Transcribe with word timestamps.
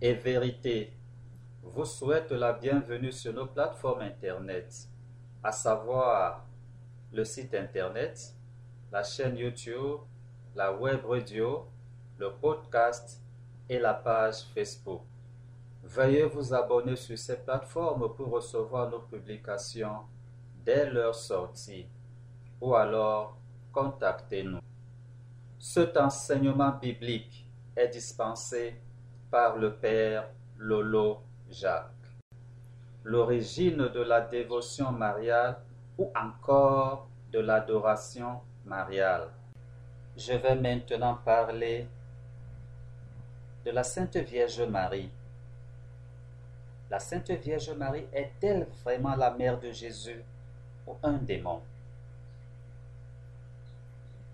et 0.00 0.14
vérité 0.14 0.92
vous 1.62 1.84
souhaite 1.84 2.32
la 2.32 2.54
bienvenue 2.54 3.12
sur 3.12 3.34
nos 3.34 3.46
plateformes 3.46 4.00
Internet, 4.00 4.88
à 5.42 5.52
savoir 5.52 6.46
le 7.12 7.22
site 7.24 7.54
Internet, 7.54 8.34
la 8.90 9.02
chaîne 9.02 9.36
YouTube, 9.36 10.00
la 10.54 10.72
web 10.72 11.04
radio, 11.04 11.68
le 12.18 12.32
podcast 12.32 13.20
et 13.68 13.78
la 13.78 13.92
page 13.92 14.44
Facebook. 14.54 15.02
Veuillez 15.82 16.24
vous 16.24 16.54
abonner 16.54 16.96
sur 16.96 17.18
ces 17.18 17.36
plateformes 17.36 18.14
pour 18.14 18.30
recevoir 18.30 18.90
nos 18.90 19.00
publications 19.00 20.00
dès 20.64 20.90
leur 20.90 21.14
sortie 21.14 21.86
ou 22.58 22.74
alors 22.74 23.36
contactez-nous. 23.72 24.60
Cet 25.58 25.96
enseignement 25.98 26.72
biblique 26.80 27.46
est 27.76 27.88
dispensé 27.88 28.80
par 29.30 29.56
le 29.56 29.72
Père 29.72 30.28
Lolo 30.58 31.20
Jacques. 31.50 31.86
L'origine 33.04 33.88
de 33.88 34.00
la 34.00 34.20
dévotion 34.20 34.90
mariale 34.90 35.56
ou 35.98 36.10
encore 36.14 37.08
de 37.32 37.38
l'adoration 37.38 38.40
mariale. 38.66 39.28
Je 40.16 40.32
vais 40.32 40.56
maintenant 40.56 41.14
parler 41.14 41.86
de 43.64 43.70
la 43.70 43.84
Sainte 43.84 44.16
Vierge 44.16 44.62
Marie. 44.62 45.10
La 46.90 46.98
Sainte 46.98 47.30
Vierge 47.30 47.70
Marie 47.70 48.06
est-elle 48.12 48.66
vraiment 48.84 49.14
la 49.14 49.30
mère 49.30 49.60
de 49.60 49.70
Jésus 49.70 50.24
ou 50.86 50.96
un 51.04 51.18
démon? 51.18 51.62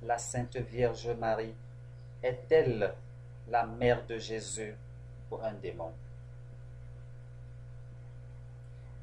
La 0.02 0.16
Sainte 0.16 0.56
Vierge 0.56 1.10
Marie 1.18 1.54
est-elle 2.22 2.94
la 3.48 3.66
mère 3.66 4.06
de 4.06 4.16
Jésus 4.16 4.74
ou 5.30 5.36
un 5.42 5.52
démon. 5.54 5.92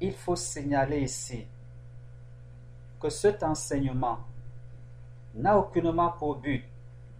Il 0.00 0.12
faut 0.12 0.36
signaler 0.36 1.00
ici 1.00 1.46
que 3.00 3.08
cet 3.08 3.42
enseignement 3.42 4.18
n'a 5.34 5.58
aucunement 5.58 6.12
pour 6.12 6.36
but 6.36 6.64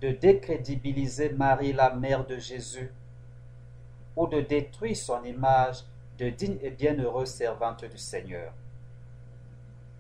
de 0.01 0.11
décrédibiliser 0.11 1.31
Marie, 1.31 1.73
la 1.73 1.95
mère 1.95 2.27
de 2.27 2.37
Jésus, 2.37 2.91
ou 4.17 4.27
de 4.27 4.41
détruire 4.41 4.97
son 4.97 5.25
image 5.25 5.85
de 6.19 6.29
digne 6.31 6.59
et 6.63 6.71
bienheureuse 6.71 7.31
servante 7.31 7.85
du 7.85 7.99
Seigneur, 7.99 8.53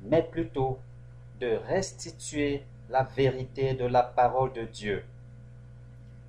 mais 0.02 0.22
plutôt 0.22 0.78
de 1.40 1.56
restituer 1.66 2.64
la 2.88 3.02
vérité 3.02 3.74
de 3.74 3.86
la 3.86 4.02
parole 4.02 4.52
de 4.52 4.64
Dieu, 4.64 5.04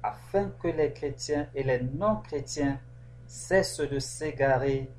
afin 0.05 0.51
que 0.61 0.67
les 0.67 0.93
chrétiens 0.93 1.47
et 1.55 1.63
les 1.63 1.81
non-chrétiens 1.81 2.79
cessent 3.27 3.81
de 3.81 3.99
s'égarer 3.99 4.89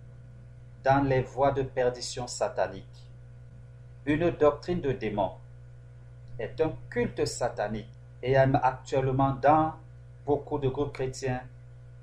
dans 0.82 1.04
les 1.04 1.22
voies 1.22 1.52
de 1.52 1.62
perdition 1.62 2.26
satanique. 2.26 2.84
Une 4.04 4.30
doctrine 4.30 4.80
de 4.80 4.92
démon 4.92 5.32
est 6.38 6.60
un 6.60 6.72
culte 6.90 7.24
satanique 7.24 7.88
et 8.22 8.36
actuellement 8.36 9.36
dans 9.40 9.74
beaucoup 10.24 10.58
de 10.58 10.68
groupes 10.68 10.92
chrétiens 10.92 11.42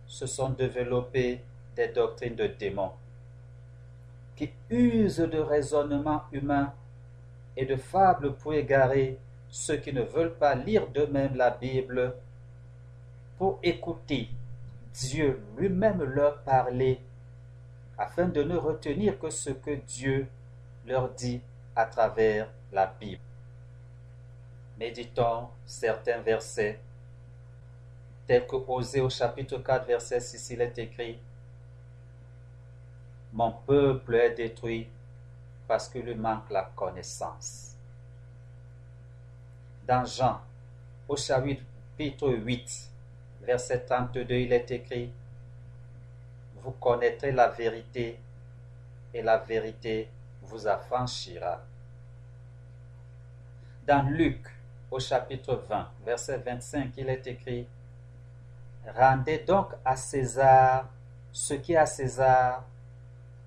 se 0.08 0.26
sont 0.26 0.50
développés 0.50 1.42
des 1.76 1.90
doctrines 1.90 2.36
de 2.36 2.48
démons 2.48 2.92
qui 4.36 4.50
usent 4.70 5.18
de 5.18 5.40
raisonnement 5.40 6.24
humain 6.32 6.74
et 7.58 7.66
de 7.66 7.76
fables 7.76 8.36
pour 8.36 8.54
égarer 8.54 9.20
ceux 9.50 9.78
qui 9.78 9.94
ne 9.94 10.02
veulent 10.02 10.36
pas 10.36 10.56
lire 10.56 10.88
d'eux-mêmes 10.88 11.36
la 11.36 11.52
Bible 11.52 12.16
écouter 13.64 14.30
Dieu 14.94 15.42
lui-même 15.58 16.04
leur 16.04 16.44
parler 16.44 17.00
afin 17.98 18.28
de 18.28 18.44
ne 18.44 18.56
retenir 18.56 19.20
que 19.20 19.30
ce 19.30 19.50
que 19.50 19.72
Dieu 19.72 20.28
leur 20.86 21.10
dit 21.10 21.42
à 21.76 21.86
travers 21.86 22.50
la 22.72 22.88
Bible. 22.88 23.22
Méditons 24.78 25.50
certains 25.66 26.20
versets, 26.20 26.80
tels 28.28 28.46
que 28.48 28.56
Osée 28.56 29.02
au 29.02 29.10
chapitre 29.10 29.58
4, 29.58 29.86
verset 29.86 30.20
6, 30.20 30.50
il 30.52 30.62
est 30.62 30.78
écrit 30.78 31.20
Mon 33.32 33.52
peuple 33.52 34.16
est 34.16 34.36
détruit 34.36 34.88
parce 35.68 35.88
que 35.90 36.00
lui 36.00 36.16
manque 36.16 36.50
la 36.50 36.64
connaissance. 36.76 37.76
Dans 39.88 40.06
Jean, 40.06 40.42
au 41.08 41.16
chapitre 41.16 41.64
8, 42.30 42.93
verset 43.46 43.86
32, 43.86 44.34
il 44.36 44.54
est 44.54 44.70
écrit 44.72 45.12
Vous 46.56 46.72
connaîtrez 46.72 47.32
la 47.32 47.50
vérité 47.50 48.20
et 49.14 49.22
la 49.22 49.38
vérité 49.38 50.10
vous 50.42 50.68
affranchira. 50.68 51.62
Dans 53.86 54.04
Luc, 54.10 54.46
au 54.90 55.00
chapitre 55.00 55.56
20, 55.68 55.92
verset 56.06 56.38
25, 56.38 56.94
il 56.98 57.10
est 57.10 57.28
écrit 57.28 57.68
Rendez 58.96 59.40
donc 59.40 59.74
à 59.86 59.96
César 59.96 60.90
ce 61.32 61.56
qui 61.56 61.74
est 61.74 61.78
à 61.78 61.86
César 61.86 62.64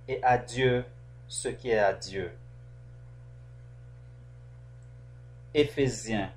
et 0.09 0.23
à 0.23 0.39
Dieu 0.39 0.85
ce 1.29 1.49
qui 1.49 1.71
est 1.71 1.79
à 1.79 1.93
Dieu. 1.93 2.33
Éphésiens, 5.55 6.31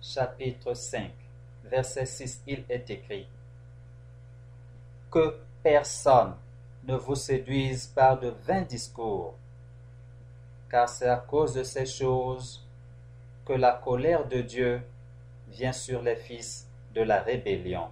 chapitre 0.00 0.74
5, 0.74 1.10
verset 1.68 2.06
6, 2.06 2.42
il 2.46 2.64
est 2.68 2.88
écrit. 2.90 3.26
Que 5.10 5.38
personne 5.62 6.34
ne 6.84 6.96
vous 6.96 7.14
séduise 7.14 7.86
par 7.86 8.18
de 8.18 8.28
vains 8.28 8.62
discours, 8.62 9.34
car 10.70 10.88
c'est 10.88 11.08
à 11.08 11.16
cause 11.16 11.54
de 11.54 11.62
ces 11.62 11.86
choses 11.86 12.66
que 13.44 13.52
la 13.52 13.72
colère 13.72 14.26
de 14.26 14.40
Dieu 14.42 14.82
vient 15.48 15.72
sur 15.72 16.02
les 16.02 16.16
fils 16.16 16.68
de 16.94 17.02
la 17.02 17.20
rébellion. 17.20 17.88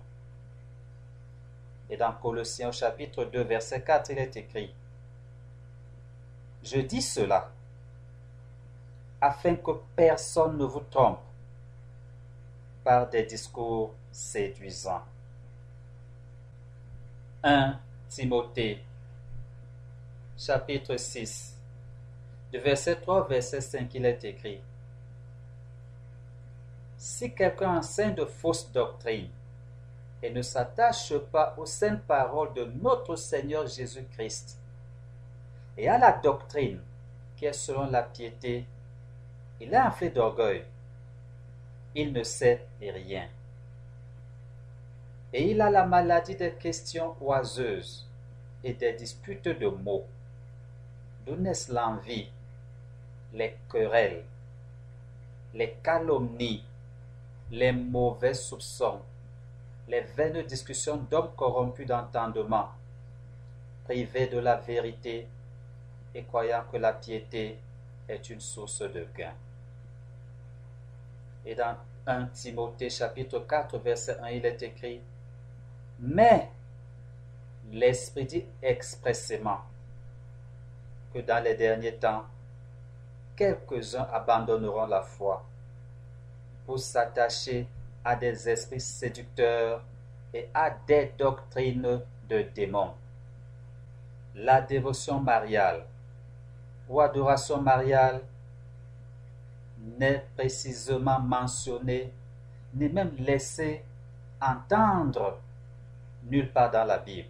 Et 1.88 1.96
dans 1.96 2.12
Colossiens 2.12 2.72
chapitre 2.72 3.24
2 3.24 3.42
verset 3.42 3.82
4, 3.82 4.10
il 4.10 4.18
est 4.18 4.36
écrit, 4.36 4.74
Je 6.62 6.80
dis 6.80 7.02
cela 7.02 7.50
afin 9.20 9.56
que 9.56 9.70
personne 9.94 10.58
ne 10.58 10.64
vous 10.64 10.84
trompe 10.90 11.18
par 12.86 13.08
des 13.08 13.24
discours 13.24 13.92
séduisants. 14.12 15.02
1 17.42 17.80
Timothée 18.08 18.80
chapitre 20.38 20.96
6 20.96 21.58
de 22.52 22.58
verset 22.60 23.00
3 23.00 23.26
verset 23.26 23.60
5 23.60 23.92
il 23.92 24.06
est 24.06 24.22
écrit 24.22 24.60
si 26.96 27.34
quelqu'un 27.34 27.78
enseigne 27.78 28.14
de 28.14 28.24
fausses 28.24 28.70
doctrines 28.70 29.30
et 30.22 30.30
ne 30.30 30.42
s'attache 30.42 31.12
pas 31.32 31.56
aux 31.58 31.66
saintes 31.66 32.04
paroles 32.06 32.54
de 32.54 32.66
notre 32.80 33.16
Seigneur 33.16 33.66
Jésus-Christ 33.66 34.60
et 35.76 35.88
à 35.88 35.98
la 35.98 36.12
doctrine 36.12 36.80
qui 37.36 37.46
est 37.46 37.52
selon 37.52 37.90
la 37.90 38.04
piété, 38.04 38.64
il 39.60 39.74
a 39.74 39.88
un 39.88 39.90
fait 39.90 40.10
d'orgueil. 40.10 40.64
Il 41.98 42.12
ne 42.12 42.22
sait 42.24 42.66
rien. 42.78 43.26
Et 45.32 45.50
il 45.50 45.60
a 45.62 45.70
la 45.70 45.86
maladie 45.86 46.36
des 46.36 46.52
questions 46.52 47.16
oiseuses 47.22 48.06
et 48.62 48.74
des 48.74 48.92
disputes 48.92 49.48
de 49.48 49.66
mots. 49.66 50.04
D'où 51.24 51.36
naissent 51.36 51.70
l'envie, 51.70 52.28
les 53.32 53.56
querelles, 53.70 54.24
les 55.54 55.74
calomnies, 55.82 56.62
les 57.50 57.72
mauvais 57.72 58.34
soupçons, 58.34 59.00
les 59.88 60.02
vaines 60.02 60.42
discussions 60.42 60.98
d'hommes 60.98 61.32
corrompus 61.34 61.86
d'entendement, 61.86 62.72
privés 63.84 64.26
de 64.26 64.38
la 64.38 64.56
vérité 64.56 65.26
et 66.14 66.24
croyant 66.24 66.64
que 66.70 66.76
la 66.76 66.92
piété 66.92 67.58
est 68.06 68.28
une 68.28 68.40
source 68.40 68.82
de 68.82 69.06
gain. 69.16 69.32
1 72.06 72.26
Timothée 72.26 72.88
chapitre 72.88 73.40
4 73.40 73.78
verset 73.78 74.18
1, 74.20 74.30
il 74.30 74.46
est 74.46 74.62
écrit, 74.62 75.00
Mais 75.98 76.50
l'Esprit 77.72 78.24
dit 78.24 78.44
expressément 78.62 79.58
que 81.12 81.18
dans 81.18 81.42
les 81.42 81.54
derniers 81.54 81.96
temps, 81.96 82.24
quelques-uns 83.34 84.06
abandonneront 84.12 84.86
la 84.86 85.02
foi 85.02 85.44
pour 86.64 86.78
s'attacher 86.78 87.66
à 88.04 88.14
des 88.14 88.48
esprits 88.48 88.80
séducteurs 88.80 89.82
et 90.32 90.48
à 90.54 90.70
des 90.70 91.12
doctrines 91.18 92.00
de 92.28 92.42
démons. 92.54 92.94
La 94.36 94.60
dévotion 94.60 95.18
mariale 95.18 95.84
ou 96.88 97.00
adoration 97.00 97.60
mariale 97.60 98.20
n'est 99.86 100.26
précisément 100.36 101.20
mentionnée 101.20 102.12
ni 102.74 102.88
même 102.88 103.14
laissée 103.18 103.84
entendre 104.40 105.38
nulle 106.24 106.52
part 106.52 106.70
dans 106.70 106.84
la 106.84 106.98
Bible. 106.98 107.28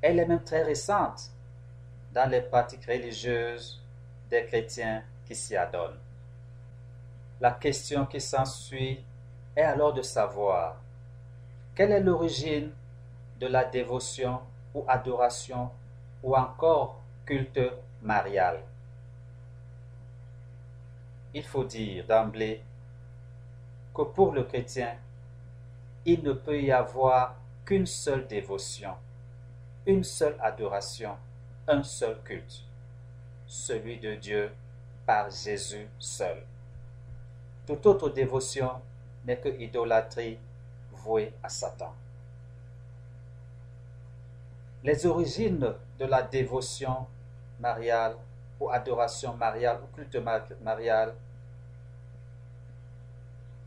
Elle 0.00 0.18
est 0.18 0.26
même 0.26 0.42
très 0.42 0.62
récente 0.62 1.30
dans 2.12 2.28
les 2.30 2.42
pratiques 2.42 2.84
religieuses 2.84 3.80
des 4.28 4.44
chrétiens 4.44 5.02
qui 5.26 5.34
s'y 5.34 5.56
adonnent. 5.56 5.98
La 7.40 7.52
question 7.52 8.06
qui 8.06 8.20
s'ensuit 8.20 9.02
est 9.56 9.62
alors 9.62 9.92
de 9.92 10.02
savoir 10.02 10.76
quelle 11.74 11.92
est 11.92 12.00
l'origine 12.00 12.70
de 13.40 13.46
la 13.46 13.64
dévotion 13.64 14.40
ou 14.74 14.84
adoration 14.86 15.70
ou 16.22 16.36
encore 16.36 17.00
culte 17.24 17.60
marial. 18.02 18.60
Il 21.34 21.44
faut 21.44 21.64
dire 21.64 22.06
d'emblée 22.06 22.62
que 23.94 24.02
pour 24.02 24.32
le 24.32 24.44
chrétien, 24.44 24.96
il 26.04 26.22
ne 26.22 26.32
peut 26.32 26.60
y 26.60 26.72
avoir 26.72 27.36
qu'une 27.64 27.86
seule 27.86 28.26
dévotion, 28.26 28.94
une 29.86 30.04
seule 30.04 30.36
adoration, 30.40 31.16
un 31.68 31.82
seul 31.82 32.20
culte, 32.24 32.64
celui 33.46 33.98
de 33.98 34.14
Dieu 34.14 34.52
par 35.06 35.30
Jésus 35.30 35.88
seul. 35.98 36.42
Toute 37.66 37.86
autre 37.86 38.10
dévotion 38.10 38.72
n'est 39.24 39.38
que 39.38 39.48
idolâtrie 39.48 40.38
vouée 40.92 41.32
à 41.42 41.48
Satan. 41.48 41.94
Les 44.84 45.06
origines 45.06 45.74
de 45.98 46.04
la 46.04 46.22
dévotion 46.22 47.06
mariale 47.60 48.16
ou 48.62 48.70
adoration 48.70 49.34
mariale 49.34 49.80
ou 49.82 49.96
culte 49.96 50.16
marial 50.62 51.14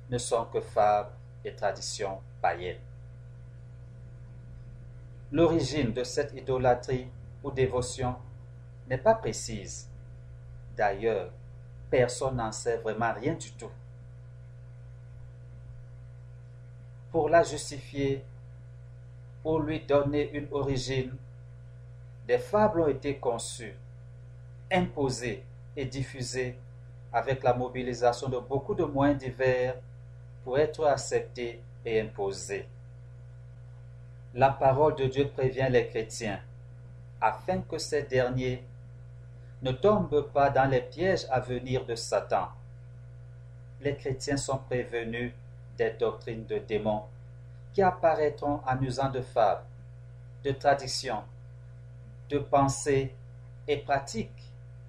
ne 0.10 0.18
sont 0.18 0.46
que 0.46 0.62
fables 0.62 1.12
et 1.44 1.54
traditions 1.54 2.22
païennes. 2.42 2.80
L'origine 5.32 5.92
de 5.92 6.04
cette 6.04 6.34
idolâtrie 6.34 7.10
ou 7.44 7.52
dévotion 7.52 8.16
n'est 8.88 8.98
pas 8.98 9.16
précise. 9.16 9.90
D'ailleurs, 10.78 11.30
personne 11.90 12.38
n'en 12.38 12.52
sait 12.54 12.78
vraiment 12.78 13.14
rien 13.14 13.34
du 13.34 13.52
tout. 13.54 13.72
Pour 17.12 17.28
la 17.28 17.44
justifier, 17.44 18.24
pour 19.44 19.60
lui 19.60 19.82
donner 19.82 20.32
une 20.32 20.48
origine, 20.52 21.18
des 22.28 22.40
fables 22.40 22.82
ont 22.82 22.88
été 22.88 23.18
conçues, 23.18 23.76
imposées 24.72 25.44
et 25.76 25.86
diffusées 25.86 26.58
avec 27.14 27.44
la 27.44 27.54
mobilisation 27.54 28.30
de 28.30 28.40
beaucoup 28.40 28.76
de 28.76 28.84
moyens 28.84 29.20
divers 29.20 29.76
pour 30.44 30.60
être 30.60 30.86
acceptées 30.86 31.62
et 31.86 32.02
imposées. 32.02 32.68
La 34.34 34.50
parole 34.50 34.96
de 34.96 35.06
Dieu 35.06 35.30
prévient 35.30 35.68
les 35.70 35.88
chrétiens 35.88 36.42
afin 37.22 37.62
que 37.62 37.78
ces 37.78 38.04
derniers 38.04 38.64
ne 39.62 39.72
tombent 39.72 40.30
pas 40.34 40.50
dans 40.50 40.70
les 40.70 40.82
pièges 40.82 41.26
à 41.30 41.40
venir 41.40 41.86
de 41.86 41.96
Satan. 41.96 42.50
Les 43.82 43.96
chrétiens 43.96 44.38
sont 44.38 44.58
prévenus 44.58 45.32
des 45.78 45.92
doctrines 45.92 46.46
de 46.46 46.58
démons 46.58 47.04
qui 47.74 47.82
apparaîtront 47.82 48.62
en 48.66 48.82
usant 48.82 49.10
de 49.10 49.22
fables, 49.22 49.64
de 50.44 50.52
traditions, 50.52 51.24
de 52.30 52.40
pensées 52.40 53.14
et 53.68 53.78
pratiques 53.78 54.45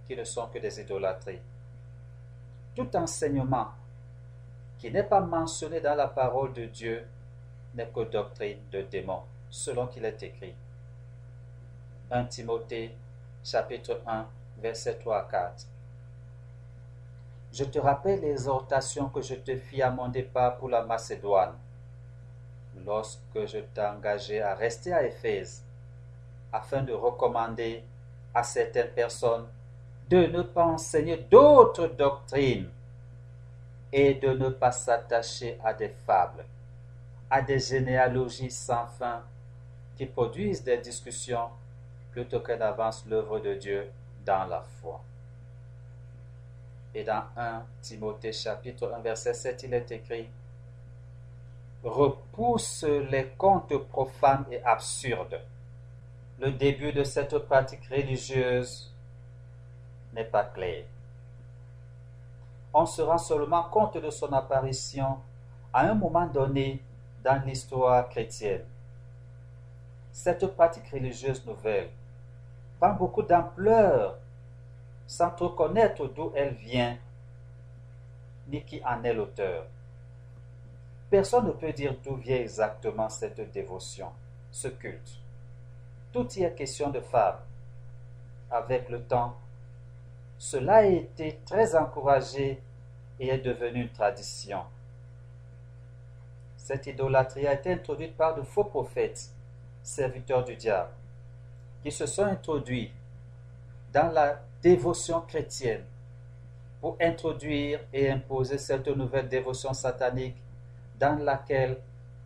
qui 0.07 0.17
ne 0.17 0.25
sont 0.25 0.47
que 0.49 0.59
des 0.59 0.81
idolâtries. 0.81 1.41
Tout 2.75 2.95
enseignement 2.97 3.69
qui 4.79 4.91
n'est 4.91 5.03
pas 5.03 5.21
mentionné 5.21 5.81
dans 5.81 5.95
la 5.95 6.09
parole 6.09 6.53
de 6.53 6.67
Dieu 6.67 7.07
n'est 7.75 7.89
que 7.89 8.05
doctrine 8.11 8.59
de 8.71 8.83
démons, 8.83 9.23
selon 9.51 9.87
qu'il 9.87 10.05
est 10.05 10.23
écrit. 10.23 10.55
1 12.11 12.25
Timothée 12.27 12.95
chapitre 13.43 14.01
1 14.07 14.27
verset 14.59 14.99
3 14.99 15.19
à 15.19 15.23
4. 15.31 15.67
Je 17.53 17.65
te 17.65 17.79
rappelle 17.79 18.21
l'exhortation 18.21 19.09
que 19.09 19.23
je 19.23 19.35
te 19.35 19.57
fis 19.57 19.83
à 19.83 19.91
mon 19.91 20.09
départ 20.09 20.57
pour 20.59 20.69
la 20.69 20.83
Macédoine, 20.83 21.55
lorsque 22.85 23.47
je 23.47 23.59
t'ai 23.59 23.81
engagé 23.81 24.43
à 24.43 24.55
rester 24.55 24.93
à 24.93 25.07
Éphèse, 25.07 25.65
afin 26.53 26.83
de 26.83 26.93
recommander 26.93 27.83
à 28.35 28.43
certaines 28.43 28.91
personnes 28.91 29.47
de 30.09 30.27
ne 30.27 30.43
pas 30.43 30.65
enseigner 30.65 31.17
d'autres 31.17 31.89
doctrines 31.89 32.69
et 33.93 34.15
de 34.15 34.29
ne 34.29 34.49
pas 34.49 34.73
s'attacher 34.73 35.59
à 35.65 35.73
des 35.73 35.89
fables, 35.89 36.45
à 37.31 37.43
des 37.43 37.59
généalogies 37.59 38.51
sans 38.51 38.87
fin 38.87 39.23
qui 39.97 40.07
produisent 40.07 40.63
des 40.63 40.79
discussions 40.79 41.49
plutôt 42.13 42.41
qu'elle 42.41 42.63
avance 42.63 43.05
l'œuvre 43.07 43.41
de 43.41 43.55
Dieu 43.55 43.91
dans 44.25 44.45
la 44.45 44.63
foi. 44.81 45.01
Et 46.95 47.05
dans 47.05 47.25
1 47.37 47.63
Timothée 47.83 48.33
chapitre 48.33 48.93
1 48.93 49.01
verset 49.01 49.35
7, 49.35 49.63
il 49.65 49.75
est 49.75 49.91
écrit 49.91 50.29
Repousse 51.85 52.85
les 53.11 53.29
contes 53.37 53.77
profanes 53.89 54.47
et 54.51 54.63
absurdes. 54.63 55.41
Le 56.41 56.51
début 56.53 56.93
de 56.93 57.05
cette 57.05 57.39
pratique 57.39 57.87
religieuse 57.91 58.93
n'est 60.17 60.25
pas 60.25 60.45
clair. 60.45 60.85
On 62.75 62.87
se 62.87 63.03
rend 63.03 63.19
seulement 63.19 63.65
compte 63.65 63.97
de 63.97 64.11
son 64.11 64.33
apparition 64.33 65.19
à 65.73 65.83
un 65.83 65.95
moment 65.95 66.27
donné 66.27 66.83
dans 67.23 67.41
l'histoire 67.45 68.09
chrétienne. 68.09 68.65
Cette 70.13 70.47
pratique 70.49 70.89
religieuse 70.91 71.45
nouvelle 71.47 71.91
prend 72.81 72.95
beaucoup 72.95 73.23
d'ampleur 73.23 74.17
sans 75.07 75.31
trop 75.31 75.51
connaître 75.51 76.07
d'où 76.07 76.33
elle 76.35 76.55
vient 76.55 76.97
ni 78.49 78.63
qui 78.63 78.83
en 78.85 79.03
est 79.05 79.15
l'auteur. 79.15 79.67
Personne 81.11 81.47
ne 81.47 81.53
peut 81.53 81.73
dire 81.73 81.95
d'où 82.03 82.17
vient 82.17 82.37
exactement 82.37 83.09
cette 83.09 83.53
dévotion, 83.53 84.09
ce 84.51 84.69
culte. 84.69 85.21
Tout 86.13 86.27
y 86.35 86.43
est 86.43 86.55
question 86.55 86.91
de 86.91 87.01
fable. 87.01 87.39
Avec 88.51 88.89
le 88.89 89.03
temps, 89.03 89.37
cela 90.39 90.77
a 90.77 90.85
été 90.85 91.41
très 91.47 91.75
encouragé 91.75 92.61
et 93.19 93.29
est 93.29 93.39
devenu 93.39 93.83
une 93.83 93.93
tradition. 93.93 94.63
Cette 96.57 96.87
idolâtrie 96.87 97.47
a 97.47 97.55
été 97.55 97.73
introduite 97.73 98.17
par 98.17 98.35
de 98.35 98.43
faux 98.43 98.65
prophètes, 98.65 99.31
serviteurs 99.83 100.45
du 100.45 100.57
diable, 100.57 100.91
qui 101.83 101.91
se 101.91 102.07
sont 102.07 102.25
introduits 102.25 102.93
dans 103.93 104.13
la 104.13 104.41
dévotion 104.63 105.21
chrétienne 105.23 105.85
pour 106.81 106.97
introduire 107.01 107.81
et 107.93 108.11
imposer 108.11 108.59
cette 108.59 108.89
nouvelle 108.89 109.29
dévotion 109.29 109.73
satanique 109.73 110.37
dans 110.99 111.19
laquelle 111.19 111.79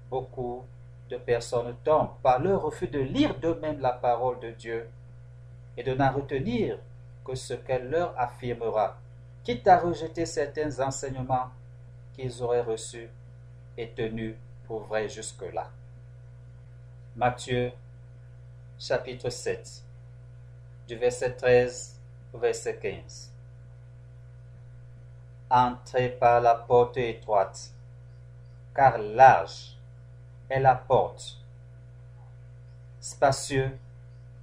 beaucoup 0.08 0.64
de 1.08 1.16
personnes 1.16 1.75
tombent 1.85 2.16
par 2.23 2.40
leur 2.40 2.62
refus 2.62 2.88
de 2.88 2.99
lire 2.99 3.38
d'eux-mêmes 3.38 3.80
la 3.80 3.92
parole 3.92 4.40
de 4.40 4.50
Dieu 4.50 4.88
et 5.76 5.82
de 5.82 5.94
n'en 5.94 6.12
retenir 6.12 6.78
que 7.24 7.34
ce 7.34 7.54
qu'elle 7.54 7.90
leur 7.90 8.18
affirmera, 8.18 8.98
quitte 9.44 9.66
à 9.68 9.78
rejeter 9.78 10.26
certains 10.26 10.80
enseignements 10.80 11.50
qu'ils 12.14 12.42
auraient 12.42 12.62
reçus 12.62 13.08
et 13.76 13.88
tenus 13.90 14.36
pour 14.66 14.80
vrais 14.80 15.08
jusque-là. 15.08 15.70
Matthieu 17.16 17.72
chapitre 18.78 19.30
7, 19.30 19.82
du 20.88 20.96
verset 20.96 21.32
13 21.32 22.00
au 22.32 22.38
verset 22.38 22.78
15. 22.78 23.32
Entrez 25.50 26.10
par 26.10 26.40
la 26.40 26.54
porte 26.54 26.96
étroite, 26.96 27.72
car 28.74 28.98
large 28.98 29.76
est 30.48 30.60
la 30.60 30.76
porte, 30.76 31.36
spacieux 33.00 33.76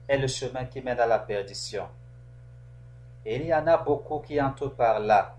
est 0.07 0.17
le 0.17 0.27
chemin 0.27 0.65
qui 0.65 0.81
mène 0.81 0.99
à 0.99 1.05
la 1.05 1.19
perdition. 1.19 1.87
Il 3.29 3.45
y 3.45 3.53
en 3.53 3.67
a 3.67 3.77
beaucoup 3.77 4.19
qui 4.19 4.41
entrent 4.41 4.69
par 4.69 4.99
là. 4.99 5.35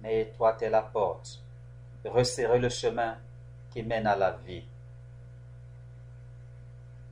Mais 0.00 0.20
étroite 0.20 0.62
est 0.62 0.70
la 0.70 0.82
porte, 0.82 1.40
resserrez 2.04 2.58
le 2.58 2.68
chemin 2.68 3.16
qui 3.70 3.82
mène 3.82 4.06
à 4.06 4.14
la 4.16 4.32
vie 4.32 4.64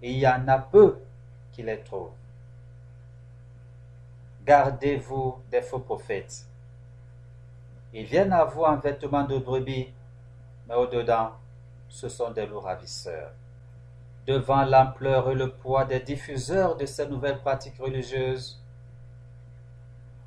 il 0.02 0.18
y 0.18 0.26
en 0.26 0.48
a 0.48 0.58
peu 0.58 0.98
qui 1.52 1.62
les 1.62 1.80
trouvent. 1.80 2.12
Gardez-vous 4.44 5.42
des 5.50 5.62
faux 5.62 5.80
prophètes. 5.80 6.46
Ils 7.92 8.06
viennent 8.06 8.32
à 8.32 8.44
vous 8.44 8.62
en 8.62 8.76
vêtements 8.76 9.24
de 9.24 9.38
brebis, 9.38 9.92
mais 10.66 10.74
au-dedans, 10.74 11.32
ce 11.88 12.08
sont 12.08 12.30
des 12.30 12.46
loups 12.46 12.60
ravisseurs. 12.60 13.32
Devant 14.26 14.64
l'ampleur 14.64 15.30
et 15.30 15.34
le 15.34 15.50
poids 15.50 15.84
des 15.84 16.00
diffuseurs 16.00 16.76
de 16.76 16.86
ces 16.86 17.06
nouvelles 17.08 17.40
pratiques 17.40 17.78
religieuses, 17.78 18.59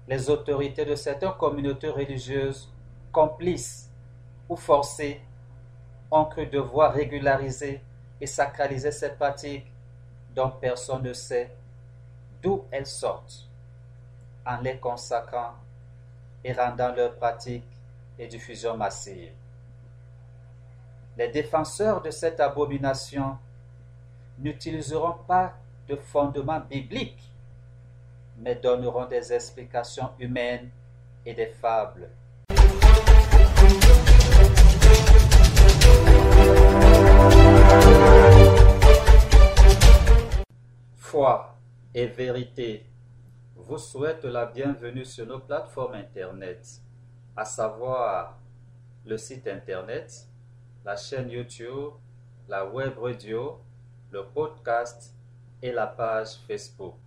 les 0.07 0.29
autorités 0.29 0.85
de 0.85 0.95
certaines 0.95 1.33
communautés 1.33 1.89
religieuses, 1.89 2.69
complices 3.11 3.89
ou 4.49 4.55
forcées, 4.55 5.21
ont 6.11 6.25
cru 6.25 6.45
devoir 6.47 6.93
régulariser 6.93 7.81
et 8.19 8.27
sacraliser 8.27 8.91
ces 8.91 9.09
pratiques 9.09 9.65
dont 10.35 10.49
personne 10.49 11.03
ne 11.03 11.13
sait 11.13 11.51
d'où 12.41 12.65
elles 12.71 12.85
sortent, 12.85 13.47
en 14.45 14.59
les 14.61 14.77
consacrant 14.77 15.53
et 16.43 16.53
rendant 16.53 16.93
leur 16.93 17.15
pratique 17.15 17.65
et 18.19 18.27
diffusion 18.27 18.75
massive. 18.75 19.31
Les 21.17 21.29
défenseurs 21.29 22.01
de 22.01 22.11
cette 22.11 22.39
abomination 22.39 23.37
n'utiliseront 24.39 25.17
pas 25.27 25.53
de 25.87 25.95
fondements 25.95 26.59
bibliques, 26.59 27.31
mais 28.43 28.55
donneront 28.55 29.05
des 29.05 29.31
explications 29.31 30.09
humaines 30.19 30.69
et 31.25 31.33
des 31.33 31.47
fables. 31.47 32.09
Foi 40.97 41.55
et 41.93 42.07
vérité 42.07 42.85
vous 43.55 43.77
souhaitent 43.77 44.25
la 44.25 44.45
bienvenue 44.45 45.05
sur 45.05 45.25
nos 45.25 45.39
plateformes 45.39 45.93
Internet, 45.93 46.67
à 47.37 47.45
savoir 47.45 48.37
le 49.05 49.17
site 49.17 49.47
Internet, 49.47 50.27
la 50.83 50.97
chaîne 50.97 51.29
YouTube, 51.29 51.93
la 52.49 52.65
web 52.65 52.97
radio, 52.99 53.61
le 54.11 54.25
podcast 54.25 55.13
et 55.61 55.71
la 55.71 55.87
page 55.87 56.35
Facebook. 56.45 57.02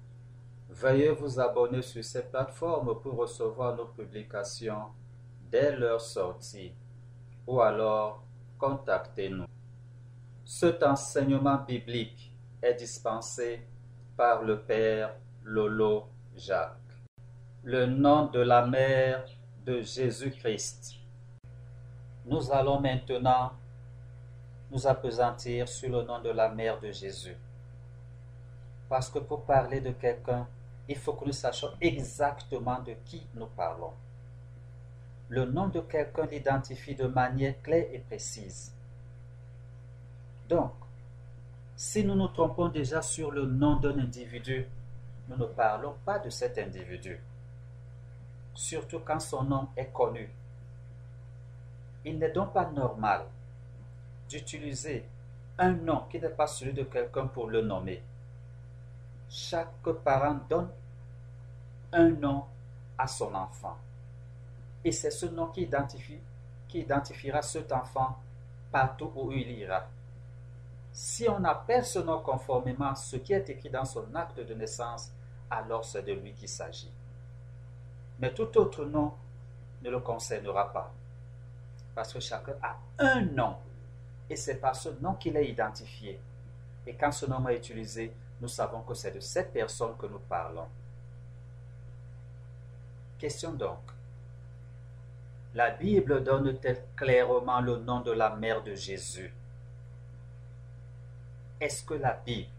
Veuillez 0.79 1.09
vous 1.09 1.41
abonner 1.41 1.81
sur 1.81 2.05
ces 2.05 2.23
plateformes 2.23 3.01
pour 3.01 3.17
recevoir 3.17 3.75
nos 3.75 3.87
publications 3.87 4.89
dès 5.51 5.75
leur 5.75 6.03
sortie 6.03 6.75
ou 7.47 7.63
alors 7.63 8.23
contactez-nous. 8.59 9.47
Cet 10.45 10.83
enseignement 10.83 11.57
biblique 11.67 12.31
est 12.61 12.75
dispensé 12.75 13.67
par 14.19 14.43
le 14.43 14.61
Père 14.61 15.15
Lolo 15.45 16.09
Jacques. 16.37 16.77
Le 17.65 17.87
nom 17.87 18.27
de 18.27 18.41
la 18.41 18.67
mère 18.67 19.25
de 19.65 19.81
Jésus-Christ. 19.81 20.97
Nous 22.27 22.53
allons 22.53 22.81
maintenant 22.81 23.53
nous 24.71 24.87
appesantir 24.87 25.69
sur 25.69 25.89
le 25.89 26.03
nom 26.03 26.21
de 26.21 26.31
la 26.31 26.51
mère 26.51 26.79
de 26.81 26.93
Jésus. 26.93 27.37
Parce 28.91 29.09
que 29.09 29.21
pour 29.21 29.47
parler 29.47 29.81
de 29.81 29.93
quelqu'un, 29.93 30.47
il 30.89 30.97
faut 30.97 31.15
que 31.15 31.25
nous 31.25 31.33
sachions 31.33 31.71
exactement 31.81 32.81
de 32.81 32.95
qui 33.05 33.27
nous 33.35 33.47
parlons. 33.47 33.93
Le 35.29 35.45
nom 35.45 35.69
de 35.69 35.81
quelqu'un 35.81 36.27
l'identifie 36.27 36.95
de 36.95 37.07
manière 37.07 37.61
claire 37.63 37.89
et 37.93 37.99
précise. 37.99 38.73
Donc, 40.49 40.73
si 41.75 42.05
nous 42.05 42.15
nous 42.15 42.29
trompons 42.29 42.69
déjà 42.69 43.03
sur 43.03 43.33
le 43.33 43.45
nom 43.47 43.77
d'un 43.77 43.99
individu, 43.99 44.67
nous 45.29 45.37
ne 45.37 45.47
parlons 45.47 45.95
pas 46.05 46.21
de 46.21 46.31
cet 46.31 46.57
individu, 46.59 47.21
surtout 48.55 49.01
quand 49.01 49.19
son 49.19 49.43
nom 49.43 49.69
est 49.77 49.93
connu. 49.93 50.31
Il 52.05 52.19
n'est 52.19 52.31
donc 52.31 52.53
pas 52.53 52.71
normal 52.71 53.23
d'utiliser 54.29 55.05
un 55.59 55.73
nom 55.73 56.05
qui 56.09 56.21
n'est 56.21 56.29
pas 56.29 56.47
celui 56.47 56.73
de 56.73 56.85
quelqu'un 56.85 57.27
pour 57.27 57.49
le 57.49 57.63
nommer. 57.63 58.03
Chaque 59.29 59.83
parent 60.05 60.39
donne 60.49 60.71
un 61.93 62.11
nom 62.11 62.45
à 62.97 63.07
son 63.07 63.35
enfant. 63.35 63.77
Et 64.85 64.93
c'est 64.93 65.11
ce 65.11 65.27
nom 65.27 65.49
qui, 65.49 65.63
identifie, 65.63 66.21
qui 66.69 66.81
identifiera 66.81 67.43
cet 67.43 67.73
enfant 67.73 68.19
partout 68.71 69.11
où 69.15 69.33
il 69.33 69.51
ira. 69.51 69.85
Si 70.93 71.29
on 71.29 71.45
appelle 71.45 71.85
ce 71.85 71.99
nom 71.99 72.21
conformément 72.21 72.91
à 72.91 72.95
ce 72.95 73.17
qui 73.17 73.33
est 73.33 73.49
écrit 73.51 73.69
dans 73.71 73.85
son 73.85 74.15
acte 74.15 74.41
de 74.41 74.55
naissance, 74.55 75.13
alors 75.51 75.85
c'est 75.85 76.03
de 76.03 76.13
lui 76.13 76.33
qu'il 76.33 76.49
s'agit. 76.49 76.91
Mais 78.19 78.33
tout 78.33 78.57
autre 78.57 78.85
nom 78.85 79.13
ne 79.83 79.91
le 79.91 80.01
concernera 80.01 80.73
pas. 80.73 80.93
Parce 81.95 82.13
que 82.13 82.21
chacun 82.21 82.55
a 82.63 82.77
un 82.99 83.23
nom. 83.23 83.57
Et 84.29 84.37
c'est 84.37 84.57
par 84.57 84.75
ce 84.75 84.89
nom 85.01 85.15
qu'il 85.15 85.37
est 85.37 85.49
identifié. 85.49 86.21
Et 86.87 86.95
quand 86.95 87.13
ce 87.13 87.27
nom 87.27 87.47
est 87.49 87.57
utilisé, 87.59 88.15
nous 88.41 88.49
savons 88.49 88.83
que 88.83 88.95
c'est 88.95 89.13
de 89.13 89.21
cette 89.21 89.53
personne 89.53 89.97
que 89.97 90.07
nous 90.07 90.19
parlons. 90.19 90.69
Question 93.19 93.53
donc. 93.53 93.79
La 95.55 95.71
Bible 95.71 96.23
donne-t-elle 96.23 96.85
clairement 96.95 97.61
le 97.61 97.79
nom 97.79 98.01
de 98.01 98.13
la 98.13 98.37
mère 98.37 98.63
de 98.63 98.75
Jésus? 98.75 99.33
Est-ce 101.59 101.83
que 101.85 101.95
la 101.95 102.13
Bible 102.13 102.51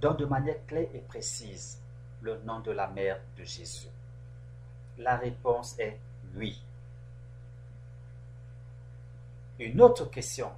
donne 0.00 0.16
de 0.16 0.26
manière 0.26 0.64
claire 0.66 0.88
et 0.94 1.00
précise 1.00 1.80
le 2.22 2.38
nom 2.42 2.60
de 2.60 2.70
la 2.70 2.86
mère 2.86 3.20
de 3.36 3.42
Jésus? 3.42 3.88
La 4.98 5.16
réponse 5.16 5.76
est 5.80 5.98
oui. 6.36 6.62
Une 9.58 9.80
autre 9.80 10.08
question. 10.08 10.52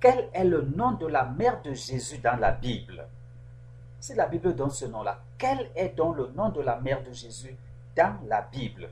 Quel 0.00 0.28
est 0.32 0.44
le 0.44 0.62
nom 0.62 0.92
de 0.92 1.06
la 1.06 1.24
mère 1.24 1.62
de 1.62 1.72
Jésus 1.72 2.18
dans 2.18 2.36
la 2.36 2.50
Bible? 2.50 3.06
Si 4.02 4.16
la 4.16 4.26
Bible 4.26 4.56
donne 4.56 4.72
ce 4.72 4.86
nom-là, 4.86 5.20
quel 5.38 5.70
est 5.76 5.90
donc 5.90 6.16
le 6.16 6.26
nom 6.32 6.48
de 6.48 6.60
la 6.60 6.80
mère 6.80 7.04
de 7.04 7.12
Jésus 7.12 7.56
dans 7.94 8.18
la 8.26 8.42
Bible? 8.42 8.90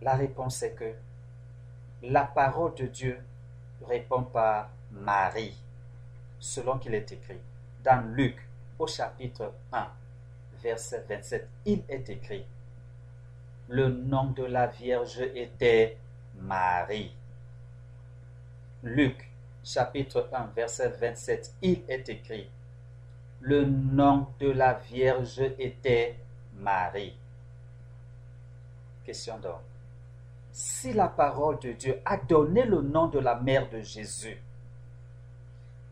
La 0.00 0.14
réponse 0.14 0.62
est 0.62 0.72
que 0.72 0.94
la 2.04 2.24
parole 2.24 2.74
de 2.74 2.86
Dieu 2.86 3.22
répond 3.86 4.22
par 4.22 4.70
Marie, 4.92 5.60
selon 6.40 6.78
qu'il 6.78 6.94
est 6.94 7.12
écrit. 7.12 7.40
Dans 7.84 8.02
Luc, 8.14 8.48
au 8.78 8.86
chapitre 8.86 9.52
1, 9.70 9.86
verset 10.62 11.04
27, 11.06 11.46
il 11.66 11.82
est 11.90 12.08
écrit, 12.08 12.46
Le 13.68 13.90
nom 13.90 14.30
de 14.30 14.44
la 14.44 14.68
Vierge 14.68 15.20
était 15.34 15.98
Marie. 16.36 17.14
Luc, 18.82 19.33
chapitre 19.64 20.28
1, 20.32 20.52
verset 20.54 20.90
27, 20.90 21.54
il 21.62 21.82
est 21.88 22.08
écrit, 22.08 22.48
le 23.40 23.64
nom 23.64 24.26
de 24.38 24.50
la 24.50 24.74
Vierge 24.74 25.40
était 25.58 26.16
Marie. 26.54 27.16
Question 29.04 29.38
donc. 29.38 29.60
Si 30.52 30.92
la 30.92 31.08
parole 31.08 31.58
de 31.58 31.72
Dieu 31.72 32.00
a 32.04 32.16
donné 32.16 32.64
le 32.64 32.80
nom 32.80 33.08
de 33.08 33.18
la 33.18 33.34
mère 33.34 33.68
de 33.70 33.80
Jésus, 33.80 34.40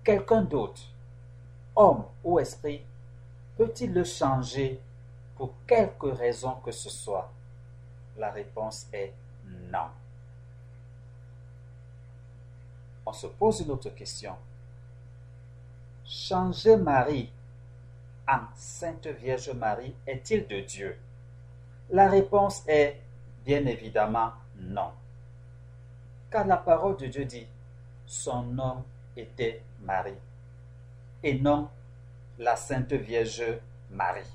quelqu'un 0.05 0.43
d'autre, 0.43 0.83
homme 1.75 2.05
ou 2.23 2.39
esprit, 2.39 2.83
peut-il 3.57 3.93
le 3.93 4.05
changer 4.05 4.81
pour 5.37 5.53
quelque 5.67 6.07
raison 6.07 6.53
que 6.65 6.71
ce 6.71 6.89
soit? 6.89 7.31
La 8.17 8.31
réponse 8.31 8.87
est 8.93 9.13
non. 9.71 9.89
On 13.05 13.13
se 13.13 13.27
pose 13.27 13.61
une 13.61 13.71
autre 13.71 13.91
question. 13.91 14.37
Changer 16.05 16.77
Marie 16.77 17.31
en 18.29 18.41
Sainte 18.55 19.07
Vierge 19.07 19.51
Marie 19.51 19.95
est-il 20.07 20.47
de 20.47 20.61
Dieu? 20.61 20.99
La 21.91 22.09
réponse 22.09 22.63
est 22.69 23.01
bien 23.45 23.67
évidemment 23.67 24.33
non. 24.57 24.93
Car 26.31 26.47
la 26.47 26.57
parole 26.57 26.97
de 26.97 27.07
Dieu 27.07 27.25
dit, 27.25 27.47
son 28.07 28.43
nom 28.43 28.85
était 29.17 29.63
Marie, 29.81 30.19
et 31.23 31.39
non 31.39 31.69
la 32.39 32.57
Sainte 32.57 32.93
Vierge 32.93 33.45
Marie. 33.91 34.31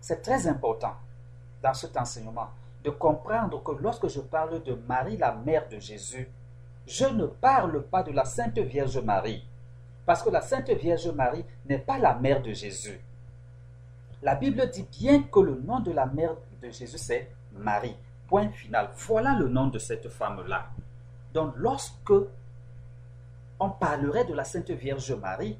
C'est 0.00 0.22
très 0.22 0.46
important 0.46 0.94
dans 1.62 1.74
cet 1.74 1.96
enseignement 1.96 2.48
de 2.82 2.90
comprendre 2.90 3.62
que 3.62 3.72
lorsque 3.72 4.08
je 4.08 4.20
parle 4.20 4.62
de 4.62 4.74
Marie, 4.74 5.16
la 5.16 5.32
mère 5.32 5.68
de 5.68 5.78
Jésus, 5.78 6.28
je 6.86 7.06
ne 7.06 7.26
parle 7.26 7.82
pas 7.82 8.02
de 8.02 8.12
la 8.12 8.24
Sainte 8.24 8.58
Vierge 8.58 8.98
Marie, 8.98 9.44
parce 10.04 10.22
que 10.22 10.30
la 10.30 10.40
Sainte 10.40 10.70
Vierge 10.70 11.08
Marie 11.08 11.44
n'est 11.66 11.78
pas 11.78 11.98
la 11.98 12.14
mère 12.14 12.42
de 12.42 12.52
Jésus. 12.52 13.00
La 14.22 14.34
Bible 14.34 14.68
dit 14.70 14.86
bien 14.90 15.22
que 15.22 15.40
le 15.40 15.54
nom 15.54 15.80
de 15.80 15.92
la 15.92 16.06
mère 16.06 16.34
de 16.62 16.70
Jésus, 16.70 16.98
c'est 16.98 17.30
Marie. 17.52 17.96
Point 18.26 18.50
final. 18.50 18.88
Voilà 18.96 19.34
le 19.34 19.48
nom 19.48 19.66
de 19.66 19.78
cette 19.78 20.08
femme-là. 20.08 20.68
Donc 21.34 21.52
lorsque 21.56 22.12
on 23.60 23.70
parlerait 23.70 24.24
de 24.24 24.34
la 24.34 24.44
Sainte 24.44 24.70
Vierge 24.70 25.12
Marie, 25.12 25.58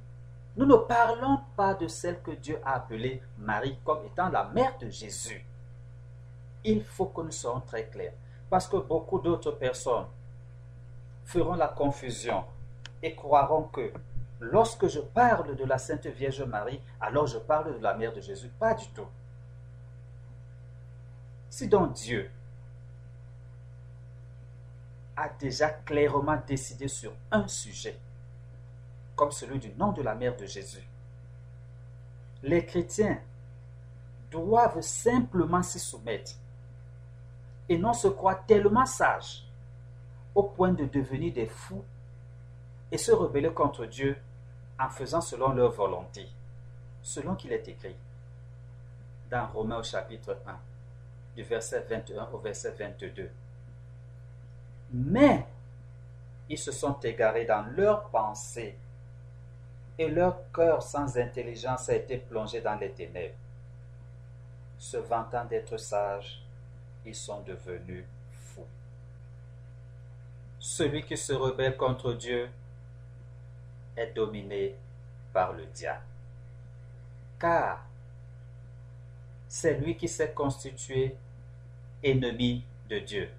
nous 0.57 0.67
ne 0.67 0.77
parlons 0.77 1.41
pas 1.57 1.75
de 1.75 1.89
celle 1.89 2.21
que 2.23 2.31
Dieu 2.31 2.59
a 2.65 2.77
appelée 2.77 3.21
Marie 3.39 3.77
comme 3.85 4.05
étant 4.07 4.29
la 4.29 4.45
mère 4.45 4.79
de 4.79 4.89
Jésus. 4.89 5.45
Il 6.65 6.83
faut 6.85 7.07
que 7.07 7.23
nous 7.23 7.31
soyons 7.33 7.61
très 7.61 7.87
clairs. 7.87 8.13
Parce 8.49 8.69
que 8.69 8.77
beaucoup 8.77 9.19
d'autres 9.19 9.53
personnes 9.53 10.07
feront 11.25 11.55
la 11.55 11.69
confusion 11.69 12.45
et 13.03 13.15
croiront 13.15 13.65
que 13.65 13.93
Lorsque 14.41 14.89
je 14.89 15.01
parle 15.01 15.57
de 15.57 15.65
la 15.65 15.79
Sainte 15.79 16.07
Vierge 16.07 16.43
Marie, 16.43 16.81
alors 17.01 17.27
je 17.27 17.39
parle 17.39 17.79
de 17.79 17.83
la 17.83 17.95
mère 17.95 18.13
de 18.13 18.21
Jésus. 18.21 18.49
Pas 18.59 18.75
du 18.75 18.87
tout. 18.89 19.07
Si 21.49 21.69
donc 21.69 21.93
Dieu 21.95 22.31
a 25.17 25.29
déjà 25.29 25.71
clairement 25.71 26.39
décidé 26.47 26.89
sur 26.89 27.13
un 27.31 27.47
sujet, 27.47 27.99
comme 29.17 29.31
celui 29.31 29.59
du 29.59 29.73
nom 29.75 29.93
de 29.93 30.03
la 30.03 30.15
mère 30.15 30.37
de 30.37 30.45
Jésus. 30.45 30.87
Les 32.43 32.67
chrétiens 32.67 33.19
doivent 34.31 34.81
simplement 34.83 35.63
s'y 35.63 35.79
soumettre 35.79 36.33
et 37.69 37.79
non 37.79 37.93
se 37.95 38.09
croire 38.09 38.45
tellement 38.45 38.85
sages 38.85 39.47
au 40.35 40.43
point 40.43 40.73
de 40.73 40.85
devenir 40.85 41.33
des 41.33 41.47
fous 41.47 41.85
et 42.91 42.99
se 42.99 43.13
rebeller 43.13 43.53
contre 43.53 43.87
Dieu 43.87 44.17
en 44.79 44.89
faisant 44.89 45.21
selon 45.21 45.53
leur 45.53 45.73
volonté, 45.73 46.29
selon 47.03 47.35
qu'il 47.35 47.53
est 47.53 47.69
écrit 47.69 47.97
dans 49.31 49.47
Romains 49.49 49.79
au 49.79 49.83
chapitre 49.83 50.37
1, 50.47 50.59
du 51.37 51.43
verset 51.43 51.85
21 51.89 52.29
au 52.33 52.39
verset 52.39 52.73
22. 52.73 53.31
Mais 54.93 55.47
ils 56.49 56.59
se 56.59 56.73
sont 56.73 56.99
égarés 57.01 57.47
dans 57.47 57.65
leurs 57.77 58.09
pensées 58.11 58.77
et 59.99 60.09
leur 60.09 60.51
cœur 60.53 60.83
sans 60.83 61.17
intelligence 61.17 61.89
a 61.89 61.95
été 61.95 62.19
plongé 62.19 62.61
dans 62.61 62.77
les 62.77 62.91
ténèbres. 62.91 63.35
Se 64.79 64.97
vantant 64.97 65.45
d'être 65.45 65.77
sages, 65.77 66.43
ils 67.07 67.15
sont 67.15 67.41
devenus. 67.43 68.05
Celui 70.67 71.05
qui 71.05 71.19
se 71.19 71.35
rebelle 71.35 71.77
contre 71.77 72.15
Dieu 72.15 72.49
est 73.99 74.13
dominé 74.15 74.75
par 75.31 75.53
le 75.53 75.67
diable. 75.67 76.01
Car 77.39 77.85
c'est 79.47 79.75
lui 79.75 79.95
qui 79.95 80.09
s'est 80.09 80.33
constitué 80.33 81.19
ennemi 82.03 82.65
de 82.89 82.99
Dieu, 82.99 83.31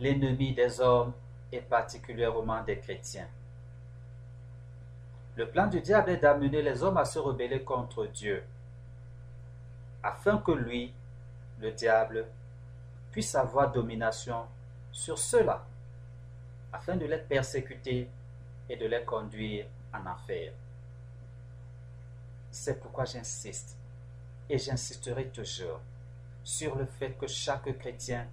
l'ennemi 0.00 0.52
des 0.54 0.80
hommes 0.80 1.12
et 1.52 1.60
particulièrement 1.60 2.64
des 2.64 2.80
chrétiens. 2.80 3.28
Le 5.36 5.48
plan 5.48 5.68
du 5.68 5.80
diable 5.80 6.10
est 6.10 6.16
d'amener 6.16 6.62
les 6.62 6.82
hommes 6.82 6.96
à 6.96 7.04
se 7.04 7.20
rebeller 7.20 7.62
contre 7.62 8.06
Dieu, 8.06 8.42
afin 10.02 10.38
que 10.38 10.50
lui, 10.50 10.92
le 11.60 11.70
diable, 11.70 12.26
puisse 13.12 13.36
avoir 13.36 13.70
domination 13.70 14.46
sur 14.90 15.16
ceux-là, 15.16 15.64
afin 16.72 16.96
de 16.96 17.06
les 17.06 17.18
persécuter 17.18 18.08
et 18.68 18.76
de 18.76 18.86
les 18.86 19.04
conduire 19.04 19.66
en 19.92 20.06
enfer. 20.06 20.52
C'est 22.50 22.80
pourquoi 22.80 23.04
j'insiste, 23.04 23.76
et 24.48 24.58
j'insisterai 24.58 25.28
toujours, 25.28 25.80
sur 26.42 26.76
le 26.76 26.86
fait 26.86 27.12
que 27.12 27.26
chaque 27.26 27.76
chrétien 27.78 28.26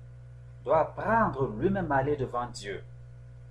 doit 0.63 0.79
apprendre 0.79 1.47
lui-même 1.47 1.91
à 1.91 1.97
aller 1.97 2.15
devant 2.15 2.47
Dieu. 2.47 2.83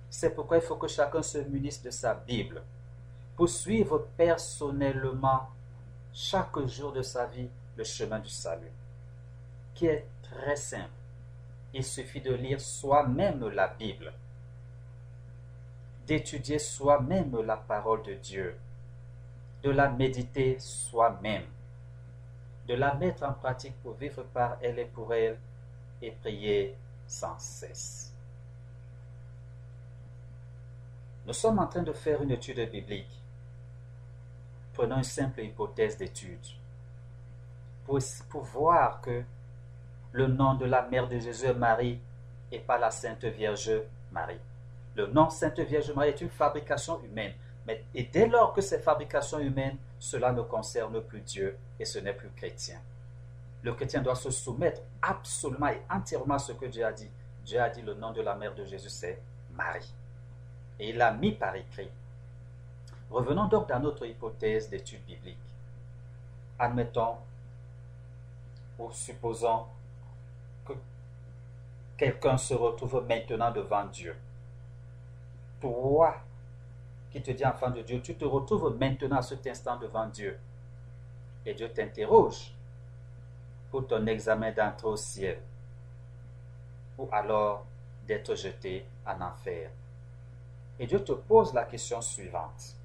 C'est 0.09 0.33
pourquoi 0.33 0.57
il 0.57 0.63
faut 0.63 0.77
que 0.77 0.87
chacun 0.87 1.21
se 1.21 1.37
munisse 1.39 1.81
de 1.81 1.89
sa 1.89 2.13
Bible 2.13 2.61
pour 3.35 3.49
suivre 3.49 4.07
personnellement 4.15 5.49
chaque 6.13 6.59
jour 6.67 6.91
de 6.91 7.01
sa 7.01 7.25
vie 7.25 7.49
le 7.75 7.83
chemin 7.83 8.19
du 8.19 8.29
salut, 8.29 8.71
qui 9.73 9.87
est 9.87 10.05
très 10.21 10.55
simple. 10.55 10.89
Il 11.73 11.83
suffit 11.83 12.21
de 12.21 12.33
lire 12.33 12.61
soi-même 12.61 13.47
la 13.49 13.67
Bible, 13.67 14.13
d'étudier 16.05 16.59
soi-même 16.59 17.41
la 17.41 17.57
parole 17.57 18.03
de 18.03 18.13
Dieu, 18.13 18.57
de 19.63 19.69
la 19.69 19.89
méditer 19.89 20.57
soi-même, 20.59 21.45
de 22.67 22.73
la 22.73 22.93
mettre 22.95 23.23
en 23.23 23.33
pratique 23.33 23.75
pour 23.81 23.93
vivre 23.93 24.23
par 24.23 24.57
elle 24.61 24.79
et 24.79 24.85
pour 24.85 25.13
elle, 25.13 25.37
et 26.01 26.11
prier 26.11 26.75
sans 27.07 27.37
cesse. 27.39 28.13
Nous 31.25 31.33
sommes 31.33 31.59
en 31.59 31.67
train 31.67 31.83
de 31.83 31.93
faire 31.93 32.21
une 32.21 32.31
étude 32.31 32.69
biblique 32.69 33.23
Prenons 34.73 34.97
une 34.97 35.03
simple 35.03 35.41
hypothèse 35.41 35.97
d'étude 35.97 36.39
pour, 37.85 37.99
voir 38.41 39.01
que 39.01 39.23
le 40.11 40.27
nom 40.27 40.55
de 40.55 40.65
la 40.65 40.81
mère 40.81 41.07
de 41.07 41.19
Jésus 41.19 41.53
Marie 41.53 41.99
et 42.51 42.59
pas 42.59 42.79
la 42.79 42.89
Sainte 42.89 43.25
Vierge 43.25 43.71
Marie. 44.11 44.39
Le 44.95 45.07
nom 45.07 45.29
Sainte 45.29 45.59
Vierge 45.59 45.91
Marie 45.91 46.09
est 46.09 46.21
une 46.21 46.29
fabrication 46.29 47.01
humaine. 47.01 47.33
Mais, 47.65 47.83
et 47.95 48.03
dès 48.03 48.27
lors 48.27 48.53
que 48.53 48.61
c'est 48.61 48.79
fabrication 48.79 49.39
humaine, 49.39 49.77
cela 49.97 50.31
ne 50.31 50.41
concerne 50.41 51.01
plus 51.01 51.21
Dieu 51.21 51.57
et 51.79 51.85
ce 51.85 51.99
n'est 51.99 52.13
plus 52.13 52.29
chrétien. 52.31 52.79
Le 53.63 53.73
chrétien 53.73 54.01
doit 54.01 54.15
se 54.15 54.29
soumettre 54.29 54.81
absolument 55.01 55.67
et 55.67 55.81
entièrement 55.89 56.35
à 56.35 56.39
ce 56.39 56.51
que 56.51 56.65
Dieu 56.65 56.85
a 56.85 56.91
dit. 56.91 57.09
Dieu 57.45 57.59
a 57.59 57.69
dit 57.69 57.81
le 57.81 57.93
nom 57.93 58.11
de 58.11 58.21
la 58.21 58.35
mère 58.35 58.53
de 58.53 58.65
Jésus, 58.65 58.89
c'est 58.89 59.21
Marie. 59.53 59.93
Et 60.79 60.89
il 60.89 60.97
l'a 60.97 61.11
mis 61.11 61.31
par 61.31 61.55
écrit. 61.55 61.89
Revenons 63.09 63.45
donc 63.45 63.69
dans 63.69 63.79
notre 63.79 64.05
hypothèse 64.05 64.69
d'étude 64.69 65.03
biblique. 65.05 65.37
Admettons 66.59 67.15
ou 68.79 68.91
supposons 68.91 69.65
que 70.65 70.73
quelqu'un 71.95 72.37
se 72.37 72.53
retrouve 72.53 73.05
maintenant 73.07 73.51
devant 73.51 73.85
Dieu. 73.85 74.15
Toi 75.63 76.17
qui 77.09 77.21
te 77.21 77.31
dis 77.31 77.45
enfant 77.45 77.69
de 77.69 77.81
Dieu, 77.81 78.01
tu 78.01 78.15
te 78.15 78.25
retrouves 78.25 78.75
maintenant 78.77 79.17
à 79.17 79.21
cet 79.21 79.47
instant 79.47 79.77
devant 79.77 80.07
Dieu. 80.07 80.37
Et 81.45 81.53
Dieu 81.53 81.71
t'interroge 81.71 82.53
pour 83.71 83.87
ton 83.87 84.05
examen 84.07 84.51
d'entrée 84.51 84.87
au 84.87 84.97
ciel 84.97 85.39
ou 86.97 87.07
alors 87.13 87.65
d'être 88.05 88.35
jeté 88.35 88.85
en 89.05 89.21
enfer. 89.21 89.69
Et 90.79 90.85
Dieu 90.85 91.01
te 91.01 91.13
pose 91.13 91.53
la 91.53 91.63
question 91.63 92.01
suivante. 92.01 92.75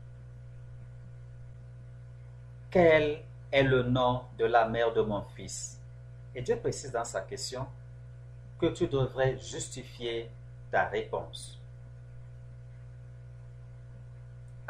Quel 2.70 3.24
est 3.50 3.62
le 3.64 3.82
nom 3.82 4.22
de 4.38 4.44
la 4.44 4.68
mère 4.68 4.92
de 4.92 5.00
mon 5.00 5.22
fils? 5.22 5.80
Et 6.32 6.42
Dieu 6.42 6.56
précise 6.56 6.92
dans 6.92 7.04
sa 7.04 7.22
question 7.22 7.66
que 8.60 8.66
tu 8.66 8.86
devrais 8.86 9.36
justifier 9.36 10.30
ta 10.70 10.84
réponse. 10.84 11.57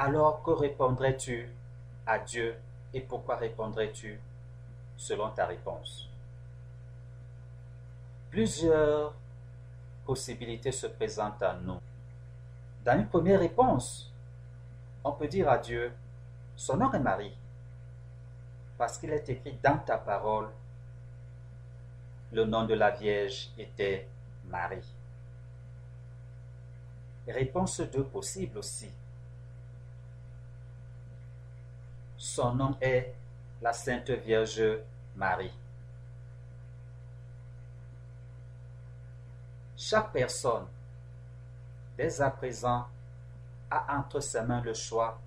Alors 0.00 0.44
que 0.44 0.52
répondrais-tu 0.52 1.50
à 2.06 2.20
Dieu 2.20 2.56
et 2.94 3.00
pourquoi 3.00 3.34
répondrais-tu 3.34 4.20
selon 4.96 5.30
ta 5.30 5.44
réponse? 5.44 6.08
Plusieurs 8.30 9.12
possibilités 10.06 10.70
se 10.70 10.86
présentent 10.86 11.42
à 11.42 11.54
nous. 11.54 11.80
Dans 12.84 12.96
une 12.96 13.08
première 13.08 13.40
réponse, 13.40 14.12
on 15.02 15.10
peut 15.10 15.26
dire 15.26 15.50
à 15.50 15.58
Dieu, 15.58 15.92
son 16.54 16.76
nom 16.76 16.92
est 16.92 17.00
Marie 17.00 17.36
parce 18.78 18.98
qu'il 18.98 19.10
est 19.10 19.28
écrit 19.28 19.58
dans 19.60 19.78
ta 19.78 19.98
parole, 19.98 20.48
le 22.30 22.44
nom 22.44 22.64
de 22.66 22.74
la 22.74 22.92
Vierge 22.92 23.48
était 23.58 24.06
Marie. 24.44 24.94
Réponse 27.26 27.80
2 27.80 28.04
possible 28.04 28.58
aussi. 28.58 28.92
Son 32.18 32.54
nom 32.54 32.76
est 32.80 33.14
la 33.62 33.72
Sainte 33.72 34.10
Vierge 34.10 34.60
Marie. 35.14 35.52
Chaque 39.76 40.12
personne, 40.12 40.66
dès 41.96 42.20
à 42.20 42.30
présent, 42.30 42.88
a 43.70 43.96
entre 43.96 44.18
ses 44.18 44.42
mains 44.42 44.60
le 44.60 44.74
choix 44.74 45.18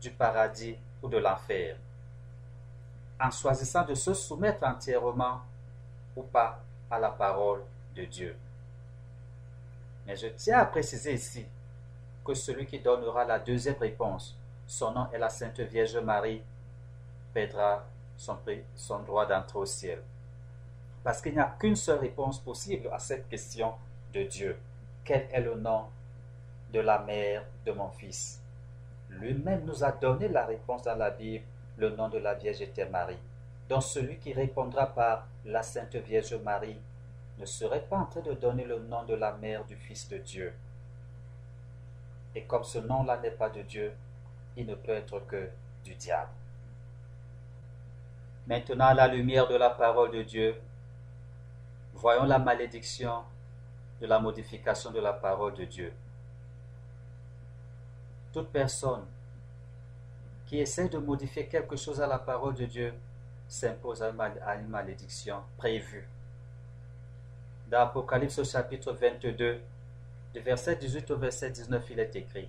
du 0.00 0.10
paradis 0.10 0.76
ou 1.02 1.08
de 1.08 1.18
l'enfer 1.18 1.76
en 3.20 3.30
choisissant 3.30 3.84
de 3.84 3.94
se 3.94 4.14
soumettre 4.14 4.64
entièrement 4.64 5.42
ou 6.16 6.22
pas 6.22 6.60
à 6.90 6.98
la 6.98 7.10
parole 7.10 7.62
de 7.94 8.04
Dieu. 8.04 8.36
Mais 10.06 10.16
je 10.16 10.28
tiens 10.28 10.60
à 10.60 10.64
préciser 10.64 11.12
ici 11.14 11.46
que 12.24 12.34
celui 12.34 12.66
qui 12.66 12.80
donnera 12.80 13.24
la 13.24 13.38
deuxième 13.38 13.76
réponse, 13.78 14.36
son 14.66 14.92
nom 14.92 15.08
est 15.12 15.18
la 15.18 15.28
Sainte 15.28 15.60
Vierge 15.60 15.96
Marie, 15.98 16.42
perdra 17.32 17.84
son, 18.16 18.38
son 18.74 19.00
droit 19.00 19.26
d'entrer 19.26 19.58
au 19.58 19.66
ciel. 19.66 20.02
Parce 21.02 21.20
qu'il 21.20 21.32
n'y 21.32 21.40
a 21.40 21.54
qu'une 21.58 21.76
seule 21.76 21.98
réponse 21.98 22.38
possible 22.38 22.88
à 22.92 22.98
cette 22.98 23.28
question 23.28 23.74
de 24.12 24.22
Dieu. 24.22 24.58
Quel 25.04 25.28
est 25.32 25.40
le 25.40 25.56
nom 25.56 25.86
de 26.72 26.80
la 26.80 27.00
mère 27.00 27.44
de 27.66 27.72
mon 27.72 27.90
fils? 27.90 28.40
Lui-même 29.10 29.64
nous 29.64 29.84
a 29.84 29.92
donné 29.92 30.28
la 30.28 30.46
réponse 30.46 30.82
dans 30.82 30.94
la 30.94 31.10
Bible 31.10 31.44
le 31.76 31.90
nom 31.90 32.08
de 32.08 32.18
la 32.18 32.34
Vierge 32.34 32.62
était 32.62 32.88
Marie. 32.88 33.18
Donc 33.68 33.82
celui 33.82 34.18
qui 34.18 34.32
répondra 34.32 34.86
par 34.86 35.26
la 35.44 35.62
Sainte 35.62 35.96
Vierge 35.96 36.34
Marie 36.34 36.78
ne 37.38 37.44
serait 37.46 37.82
pas 37.82 37.98
en 37.98 38.06
train 38.06 38.20
de 38.20 38.34
donner 38.34 38.64
le 38.64 38.78
nom 38.78 39.04
de 39.04 39.14
la 39.14 39.32
mère 39.32 39.64
du 39.64 39.76
Fils 39.76 40.08
de 40.08 40.18
Dieu. 40.18 40.52
Et 42.34 42.42
comme 42.42 42.64
ce 42.64 42.78
nom-là 42.78 43.18
n'est 43.18 43.30
pas 43.30 43.50
de 43.50 43.62
Dieu, 43.62 43.92
il 44.56 44.66
ne 44.66 44.74
peut 44.74 44.92
être 44.92 45.20
que 45.26 45.48
du 45.84 45.94
diable. 45.94 46.30
Maintenant, 48.46 48.86
à 48.86 48.94
la 48.94 49.08
lumière 49.08 49.46
de 49.48 49.54
la 49.54 49.70
parole 49.70 50.10
de 50.10 50.22
Dieu, 50.22 50.60
voyons 51.94 52.24
la 52.24 52.38
malédiction 52.38 53.22
de 54.00 54.06
la 54.06 54.18
modification 54.18 54.90
de 54.90 55.00
la 55.00 55.12
parole 55.12 55.54
de 55.54 55.64
Dieu. 55.64 55.92
Toute 58.32 58.48
personne 58.48 59.04
qui 60.46 60.58
essaie 60.58 60.88
de 60.88 60.98
modifier 60.98 61.46
quelque 61.46 61.76
chose 61.76 62.00
à 62.00 62.06
la 62.06 62.18
parole 62.18 62.54
de 62.54 62.64
Dieu 62.66 62.92
s'impose 63.46 64.02
à 64.02 64.56
une 64.56 64.68
malédiction 64.68 65.42
prévue. 65.56 66.08
Dans 67.70 67.80
Apocalypse 67.80 68.38
au 68.38 68.44
chapitre 68.44 68.92
22, 68.92 69.60
du 70.34 70.40
verset 70.40 70.76
18 70.76 71.10
au 71.10 71.16
verset 71.16 71.50
19, 71.50 71.84
il 71.90 72.00
est 72.00 72.16
écrit 72.16 72.48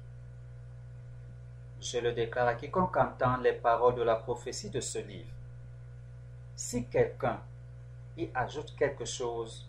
Je 1.83 1.97
le 1.97 2.13
déclare 2.13 2.47
à 2.47 2.55
quiconque 2.55 2.95
entend 2.95 3.35
les 3.41 3.51
paroles 3.51 3.95
de 3.95 4.03
la 4.03 4.15
prophétie 4.15 4.69
de 4.69 4.79
ce 4.79 4.99
livre. 4.99 5.33
Si 6.55 6.85
quelqu'un 6.85 7.41
y 8.17 8.29
ajoute 8.33 8.73
quelque 8.77 9.03
chose, 9.03 9.67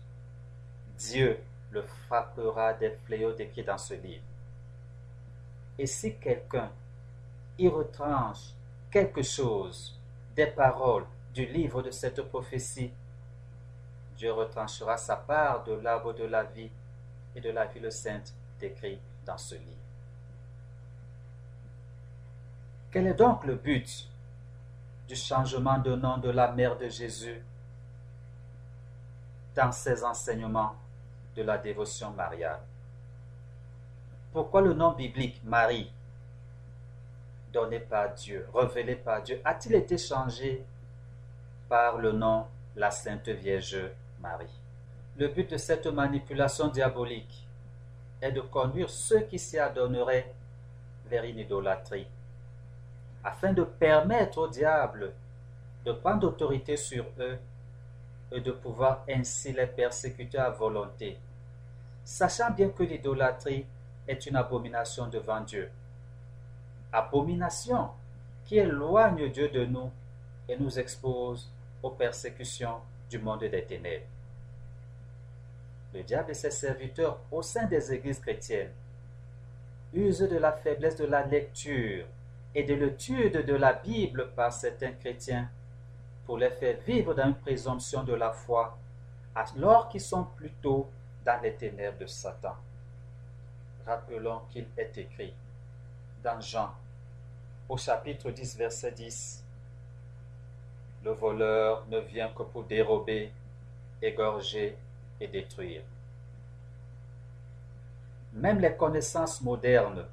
Dieu 0.97 1.37
le 1.71 1.81
frappera 1.81 2.73
des 2.73 2.91
fléaux 3.05 3.33
décrits 3.33 3.65
dans 3.65 3.77
ce 3.77 3.95
livre. 3.95 4.23
Et 5.77 5.85
si 5.85 6.15
quelqu'un 6.15 6.71
y 7.59 7.67
retranche 7.67 8.53
quelque 8.89 9.21
chose 9.21 9.99
des 10.37 10.47
paroles 10.47 11.05
du 11.33 11.45
livre 11.45 11.81
de 11.81 11.91
cette 11.91 12.21
prophétie, 12.21 12.93
Dieu 14.15 14.31
retranchera 14.31 14.95
sa 14.95 15.17
part 15.17 15.65
de 15.65 15.73
l'arbre 15.73 16.13
de 16.13 16.23
la 16.23 16.45
vie 16.45 16.71
et 17.35 17.41
de 17.41 17.49
la 17.49 17.65
ville 17.65 17.91
sainte 17.91 18.33
décrit 18.57 18.99
dans 19.25 19.37
ce 19.37 19.55
livre. 19.55 19.84
Quel 22.95 23.07
est 23.07 23.13
donc 23.15 23.43
le 23.43 23.55
but 23.55 24.07
du 25.05 25.17
changement 25.17 25.77
de 25.79 25.97
nom 25.97 26.17
de 26.17 26.29
la 26.29 26.53
mère 26.53 26.77
de 26.77 26.87
Jésus 26.87 27.43
dans 29.53 29.73
ses 29.73 30.01
enseignements 30.01 30.77
de 31.35 31.43
la 31.43 31.57
dévotion 31.57 32.11
mariale? 32.11 32.61
Pourquoi 34.31 34.61
le 34.61 34.73
nom 34.73 34.93
biblique 34.93 35.43
Marie, 35.43 35.91
donné 37.51 37.81
par 37.81 38.13
Dieu, 38.13 38.47
révélé 38.53 38.95
par 38.95 39.21
Dieu, 39.21 39.41
a-t-il 39.43 39.75
été 39.75 39.97
changé 39.97 40.63
par 41.67 41.97
le 41.97 42.13
nom 42.13 42.47
la 42.77 42.91
Sainte 42.91 43.27
Vierge 43.27 43.91
Marie? 44.21 44.61
Le 45.17 45.27
but 45.27 45.51
de 45.51 45.57
cette 45.57 45.87
manipulation 45.87 46.69
diabolique 46.69 47.45
est 48.21 48.31
de 48.31 48.39
conduire 48.39 48.89
ceux 48.89 49.19
qui 49.23 49.37
s'y 49.37 49.59
adonneraient 49.59 50.33
vers 51.07 51.25
une 51.25 51.39
idolâtrie, 51.39 52.07
afin 53.25 53.53
de 53.53 53.63
permettre 53.63 54.37
au 54.37 54.47
diable 54.47 55.11
de 55.83 55.91
prendre 55.91 56.27
autorité 56.27 56.77
sur 56.77 57.05
eux 57.19 57.37
et 58.31 58.39
de 58.39 58.51
pouvoir 58.51 59.03
ainsi 59.09 59.51
les 59.51 59.65
persécuter 59.65 60.37
à 60.37 60.51
volonté, 60.51 61.17
sachant 62.03 62.51
bien 62.51 62.69
que 62.69 62.83
l'idolâtrie 62.83 63.65
est 64.07 64.25
une 64.27 64.35
abomination 64.35 65.07
devant 65.07 65.41
Dieu. 65.41 65.71
Abomination 66.93 67.89
qui 68.45 68.57
éloigne 68.57 69.31
Dieu 69.31 69.49
de 69.49 69.65
nous 69.65 69.91
et 70.47 70.57
nous 70.57 70.77
expose 70.77 71.49
aux 71.81 71.89
persécutions 71.89 72.77
du 73.09 73.17
monde 73.17 73.39
des 73.39 73.63
ténèbres. 73.63 74.05
Le 75.95 76.03
diable 76.03 76.31
et 76.31 76.35
ses 76.35 76.51
serviteurs 76.51 77.17
au 77.31 77.41
sein 77.41 77.65
des 77.65 77.91
églises 77.91 78.19
chrétiennes 78.19 78.71
usent 79.93 80.19
de 80.19 80.37
la 80.37 80.51
faiblesse 80.51 80.97
de 80.97 81.05
la 81.05 81.25
lecture 81.25 82.05
et 82.55 82.63
de 82.63 82.73
l'étude 82.73 83.45
de 83.45 83.53
la 83.53 83.73
Bible 83.73 84.31
par 84.35 84.51
certains 84.51 84.93
chrétiens 84.93 85.49
pour 86.25 86.37
les 86.37 86.49
faire 86.49 86.77
vivre 86.87 87.13
dans 87.13 87.27
une 87.27 87.35
présomption 87.35 88.03
de 88.03 88.13
la 88.13 88.31
foi 88.31 88.77
alors 89.35 89.89
qu'ils 89.89 90.01
sont 90.01 90.23
plutôt 90.23 90.89
dans 91.25 91.41
les 91.41 91.53
ténèbres 91.53 91.99
de 91.99 92.05
Satan. 92.05 92.55
Rappelons 93.85 94.41
qu'il 94.49 94.65
est 94.77 94.97
écrit 94.97 95.33
dans 96.23 96.39
Jean 96.39 96.73
au 97.67 97.77
chapitre 97.77 98.31
10 98.31 98.57
verset 98.57 98.91
10 98.91 99.45
le 101.05 101.11
voleur 101.11 101.85
ne 101.87 101.99
vient 101.99 102.29
que 102.29 102.41
pour 102.41 102.63
dérober, 102.63 103.31
égorger 104.01 104.75
et 105.21 105.27
détruire. 105.27 105.83
Même 108.33 108.59
les 108.59 108.75
connaissances 108.75 109.39
modernes 109.41 110.05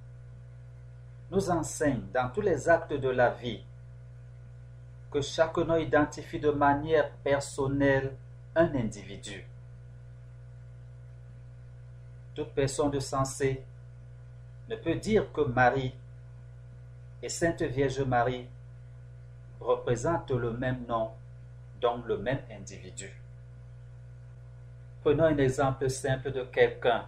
nous 1.32 1.48
enseignent 1.48 2.04
dans 2.12 2.28
tous 2.28 2.42
les 2.42 2.68
actes 2.68 2.92
de 2.92 3.08
la 3.08 3.30
vie 3.30 3.64
que 5.10 5.22
chacun 5.22 5.78
identifie 5.78 6.38
de 6.38 6.50
manière 6.50 7.10
personnelle 7.24 8.14
un 8.54 8.74
individu. 8.74 9.42
Toute 12.34 12.50
personne 12.50 12.90
de 12.90 13.00
sensé 13.00 13.64
ne 14.68 14.76
peut 14.76 14.94
dire 14.94 15.32
que 15.32 15.40
Marie 15.40 15.94
et 17.22 17.30
Sainte 17.30 17.62
Vierge 17.62 18.02
Marie 18.02 18.46
représentent 19.58 20.32
le 20.32 20.52
même 20.52 20.84
nom, 20.86 21.12
donc 21.80 22.06
le 22.06 22.18
même 22.18 22.40
individu. 22.50 23.10
Prenons 25.02 25.24
un 25.24 25.38
exemple 25.38 25.88
simple 25.88 26.30
de 26.30 26.42
quelqu'un 26.42 27.06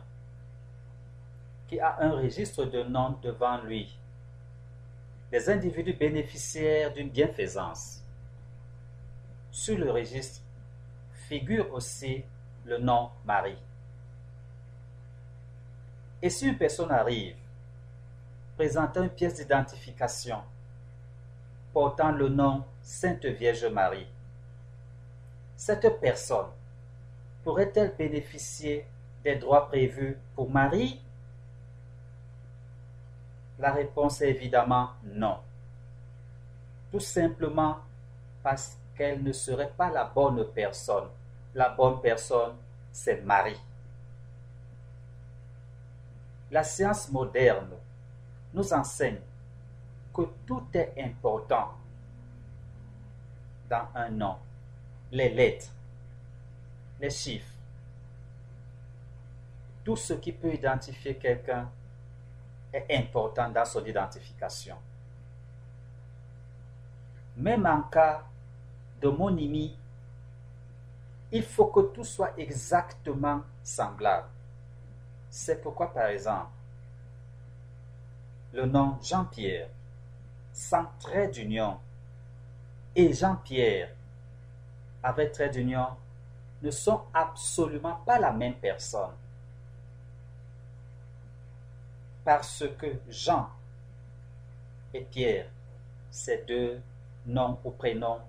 qui 1.69 1.79
a 1.79 1.99
un 2.01 2.13
registre 2.13 2.65
de 2.65 2.83
noms 2.85 3.19
devant 3.23 3.61
lui. 3.63 3.99
Les 5.35 5.51
individus 5.51 5.95
bénéficiaires 5.95 6.93
d'une 6.93 7.11
bienfaisance. 7.11 8.05
Sur 9.51 9.77
le 9.77 9.91
registre 9.91 10.41
figure 11.27 11.75
aussi 11.75 12.23
le 12.65 12.79
nom 12.79 13.11
Marie. 13.25 13.59
Et 16.23 16.31
si 16.31 16.47
une 16.47 16.57
personne 16.57 16.93
arrive 16.93 17.35
présentant 18.55 19.03
une 19.03 19.11
pièce 19.11 19.35
d'identification 19.35 20.41
portant 21.73 22.13
le 22.13 22.29
nom 22.29 22.63
Sainte 22.81 23.27
Vierge 23.27 23.65
Marie. 23.65 24.07
Cette 25.57 26.01
personne 26.01 26.53
pourrait-elle 27.43 27.93
bénéficier 27.97 28.87
des 29.25 29.35
droits 29.35 29.67
prévus 29.67 30.17
pour 30.37 30.49
Marie 30.49 31.01
La 33.59 33.73
réponse 33.73 34.21
est 34.21 34.31
évidemment 34.31 34.91
non. 35.05 35.39
Tout 36.91 37.01
simplement 37.01 37.79
parce 38.43 38.77
qu'elle 38.97 39.23
ne 39.23 39.33
serait 39.33 39.73
pas 39.77 39.91
la 39.91 40.05
bonne 40.05 40.45
personne. 40.53 41.09
La 41.55 41.69
bonne 41.69 42.01
personne, 42.01 42.57
c'est 42.93 43.23
Marie. 43.23 43.61
La 46.51 46.63
science 46.63 47.11
moderne 47.11 47.71
nous 48.53 48.73
enseigne 48.73 49.19
que 50.13 50.23
tout 50.47 50.65
est 50.73 50.95
important 50.99 51.73
dans 53.69 53.89
un 53.95 54.11
nom. 54.11 54.37
Les 55.11 55.31
lettres, 55.31 55.71
les 57.01 57.11
chiffres, 57.11 57.53
tout 59.85 59.97
ce 59.97 60.15
qui 60.15 60.33
peut 60.33 60.55
identifier 60.55 61.17
quelqu'un 61.17 61.69
est 62.75 62.87
important 62.91 63.49
dans 63.49 63.65
son 63.65 63.85
identification. 63.85 64.77
Même 67.37 67.67
en 67.67 67.83
cas 67.83 68.23
de 69.01 69.09
monimie, 69.09 69.77
il 71.33 71.43
faut 71.43 71.67
que 71.67 71.81
tout 71.93 72.05
soit 72.05 72.33
exactement 72.37 73.43
semblable. 73.63 74.29
C'est 75.31 75.61
pourquoi, 75.61 75.93
par 75.93 76.07
exemple, 76.07 76.51
le 78.53 78.67
nom 78.67 78.99
Jean-Pierre 79.03 79.69
sans 80.53 80.87
trait 81.01 81.29
d'union 81.29 81.79
et 82.95 83.13
Jean-Pierre 83.13 83.91
avec 85.03 85.33
trait 85.33 85.49
d'union 85.49 85.89
ne 86.63 86.71
sont 86.71 87.03
absolument 87.13 87.97
pas 88.07 88.19
la 88.19 88.33
même 88.33 88.55
personne. 88.55 89.11
Parce 92.25 92.65
que 92.79 92.87
Jean 93.09 93.49
et 94.93 95.03
Pierre, 95.03 95.47
ces 96.11 96.45
deux 96.47 96.81
noms 97.27 97.59
ou 97.65 97.71
prénoms 97.71 98.21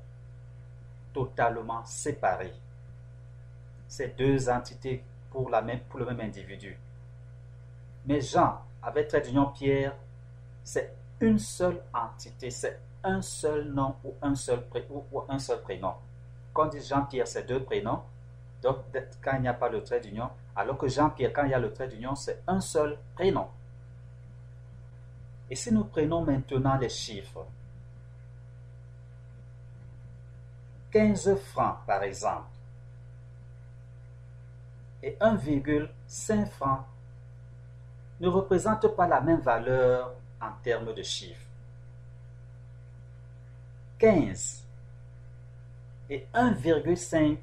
totalement 1.14 1.84
séparés. 1.86 2.54
Ces 3.88 4.10
deux 4.10 4.50
entités 4.50 5.04
pour, 5.32 5.50
le 5.50 6.06
même 6.06 6.20
individu. 6.20 6.78
Mais 8.06 8.22
Jean, 8.22 8.62
avec 8.82 9.08
trait 9.08 9.22
d'union 9.22 9.48
Pierre, 9.48 9.96
c'est 10.64 10.94
une 11.20 11.40
seule 11.40 11.82
entité, 11.94 12.50
c'est 12.50 12.80
un 13.04 13.22
seul 13.22 13.66
nom 13.66 13.96
ou 14.04 14.14
un 14.22 14.36
seul, 14.36 14.64
ou, 14.90 15.22
un 15.30 15.40
seul 15.40 15.62
prénom. 15.62 15.94
Quand 16.54 16.66
on 16.66 16.70
dit 16.70 16.82
Jean-Pierre, 16.82 17.28
c'est 17.28 17.44
deux 17.44 17.64
prénoms. 17.64 18.02
Donc, 18.62 18.78
quand 19.22 19.36
il 19.36 19.42
n'y 19.42 19.48
a 19.48 19.54
pas 19.54 19.70
le 19.70 19.84
trait 19.84 20.00
d'union, 20.00 20.30
alors 20.56 20.78
que 20.78 20.88
Jean-Pierre, 20.88 21.32
quand 21.34 21.44
il 21.44 21.52
y 21.52 21.54
a 21.54 21.60
le 21.60 21.72
trait 21.72 21.88
d'union, 21.88 22.16
c'est 22.16 22.42
un 22.48 22.60
seul 22.62 22.98
prénom. 23.14 23.48
Et 25.50 25.56
si 25.56 25.72
nous 25.72 25.86
prenons 25.86 26.24
maintenant 26.24 26.78
les 26.78 26.90
chiffres, 26.90 27.46
15 30.92 31.36
francs 31.36 31.78
par 31.86 32.04
exemple, 32.04 32.48
et 35.04 35.18
1,5 35.20 36.48
francs 36.48 36.86
ne 38.20 38.28
représentent 38.28 38.96
pas 38.96 39.08
la 39.08 39.22
même 39.22 39.42
valeur 39.42 40.16
en 40.42 40.52
termes 40.64 40.94
de 40.94 41.04
chiffres. 41.04 41.46
15 44.00 44.64
et 46.10 46.28
1,5 46.34 47.38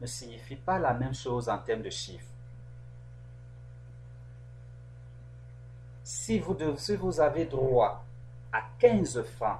ne 0.00 0.06
signifient 0.06 0.56
pas 0.56 0.78
la 0.78 0.94
même 0.94 1.14
chose 1.14 1.48
en 1.48 1.58
termes 1.58 1.82
de 1.82 1.90
chiffres. 1.90 2.35
Si 6.08 6.38
vous, 6.38 7.20
avez 7.20 7.46
droit 7.46 8.04
à 8.52 8.62
15 8.78 9.24
francs 9.24 9.58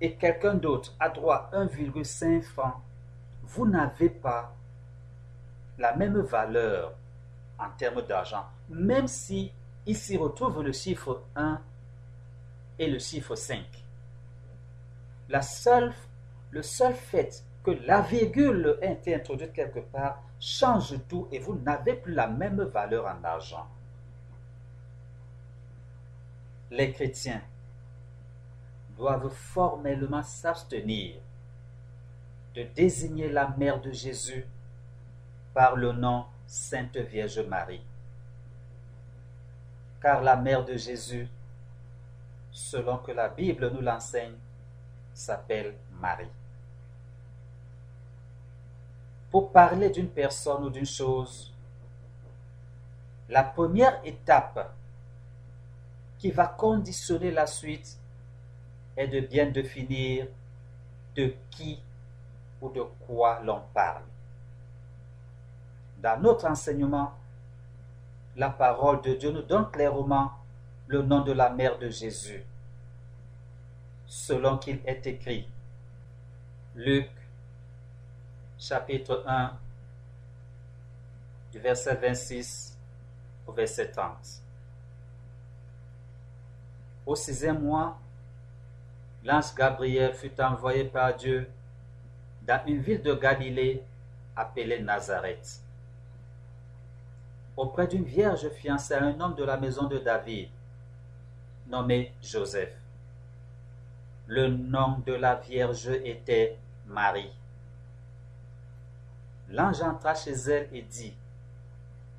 et 0.00 0.14
quelqu'un 0.14 0.54
d'autre 0.54 0.94
a 1.00 1.08
droit 1.08 1.50
à 1.52 1.64
1,5 1.64 2.42
francs, 2.42 2.76
vous 3.42 3.66
n'avez 3.66 4.10
pas 4.10 4.54
la 5.76 5.96
même 5.96 6.20
valeur 6.20 6.92
en 7.58 7.68
termes 7.76 8.02
d'argent, 8.02 8.44
même 8.68 9.08
si 9.08 9.50
ici 9.86 10.16
retrouve 10.16 10.62
le 10.62 10.70
chiffre 10.70 11.24
1 11.34 11.60
et 12.78 12.86
le 12.86 13.00
chiffre 13.00 13.34
5. 13.34 13.64
La 15.30 15.42
seule, 15.42 15.92
le 16.52 16.62
seul 16.62 16.94
fait 16.94 17.42
que 17.64 17.72
la 17.72 18.02
virgule 18.02 18.78
ait 18.82 18.92
été 18.92 19.16
introduite 19.16 19.52
quelque 19.52 19.80
part 19.80 20.22
change 20.40 20.94
tout 21.08 21.28
et 21.32 21.38
vous 21.38 21.56
n'avez 21.56 21.94
plus 21.94 22.14
la 22.14 22.26
même 22.26 22.62
valeur 22.62 23.06
en 23.06 23.22
argent. 23.24 23.66
Les 26.70 26.92
chrétiens 26.92 27.42
doivent 28.96 29.30
formellement 29.30 30.22
s'abstenir 30.22 31.16
de 32.54 32.62
désigner 32.74 33.28
la 33.30 33.48
mère 33.56 33.80
de 33.80 33.92
Jésus 33.92 34.44
par 35.54 35.76
le 35.76 35.92
nom 35.92 36.26
Sainte 36.46 36.96
Vierge 36.96 37.40
Marie. 37.40 37.82
Car 40.00 40.22
la 40.22 40.36
mère 40.36 40.64
de 40.64 40.76
Jésus, 40.76 41.28
selon 42.50 42.98
que 42.98 43.12
la 43.12 43.28
Bible 43.28 43.70
nous 43.72 43.80
l'enseigne, 43.80 44.36
s'appelle 45.14 45.74
Marie. 46.00 46.30
Pour 49.30 49.52
parler 49.52 49.90
d'une 49.90 50.08
personne 50.08 50.64
ou 50.64 50.70
d'une 50.70 50.86
chose, 50.86 51.52
la 53.28 53.44
première 53.44 54.00
étape 54.04 54.74
qui 56.18 56.30
va 56.30 56.46
conditionner 56.46 57.30
la 57.30 57.46
suite 57.46 57.98
est 58.96 59.08
de 59.08 59.20
bien 59.20 59.46
définir 59.50 60.26
de 61.14 61.34
qui 61.50 61.80
ou 62.60 62.70
de 62.70 62.82
quoi 63.06 63.40
l'on 63.44 63.62
parle. 63.74 64.02
Dans 66.02 66.20
notre 66.20 66.46
enseignement, 66.46 67.12
la 68.36 68.50
parole 68.50 69.02
de 69.02 69.14
Dieu 69.14 69.30
nous 69.30 69.42
donne 69.42 69.70
clairement 69.70 70.32
le 70.86 71.02
nom 71.02 71.20
de 71.20 71.32
la 71.32 71.50
mère 71.50 71.78
de 71.78 71.90
Jésus, 71.90 72.44
selon 74.06 74.58
qu'il 74.58 74.80
est 74.86 75.06
écrit. 75.06 75.48
Chapitre 78.58 79.22
1 79.24 79.52
du 81.52 81.58
verset 81.60 81.94
26 81.94 82.76
au 83.46 83.52
verset 83.52 83.90
30. 83.90 84.42
Au 87.06 87.14
sixième 87.14 87.62
mois, 87.62 87.96
l'ange 89.24 89.54
Gabriel 89.54 90.12
fut 90.12 90.38
envoyé 90.40 90.84
par 90.84 91.14
Dieu 91.14 91.48
dans 92.42 92.60
une 92.66 92.80
ville 92.80 93.00
de 93.00 93.14
Galilée 93.14 93.82
appelée 94.34 94.80
Nazareth, 94.80 95.60
auprès 97.56 97.86
d'une 97.86 98.04
vierge 98.04 98.48
fiancée 98.50 98.94
à 98.94 99.04
un 99.04 99.20
homme 99.20 99.34
de 99.36 99.44
la 99.44 99.56
maison 99.56 99.84
de 99.84 99.98
David, 99.98 100.48
nommé 101.68 102.12
Joseph. 102.22 102.74
Le 104.26 104.48
nom 104.48 104.98
de 105.06 105.14
la 105.14 105.36
vierge 105.36 105.88
était 106.04 106.58
Marie. 106.86 107.32
L'ange 109.50 109.80
entra 109.80 110.14
chez 110.14 110.32
elle 110.32 110.68
et 110.72 110.82
dit, 110.82 111.14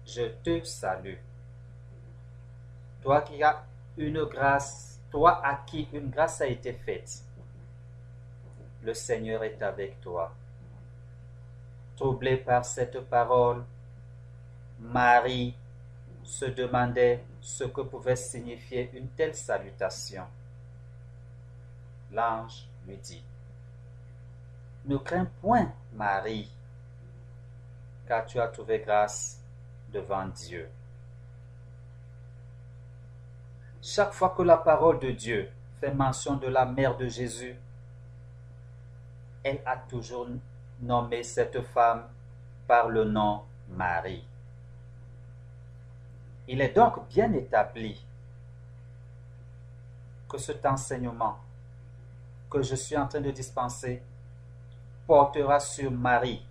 Je 0.06 0.24
te 0.44 0.64
salue. 0.64 1.18
Toi 3.02 3.22
qui 3.22 3.42
as 3.44 3.64
une 3.98 4.24
grâce, 4.26 5.00
toi 5.12 5.46
à 5.46 5.56
qui 5.66 5.88
une 5.94 6.10
grâce 6.10 6.42
a 6.42 6.48
été 6.48 6.74
faite. 6.74 7.24
Le 8.82 8.94
Seigneur 8.94 9.44
est 9.44 9.62
avec 9.62 10.02
toi. 10.02 10.34
Troublée 11.96 12.38
par 12.38 12.66
cette 12.66 13.00
parole, 13.02 13.64
Marie 14.80 15.54
se 16.24 16.46
demandait 16.46 17.24
ce 17.42 17.66
que 17.66 17.82
pouvait 17.82 18.16
signifier 18.16 18.90
une 18.94 19.10
telle 19.10 19.36
salutation. 19.36 20.24
L'ange 22.12 22.68
lui 22.88 22.98
dit, 22.98 23.24
Ne 24.86 24.98
crains 24.98 25.28
point, 25.42 25.72
Marie, 25.94 26.50
car 28.10 28.26
tu 28.26 28.40
as 28.40 28.48
trouvé 28.48 28.80
grâce 28.80 29.40
devant 29.94 30.26
Dieu. 30.26 30.68
Chaque 33.84 34.14
fois 34.14 34.32
que 34.36 34.42
la 34.42 34.58
parole 34.58 35.00
de 35.00 35.12
Dieu 35.12 35.52
fait 35.80 35.94
mention 35.94 36.36
de 36.36 36.48
la 36.48 36.66
mère 36.66 36.98
de 36.98 37.08
Jésus, 37.08 37.56
elle 39.44 39.62
a 39.64 39.78
toujours 39.78 40.28
nommé 40.82 41.22
cette 41.22 41.62
femme 41.62 42.08
par 42.68 42.90
le 42.90 43.04
nom 43.04 43.44
Marie. 43.70 44.26
Il 46.48 46.62
est 46.62 46.76
donc 46.76 47.08
bien 47.10 47.32
établi 47.34 48.04
que 50.28 50.40
cet 50.40 50.66
enseignement 50.66 51.38
que 52.50 52.64
je 52.64 52.74
suis 52.74 52.98
en 52.98 53.08
train 53.08 53.22
de 53.22 53.30
dispenser 53.30 54.02
portera 55.06 55.60
sur 55.60 55.92
Marie, 55.92 56.44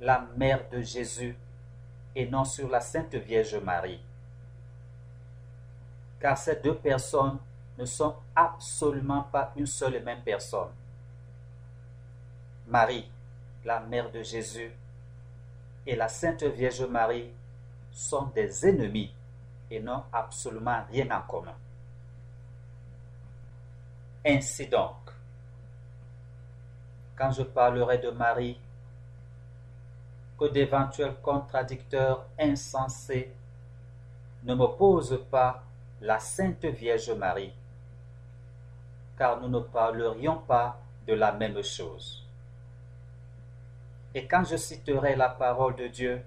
la 0.00 0.26
mère 0.36 0.68
de 0.70 0.80
Jésus, 0.80 1.36
et 2.14 2.26
non 2.26 2.44
sur 2.44 2.68
la 2.68 2.80
Sainte 2.80 3.14
Vierge 3.14 3.56
Marie. 3.56 4.00
Car 6.20 6.36
ces 6.36 6.56
deux 6.56 6.76
personnes 6.76 7.38
ne 7.76 7.84
sont 7.84 8.16
absolument 8.34 9.22
pas 9.22 9.52
une 9.56 9.66
seule 9.66 9.96
et 9.96 10.00
même 10.00 10.22
personne. 10.22 10.70
Marie, 12.66 13.08
la 13.64 13.80
mère 13.80 14.10
de 14.10 14.22
Jésus, 14.22 14.72
et 15.86 15.96
la 15.96 16.08
Sainte 16.08 16.42
Vierge 16.42 16.82
Marie 16.82 17.30
sont 17.92 18.26
des 18.34 18.66
ennemis 18.66 19.12
et 19.70 19.80
n'ont 19.80 20.04
absolument 20.12 20.82
rien 20.90 21.10
en 21.10 21.22
commun. 21.22 21.54
Ainsi 24.26 24.66
donc, 24.66 24.96
quand 27.16 27.30
je 27.30 27.42
parlerai 27.42 27.98
de 27.98 28.10
Marie, 28.10 28.58
que 30.38 30.46
d'éventuels 30.46 31.16
contradicteurs 31.20 32.26
insensés 32.38 33.32
ne 34.44 34.54
m'opposent 34.54 35.24
pas 35.30 35.64
la 36.00 36.18
Sainte 36.20 36.64
Vierge 36.64 37.10
Marie, 37.10 37.52
car 39.16 39.40
nous 39.40 39.48
ne 39.48 39.58
parlerions 39.58 40.38
pas 40.38 40.78
de 41.06 41.14
la 41.14 41.32
même 41.32 41.62
chose. 41.62 42.24
Et 44.14 44.26
quand 44.26 44.44
je 44.44 44.56
citerai 44.56 45.16
la 45.16 45.28
parole 45.28 45.74
de 45.74 45.88
Dieu, 45.88 46.22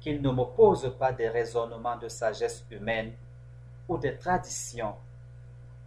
qu'il 0.00 0.22
ne 0.22 0.30
m'oppose 0.30 0.94
pas 0.98 1.12
des 1.12 1.28
raisonnements 1.28 1.96
de 1.96 2.08
sagesse 2.08 2.64
humaine 2.70 3.12
ou 3.88 3.98
des 3.98 4.16
traditions, 4.16 4.94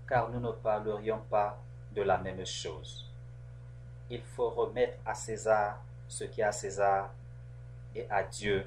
car 0.07 0.29
nous 0.29 0.39
ne 0.39 0.51
parlerions 0.51 1.21
pas 1.29 1.57
de 1.93 2.01
la 2.01 2.17
même 2.17 2.45
chose. 2.45 3.09
Il 4.09 4.21
faut 4.21 4.49
remettre 4.49 4.97
à 5.05 5.13
César 5.13 5.81
ce 6.11 6.25
qui 6.25 6.41
est 6.41 6.43
à 6.43 6.51
César 6.51 7.13
et 7.95 8.05
à 8.09 8.23
Dieu 8.23 8.65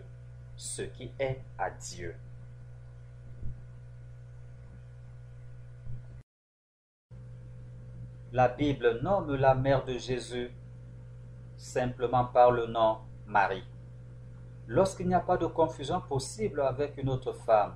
ce 0.57 0.83
qui 0.83 1.11
est 1.19 1.41
à 1.59 1.71
Dieu. 1.71 2.15
La 8.33 8.49
Bible 8.49 9.01
nomme 9.03 9.35
la 9.37 9.55
mère 9.55 9.85
de 9.85 9.97
Jésus 9.97 10.51
simplement 11.57 12.25
par 12.25 12.51
le 12.51 12.67
nom 12.67 12.99
Marie. 13.27 13.65
Lorsqu'il 14.67 15.07
n'y 15.07 15.15
a 15.15 15.21
pas 15.21 15.37
de 15.37 15.47
confusion 15.47 16.01
possible 16.01 16.61
avec 16.61 16.97
une 16.97 17.11
autre 17.11 17.33
femme, 17.33 17.75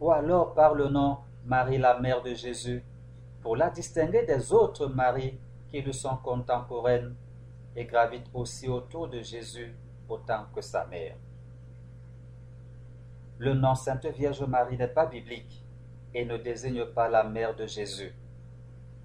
ou 0.00 0.12
alors 0.12 0.54
par 0.54 0.74
le 0.74 0.88
nom 0.88 1.18
Marie 1.44 1.78
la 1.78 1.98
mère 1.98 2.22
de 2.22 2.34
Jésus, 2.34 2.84
pour 3.42 3.56
la 3.56 3.70
distinguer 3.70 4.24
des 4.24 4.52
autres 4.52 4.86
Maries 4.86 5.38
qui 5.70 5.80
lui 5.80 5.94
sont 5.94 6.16
contemporaines 6.16 7.14
et 7.78 7.84
gravitent 7.84 8.28
aussi 8.34 8.68
autour 8.68 9.06
de 9.06 9.22
Jésus 9.22 9.72
autant 10.08 10.46
que 10.52 10.60
sa 10.60 10.84
mère. 10.86 11.14
Le 13.38 13.54
nom 13.54 13.76
Sainte 13.76 14.06
Vierge 14.06 14.42
Marie 14.42 14.76
n'est 14.76 14.88
pas 14.88 15.06
biblique 15.06 15.64
et 16.12 16.24
ne 16.24 16.36
désigne 16.38 16.86
pas 16.86 17.08
la 17.08 17.22
mère 17.22 17.54
de 17.54 17.66
Jésus, 17.66 18.12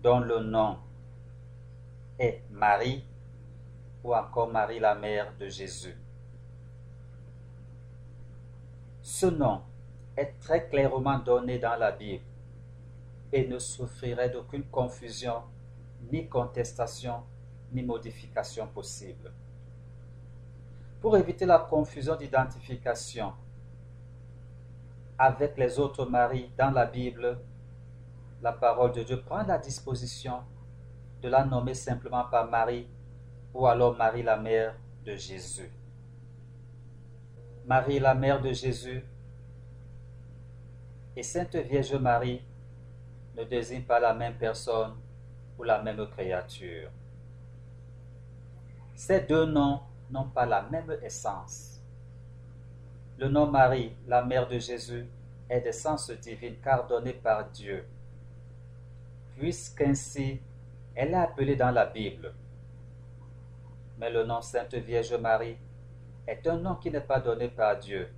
dont 0.01 0.19
le 0.19 0.39
nom 0.39 0.79
est 2.17 2.41
Marie, 2.49 3.05
ou 4.03 4.15
encore 4.15 4.49
Marie 4.49 4.79
la 4.79 4.95
mère 4.95 5.31
de 5.39 5.47
Jésus. 5.49 5.95
Ce 9.03 9.27
nom 9.27 9.61
est 10.17 10.33
très 10.39 10.67
clairement 10.67 11.19
donné 11.19 11.59
dans 11.59 11.75
la 11.75 11.91
Bible 11.91 12.23
et 13.31 13.47
ne 13.47 13.59
souffrirait 13.59 14.31
d'aucune 14.31 14.63
confusion, 14.63 15.43
ni 16.11 16.27
contestation, 16.27 17.21
ni 17.73 17.83
modification 17.83 18.67
possible. 18.67 19.31
Pour 21.01 21.17
éviter 21.17 21.45
la 21.45 21.59
confusion 21.59 22.15
d'identification 22.15 23.33
avec 25.17 25.57
les 25.57 25.79
autres 25.79 26.05
maris 26.05 26.49
dans 26.57 26.71
la 26.71 26.85
Bible, 26.85 27.39
la 28.41 28.53
parole 28.53 28.91
de 28.91 29.03
Dieu 29.03 29.21
prend 29.21 29.43
la 29.43 29.57
disposition 29.57 30.41
de 31.21 31.29
la 31.29 31.45
nommer 31.45 31.73
simplement 31.73 32.25
par 32.25 32.49
Marie 32.49 32.87
ou 33.53 33.65
alors 33.67 33.95
Marie 33.95 34.23
la 34.23 34.37
mère 34.37 34.75
de 35.05 35.15
Jésus. 35.15 35.71
Marie 37.65 37.99
la 37.99 38.13
mère 38.13 38.41
de 38.41 38.51
Jésus 38.51 39.03
et 41.15 41.23
Sainte 41.23 41.55
Vierge 41.55 41.95
Marie 41.95 42.41
ne 43.37 43.43
désignent 43.43 43.83
pas 43.83 43.99
la 43.99 44.13
même 44.13 44.35
personne 44.35 44.95
ou 45.57 45.63
la 45.63 45.81
même 45.81 46.05
créature. 46.09 46.89
Ces 48.95 49.21
deux 49.21 49.45
noms 49.45 49.81
n'ont 50.11 50.29
pas 50.29 50.45
la 50.45 50.61
même 50.63 50.97
essence. 51.01 51.81
Le 53.17 53.27
nom 53.27 53.47
Marie, 53.47 53.93
la 54.07 54.23
mère 54.23 54.47
de 54.47 54.59
Jésus, 54.59 55.07
est 55.49 55.61
d'essence 55.61 56.11
divine 56.11 56.55
car 56.63 56.87
donné 56.87 57.13
par 57.13 57.49
Dieu, 57.49 57.85
puisqu'ainsi 59.37 60.39
elle 60.95 61.11
est 61.11 61.17
appelée 61.17 61.55
dans 61.55 61.71
la 61.71 61.85
Bible. 61.85 62.33
Mais 63.97 64.11
le 64.11 64.23
nom 64.23 64.41
Sainte 64.41 64.75
Vierge 64.75 65.13
Marie 65.15 65.57
est 66.27 66.45
un 66.47 66.57
nom 66.57 66.75
qui 66.75 66.91
n'est 66.91 67.01
pas 67.01 67.19
donné 67.19 67.47
par 67.49 67.77
Dieu. 67.77 68.09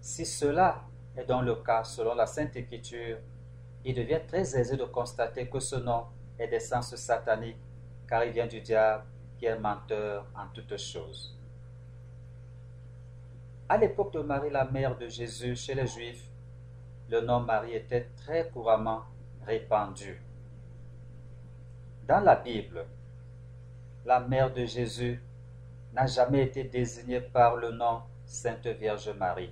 Si 0.00 0.24
cela 0.24 0.82
est 1.16 1.24
dans 1.24 1.40
le 1.42 1.56
cas 1.56 1.84
selon 1.84 2.14
la 2.14 2.26
Sainte 2.26 2.56
Écriture, 2.56 3.18
il 3.84 3.94
devient 3.94 4.20
très 4.26 4.58
aisé 4.58 4.76
de 4.76 4.84
constater 4.84 5.48
que 5.48 5.60
ce 5.60 5.76
nom 5.76 6.04
est 6.38 6.48
d'essence 6.48 6.94
satanique, 6.96 7.56
car 8.06 8.24
il 8.24 8.32
vient 8.32 8.46
du 8.46 8.60
diable 8.60 9.04
qui 9.38 9.46
menteur 9.60 10.26
en 10.34 10.46
toutes 10.52 10.76
choses. 10.76 11.34
À 13.68 13.76
l'époque 13.76 14.12
de 14.14 14.20
Marie, 14.20 14.50
la 14.50 14.64
mère 14.64 14.96
de 14.96 15.08
Jésus, 15.08 15.54
chez 15.54 15.74
les 15.74 15.86
Juifs, 15.86 16.24
le 17.10 17.20
nom 17.20 17.40
Marie 17.40 17.74
était 17.74 18.08
très 18.16 18.48
couramment 18.48 19.02
répandu. 19.46 20.20
Dans 22.06 22.20
la 22.20 22.36
Bible, 22.36 22.84
la 24.04 24.20
mère 24.20 24.52
de 24.52 24.64
Jésus 24.64 25.22
n'a 25.92 26.06
jamais 26.06 26.44
été 26.44 26.64
désignée 26.64 27.20
par 27.20 27.56
le 27.56 27.70
nom 27.70 28.02
Sainte 28.24 28.66
Vierge 28.66 29.10
Marie. 29.10 29.50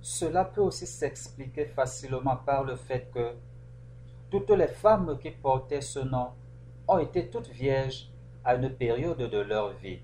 Cela 0.00 0.44
peut 0.44 0.60
aussi 0.60 0.86
s'expliquer 0.86 1.66
facilement 1.66 2.36
par 2.36 2.64
le 2.64 2.76
fait 2.76 3.10
que 3.12 3.34
toutes 4.30 4.50
les 4.50 4.68
femmes 4.68 5.18
qui 5.18 5.30
portaient 5.30 5.80
ce 5.80 6.00
nom 6.00 6.28
ont 6.86 6.98
été 6.98 7.28
toutes 7.28 7.48
vierges 7.48 8.08
à 8.44 8.54
une 8.54 8.70
période 8.70 9.18
de 9.18 9.38
leur 9.38 9.70
vie, 9.74 10.00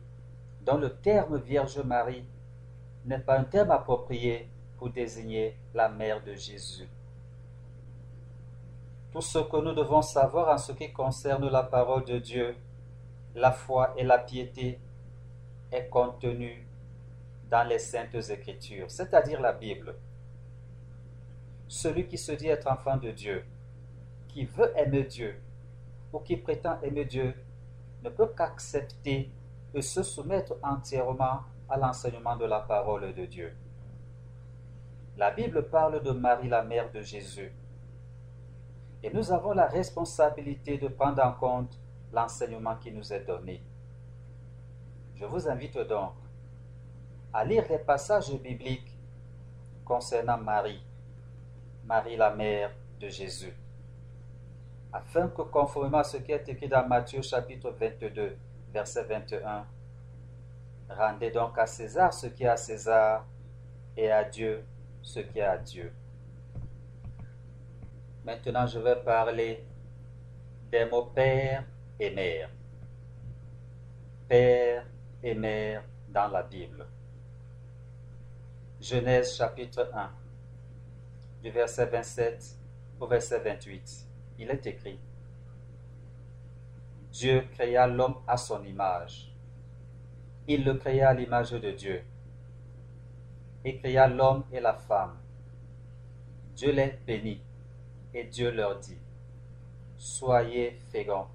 dont 0.65 0.79
le 0.79 0.95
terme 0.97 1.39
Vierge 1.39 1.79
Marie 1.79 2.25
n'est 3.05 3.19
pas 3.19 3.39
un 3.39 3.45
terme 3.45 3.71
approprié 3.71 4.49
pour 4.79 4.91
désigner 4.91 5.57
la 5.75 5.89
mère 5.89 6.23
de 6.23 6.35
Jésus. 6.35 6.89
Tout 9.13 9.21
ce 9.21 9.39
que 9.41 9.57
nous 9.57 9.75
devons 9.75 10.03
savoir 10.03 10.55
en 10.55 10.59
ce 10.59 10.73
qui 10.73 10.93
concerne 10.93 11.49
la 11.49 11.65
parole 11.65 12.05
de 12.05 12.19
Dieu, 12.19 12.57
la 13.35 13.53
foi 13.53 13.93
et 13.97 14.05
la 14.05 14.19
piété 14.19 14.79
est 15.73 15.89
contenu 15.89 16.67
dans 17.51 17.67
les 17.67 17.79
saintes 17.79 18.31
écritures, 18.31 18.91
c'est-à-dire 18.91 19.41
la 19.41 19.53
Bible. 19.53 19.97
Celui 21.69 22.07
qui 22.07 22.17
se 22.17 22.33
dit 22.33 22.49
être 22.49 22.71
enfant 22.71 22.97
de 22.97 23.11
Dieu, 23.11 23.45
qui 24.29 24.45
veut 24.45 24.73
aimer 24.77 25.05
Dieu 25.05 25.41
ou 26.13 26.19
qui 26.21 26.37
prétend 26.37 26.81
aimer 26.83 27.05
Dieu, 27.05 27.35
ne 28.03 28.11
peut 28.11 28.29
qu'accepter 28.37 29.31
et 29.75 29.83
se 29.83 30.03
soumettre 30.03 30.55
entièrement 30.63 31.41
à 31.69 31.77
l'enseignement 31.77 32.37
de 32.37 32.45
la 32.47 32.61
parole 32.61 33.15
de 33.15 33.27
Dieu. 33.27 33.53
La 35.17 35.31
Bible 35.31 35.69
parle 35.69 36.03
de 36.03 36.11
Marie, 36.11 36.49
la 36.49 36.63
mère 36.63 36.91
de 36.91 37.03
Jésus. 37.03 37.53
Et 39.03 39.13
nous 39.13 39.33
avons 39.33 39.53
la 39.53 39.67
responsabilité 39.67 40.79
de 40.79 40.89
prendre 40.89 41.23
en 41.23 41.33
compte 41.33 41.79
l'enseignement 42.13 42.77
qui 42.77 42.91
nous 42.91 43.13
est 43.13 43.25
donné. 43.25 43.63
Je 45.15 45.25
vous 45.27 45.49
invite 45.49 45.79
donc 45.79 46.13
à 47.33 47.45
lire 47.45 47.65
les 47.69 47.79
passages 47.79 48.33
bibliques 48.41 48.97
concernant 49.85 50.39
Marie, 50.39 50.83
Marie 51.85 52.17
la 52.17 52.35
mère 52.35 52.73
de 52.99 53.09
Jésus, 53.09 53.55
afin 54.93 55.29
que 55.29 55.43
conformément 55.43 55.99
à 55.99 56.05
ce 56.05 56.17
qui 56.19 56.33
est 56.33 56.49
écrit 56.49 56.69
dans 56.69 56.87
Matthieu 56.87 57.23
chapitre 57.23 57.71
22, 57.71 58.37
verset 58.73 59.05
21, 59.05 59.67
rendez 60.89 61.31
donc 61.31 61.59
à 61.59 61.67
César 61.67 62.13
ce 62.13 62.27
qui 62.27 62.45
est 62.45 62.49
à 62.49 62.57
César 62.57 63.27
et 63.97 64.11
à 64.11 64.25
Dieu 64.25 64.65
ce 65.03 65.21
qui 65.21 65.39
est 65.39 65.43
à 65.43 65.59
Dieu. 65.59 65.93
Maintenant, 68.25 68.67
je 68.67 68.79
vais 68.79 68.97
parler 68.97 69.65
des 70.71 70.85
mots 70.85 71.07
père 71.07 71.65
et 71.99 72.11
mère. 72.11 72.51
Père 74.29 74.87
et 75.23 75.35
mère 75.35 75.83
dans 76.09 76.29
la 76.29 76.43
Bible. 76.43 76.87
Genèse 78.81 79.37
chapitre 79.37 79.91
1, 79.93 80.11
du 81.43 81.51
verset 81.51 81.87
27 81.87 82.57
au 82.99 83.07
verset 83.07 83.41
28. 83.41 84.10
Il 84.41 84.51
est 84.51 84.67
écrit 84.67 84.99
Dieu 87.13 87.45
créa 87.53 87.87
l'homme 87.87 88.17
à 88.27 88.39
son 88.39 88.65
image. 88.65 89.31
Il 90.49 90.65
le 90.65 90.75
créa 90.75 91.11
à 91.11 91.15
l'image 91.15 91.51
de 91.51 91.71
Dieu. 91.73 92.03
Et 93.65 93.77
créa 93.77 94.09
l'homme 94.09 94.45
et 94.51 94.61
la 94.61 94.73
femme. 94.73 95.19
Dieu 96.57 96.73
les 96.73 96.99
bénit 97.07 97.43
et 98.15 98.25
Dieu 98.25 98.51
leur 98.51 98.79
dit, 98.79 98.97
Soyez 99.99 100.79
féconds, 100.91 101.27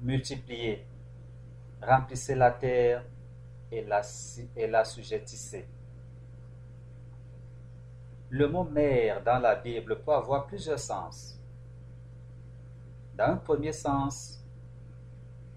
multipliez, 0.00 0.84
remplissez 1.80 2.34
la 2.34 2.50
terre 2.50 3.04
et 3.70 3.82
la, 3.84 4.02
et 4.56 4.66
la 4.66 4.82
Le 8.30 8.48
mot 8.48 8.64
mère 8.64 9.22
dans 9.22 9.38
la 9.38 9.54
Bible 9.54 10.00
peut 10.02 10.12
avoir 10.12 10.46
plusieurs 10.46 10.80
sens. 10.80 11.39
Dans 13.20 13.26
un 13.26 13.36
premier 13.36 13.72
sens, 13.72 14.42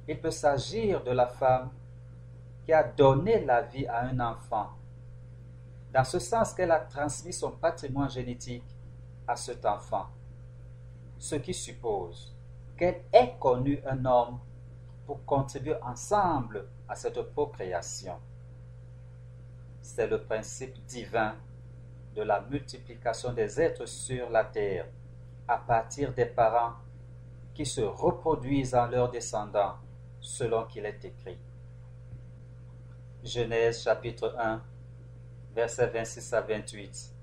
il 0.06 0.20
peut 0.20 0.32
s'agir 0.32 1.02
de 1.02 1.12
la 1.12 1.28
femme 1.28 1.72
qui 2.66 2.74
a 2.74 2.84
donné 2.84 3.46
la 3.46 3.62
vie 3.62 3.88
à 3.88 4.02
un 4.02 4.20
enfant, 4.20 4.72
dans 5.94 6.04
ce 6.04 6.20
sens 6.20 6.54
qu'elle 6.54 6.72
a 6.72 6.82
transmis 6.82 7.32
son 7.32 7.52
patrimoine 7.52 8.10
génétique 8.10 8.66
à 9.26 9.38
cet 9.38 9.66
enfant, 9.66 10.08
ce 11.18 11.36
qui 11.36 11.54
suppose 11.54 12.36
qu'elle 12.76 13.02
ait 13.14 13.36
connu 13.40 13.80
un 13.86 14.04
homme 14.04 14.40
pour 15.06 15.24
contribuer 15.24 15.82
ensemble 15.84 16.68
à 16.90 16.96
cette 16.96 17.22
procréation. 17.32 18.18
C'est 19.82 20.08
le 20.08 20.22
principe 20.22 20.84
divin 20.86 21.36
de 22.14 22.24
la 22.24 22.42
multiplication 22.42 23.32
des 23.32 23.62
êtres 23.62 23.86
sur 23.86 24.30
la 24.30 24.44
terre 24.44 24.86
à 25.48 25.58
partir 25.60 26.14
des 26.14 26.26
parents 26.26 26.74
qui 27.54 27.66
se 27.66 27.82
reproduisent 27.82 28.76
en 28.76 28.88
leurs 28.88 29.10
descendants 29.10 29.76
selon 30.20 30.66
qu'il 30.66 30.86
est 30.86 31.04
écrit. 31.06 31.38
Genèse 33.24 33.84
chapitre 33.84 34.36
1, 34.38 34.62
versets 35.56 35.88
26 35.88 36.34
à 36.34 36.42
28. 36.42 37.14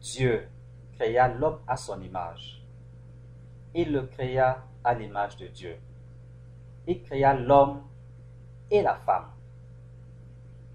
Dieu 0.00 0.48
créa 0.94 1.28
l'homme 1.28 1.58
à 1.66 1.76
son 1.76 2.00
image. 2.00 2.62
Il 3.74 3.92
le 3.92 4.02
créa 4.02 4.64
à 4.84 4.94
l'image 4.94 5.36
de 5.36 5.48
Dieu. 5.48 5.76
Il 6.86 7.02
créa 7.02 7.34
l'homme 7.34 7.82
et 8.70 8.82
la 8.82 8.94
femme. 8.94 9.30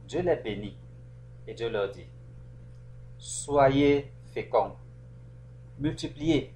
Dieu 0.07 0.21
les 0.21 0.35
bénit 0.35 0.77
et 1.47 1.53
Dieu 1.53 1.69
leur 1.69 1.89
dit, 1.91 2.05
Soyez 3.17 4.11
féconds, 4.33 4.75
multipliez, 5.79 6.53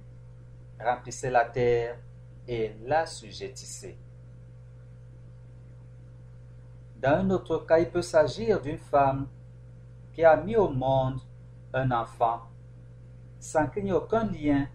remplissez 0.80 1.30
la 1.30 1.44
terre 1.44 1.96
et 2.46 2.72
la 2.84 3.06
sujettissez. 3.06 3.96
Dans 7.00 7.18
un 7.18 7.30
autre 7.30 7.58
cas, 7.58 7.78
il 7.78 7.90
peut 7.90 8.02
s'agir 8.02 8.60
d'une 8.60 8.78
femme 8.78 9.28
qui 10.12 10.24
a 10.24 10.36
mis 10.36 10.56
au 10.56 10.68
monde 10.68 11.20
un 11.74 11.90
enfant 11.90 12.42
sans 13.38 13.68
qu'il 13.68 13.84
n'y 13.84 13.90
ait 13.90 13.92
aucun 13.92 14.24
lien, 14.24 14.66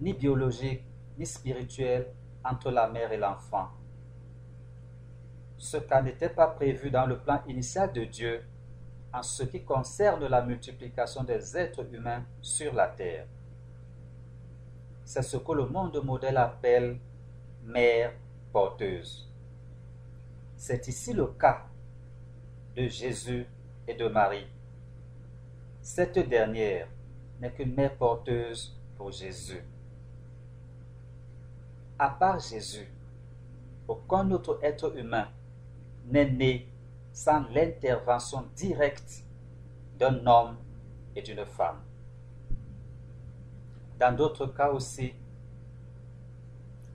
ni 0.00 0.12
biologique, 0.12 0.84
ni 1.16 1.24
spirituel, 1.24 2.08
entre 2.44 2.70
la 2.70 2.88
mère 2.88 3.12
et 3.12 3.16
l'enfant. 3.16 3.68
Ce 5.56 5.76
cas 5.78 6.02
n'était 6.02 6.28
pas 6.28 6.48
prévu 6.48 6.90
dans 6.90 7.06
le 7.06 7.18
plan 7.18 7.40
initial 7.46 7.92
de 7.92 8.04
Dieu 8.04 8.44
en 9.12 9.22
ce 9.22 9.44
qui 9.44 9.64
concerne 9.64 10.26
la 10.26 10.42
multiplication 10.42 11.24
des 11.24 11.56
êtres 11.56 11.86
humains 11.92 12.24
sur 12.42 12.74
la 12.74 12.88
terre. 12.88 13.26
C'est 15.08 15.22
ce 15.22 15.38
que 15.38 15.52
le 15.52 15.64
monde 15.64 15.98
modèle 16.04 16.36
appelle 16.36 16.98
mère 17.64 18.12
porteuse. 18.52 19.26
C'est 20.54 20.86
ici 20.86 21.14
le 21.14 21.28
cas 21.28 21.64
de 22.76 22.86
Jésus 22.88 23.46
et 23.86 23.94
de 23.94 24.06
Marie. 24.06 24.46
Cette 25.80 26.18
dernière 26.18 26.88
n'est 27.40 27.50
qu'une 27.52 27.74
mère 27.74 27.96
porteuse 27.96 28.76
pour 28.98 29.10
Jésus. 29.10 29.64
À 31.98 32.10
part 32.10 32.38
Jésus, 32.38 32.92
aucun 33.88 34.30
autre 34.30 34.58
être 34.62 34.94
humain 34.94 35.28
n'est 36.04 36.30
né 36.30 36.68
sans 37.14 37.48
l'intervention 37.48 38.44
directe 38.54 39.24
d'un 39.98 40.26
homme 40.26 40.58
et 41.16 41.22
d'une 41.22 41.46
femme. 41.46 41.80
Dans 43.98 44.14
d'autres 44.14 44.46
cas 44.46 44.70
aussi, 44.70 45.12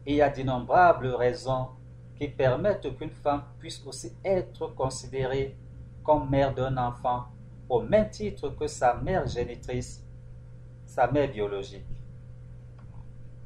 il 0.05 0.15
y 0.15 0.21
a 0.21 0.29
d'innombrables 0.29 1.07
raisons 1.07 1.67
qui 2.17 2.27
permettent 2.27 2.95
qu'une 2.97 3.09
femme 3.09 3.43
puisse 3.59 3.81
aussi 3.85 4.13
être 4.23 4.67
considérée 4.67 5.55
comme 6.03 6.29
mère 6.29 6.53
d'un 6.53 6.77
enfant 6.77 7.25
au 7.69 7.81
même 7.81 8.09
titre 8.09 8.49
que 8.49 8.67
sa 8.67 8.93
mère 8.93 9.27
génitrice, 9.27 10.03
sa 10.85 11.07
mère 11.07 11.31
biologique. 11.31 11.85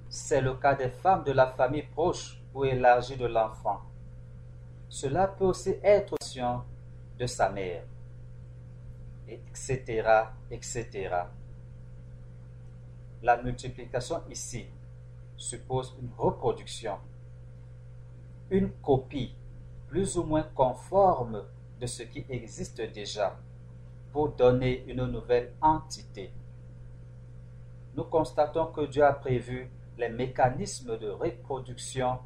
C'est 0.10 0.42
le 0.42 0.54
cas 0.56 0.76
des 0.76 0.90
femmes 0.90 1.24
de 1.24 1.32
la 1.32 1.48
famille 1.48 1.84
proche 1.84 2.42
ou 2.54 2.66
élargie 2.66 3.18
de 3.18 3.26
l'enfant. 3.26 3.82
Cela 4.90 5.28
peut 5.28 5.46
aussi 5.46 5.76
être 5.84 6.16
de 7.18 7.26
sa 7.26 7.50
mère, 7.50 7.84
etc., 9.28 10.26
etc. 10.50 11.10
La 13.24 13.42
multiplication 13.42 14.22
ici 14.30 14.68
suppose 15.36 15.96
une 16.00 16.10
reproduction, 16.18 16.98
une 18.52 18.70
copie 18.82 19.34
plus 19.88 20.18
ou 20.18 20.24
moins 20.24 20.44
conforme 20.44 21.44
de 21.80 21.88
ce 21.88 22.04
qui 22.04 22.26
existe 22.30 22.80
déjà 22.94 23.36
pour 24.12 24.30
donner 24.30 24.84
une 24.88 25.06
nouvelle 25.06 25.54
entité. 25.62 26.32
Nous 27.96 28.04
constatons 28.04 28.68
que 28.68 28.86
Dieu 28.86 29.04
a 29.04 29.14
prévu 29.14 29.70
les 29.98 30.10
mécanismes 30.10 30.98
de 30.98 31.10
reproduction, 31.10 32.20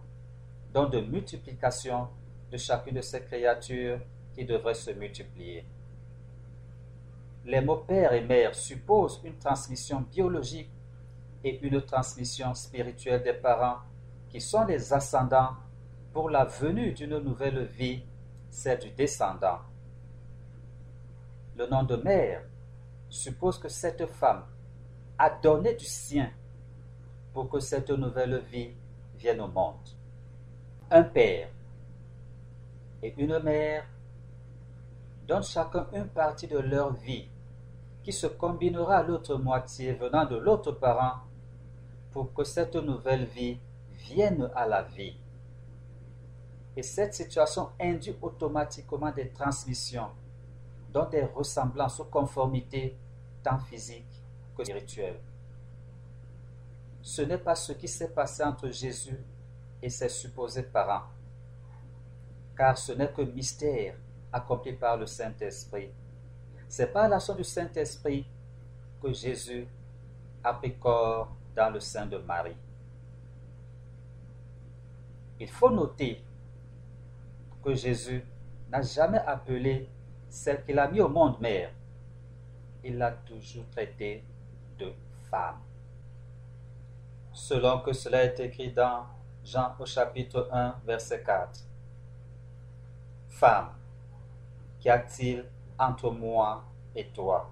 dont 0.74 0.90
de 0.90 1.00
multiplication 1.00 2.10
de 2.52 2.58
chacune 2.58 2.96
de 2.96 3.02
ces 3.02 3.22
créatures 3.22 4.00
qui 4.36 4.44
devraient 4.44 4.74
se 4.74 4.92
multiplier. 4.92 5.66
Les 7.46 7.62
mots 7.62 7.78
père 7.78 8.12
et 8.12 8.22
mère 8.22 8.54
supposent 8.54 9.22
une 9.24 9.38
transmission 9.38 10.02
biologique 10.02 10.70
et 11.44 11.60
une 11.62 11.82
transmission 11.82 12.54
spirituelle 12.54 13.24
des 13.24 13.34
parents 13.34 13.80
qui 14.30 14.40
sont 14.40 14.66
les 14.66 14.94
ascendants 14.94 15.56
pour 16.14 16.30
la 16.30 16.46
venue 16.46 16.94
d'une 16.94 17.20
nouvelle 17.20 17.66
vie, 17.66 18.04
celle 18.50 18.80
du 18.80 18.90
descendant. 18.92 19.60
Le 21.58 21.68
nom 21.68 21.84
de 21.84 21.96
mère 21.96 22.44
suppose 23.10 23.58
que 23.58 23.70
cette 23.70 24.06
femme 24.06 24.44
a 25.18 25.30
donné 25.30 25.74
du 25.76 25.86
sien 25.86 26.32
pour 27.34 27.50
que 27.50 27.60
cette 27.60 27.90
nouvelle 27.90 28.40
vie 28.52 28.72
vienne 29.18 29.42
au 29.42 29.48
monde. 29.48 29.76
Un 30.90 31.04
père 31.04 31.50
et 33.02 33.14
une 33.18 33.40
mère 33.40 33.86
donnent 35.28 35.44
chacun 35.44 35.88
une 35.94 36.08
partie 36.08 36.48
de 36.48 36.58
leur 36.58 36.94
vie 36.94 37.28
qui 38.04 38.12
se 38.12 38.28
combinera 38.28 38.98
à 38.98 39.04
l'autre 39.04 39.36
moitié 39.36 39.94
venant 39.94 40.26
de 40.26 40.36
l'autre 40.36 40.72
parent 40.72 41.20
pour 42.12 42.34
que 42.34 42.44
cette 42.44 42.76
nouvelle 42.76 43.26
vie 43.26 43.58
vienne 43.92 44.50
à 44.56 44.66
la 44.66 44.84
vie. 44.84 45.16
Et 46.76 46.84
cette 46.84 47.14
situation 47.14 47.70
induit 47.80 48.16
automatiquement 48.22 49.12
des 49.12 49.30
transmissions, 49.30 50.10
dont 50.92 51.08
des 51.10 51.26
ressemblances 51.26 52.00
ou 52.00 52.06
conformités 52.06 52.98
tant 53.44 53.60
physiques 53.60 54.24
que 54.58 54.64
spirituelles. 54.64 55.20
Ce 57.02 57.22
n'est 57.22 57.38
pas 57.38 57.56
ce 57.56 57.74
qui 57.74 57.88
s'est 57.88 58.12
passé 58.12 58.44
entre 58.44 58.70
Jésus 58.70 59.20
et 59.82 59.90
ses 59.90 60.10
supposés 60.10 60.64
parents 60.64 61.04
car 62.62 62.78
ce 62.78 62.92
n'est 62.92 63.12
que 63.12 63.24
mystère 63.24 63.96
accompli 64.32 64.74
par 64.74 64.96
le 64.96 65.08
Saint-Esprit. 65.08 65.90
C'est 66.68 66.94
par 66.94 67.10
l'action 67.10 67.36
du 67.36 67.44
Saint-Esprit 67.44 68.26
que 69.02 69.12
Jésus 69.12 69.68
a 70.44 70.54
pris 70.54 70.78
corps 70.78 71.36
dans 71.56 71.70
le 71.70 71.80
sein 71.80 72.06
de 72.06 72.18
Marie. 72.18 72.56
Il 75.40 75.50
faut 75.50 75.70
noter 75.70 76.24
que 77.64 77.74
Jésus 77.74 78.24
n'a 78.70 78.82
jamais 78.82 79.20
appelé 79.20 79.90
celle 80.30 80.64
qu'il 80.64 80.80
a 80.80 80.88
mis 80.88 81.02
au 81.02 81.10
monde 81.10 81.40
mère. 81.40 81.72
Il 82.84 82.98
l'a 82.98 83.12
toujours 83.12 83.66
traitée 83.72 84.24
de 84.80 84.94
femme. 85.30 85.60
Selon 87.34 87.80
que 87.80 87.94
cela 87.94 88.24
est 88.24 88.40
écrit 88.40 88.72
dans 88.72 89.06
Jean 89.44 89.76
au 89.80 89.86
chapitre 89.86 90.50
1, 90.52 90.76
verset 90.86 91.24
4. 91.24 91.66
Femme, 93.30 93.70
qu'y 94.80 94.90
a-t-il 94.90 95.46
entre 95.78 96.12
moi 96.12 96.64
et 96.96 97.08
toi? 97.08 97.50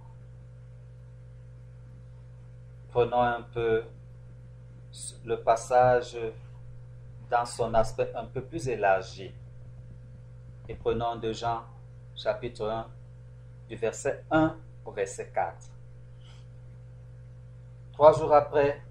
Prenons 2.92 3.22
un 3.22 3.44
peu 3.44 3.84
le 5.24 5.36
passage 5.36 6.18
dans 7.30 7.46
son 7.46 7.74
aspect 7.76 8.12
un 8.16 8.26
peu 8.26 8.42
plus 8.42 8.68
élargi. 8.68 9.32
Et 10.68 10.74
prenons 10.74 11.16
de 11.16 11.32
Jean 11.32 11.64
chapitre 12.16 12.68
1 12.68 12.88
du 13.68 13.76
verset 13.76 14.24
1 14.32 14.56
au 14.86 14.92
verset 14.92 15.30
4. 15.34 15.56
Trois 17.94 18.14
jours 18.14 18.34
après, 18.34 18.82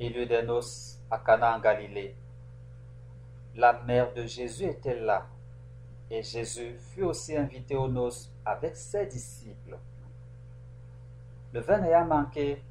il 0.00 0.16
eut 0.16 0.26
des 0.26 0.42
noces 0.42 0.98
à 1.10 1.18
Cana 1.18 1.56
en 1.56 1.60
Galilée. 1.60 2.16
La 3.54 3.74
mère 3.74 4.12
de 4.12 4.26
Jésus 4.26 4.64
était 4.64 4.98
là 4.98 5.26
et 6.10 6.22
Jésus 6.22 6.76
fut 6.78 7.02
aussi 7.02 7.36
invité 7.36 7.76
aux 7.76 7.88
noces 7.88 8.32
avec 8.44 8.74
ses 8.74 9.06
disciples. 9.06 9.78
Le 11.52 11.60
vin 11.60 11.82
ayant 11.82 12.04
manqué, 12.04 12.62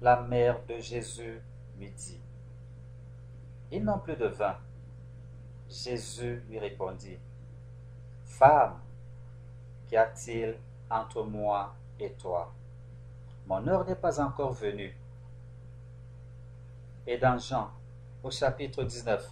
la 0.00 0.20
mère 0.22 0.60
de 0.66 0.78
Jésus 0.78 1.40
lui 1.78 1.90
dit, 1.90 2.20
Ils 3.70 3.84
n'ont 3.84 3.98
plus 3.98 4.16
de 4.16 4.26
vin. 4.26 4.56
Jésus 5.68 6.42
lui 6.48 6.58
répondit, 6.58 7.18
Femme, 8.24 8.80
qu'y 9.86 9.96
a-t-il 9.96 10.56
entre 10.90 11.22
moi 11.22 11.74
et 12.00 12.10
toi? 12.12 12.52
Mon 13.46 13.66
heure 13.68 13.86
n'est 13.86 13.94
pas 13.94 14.20
encore 14.20 14.52
venue. 14.52 14.96
Et 17.06 17.16
dans 17.16 17.38
Jean, 17.38 17.70
au 18.22 18.30
chapitre 18.30 18.82
19, 18.82 19.30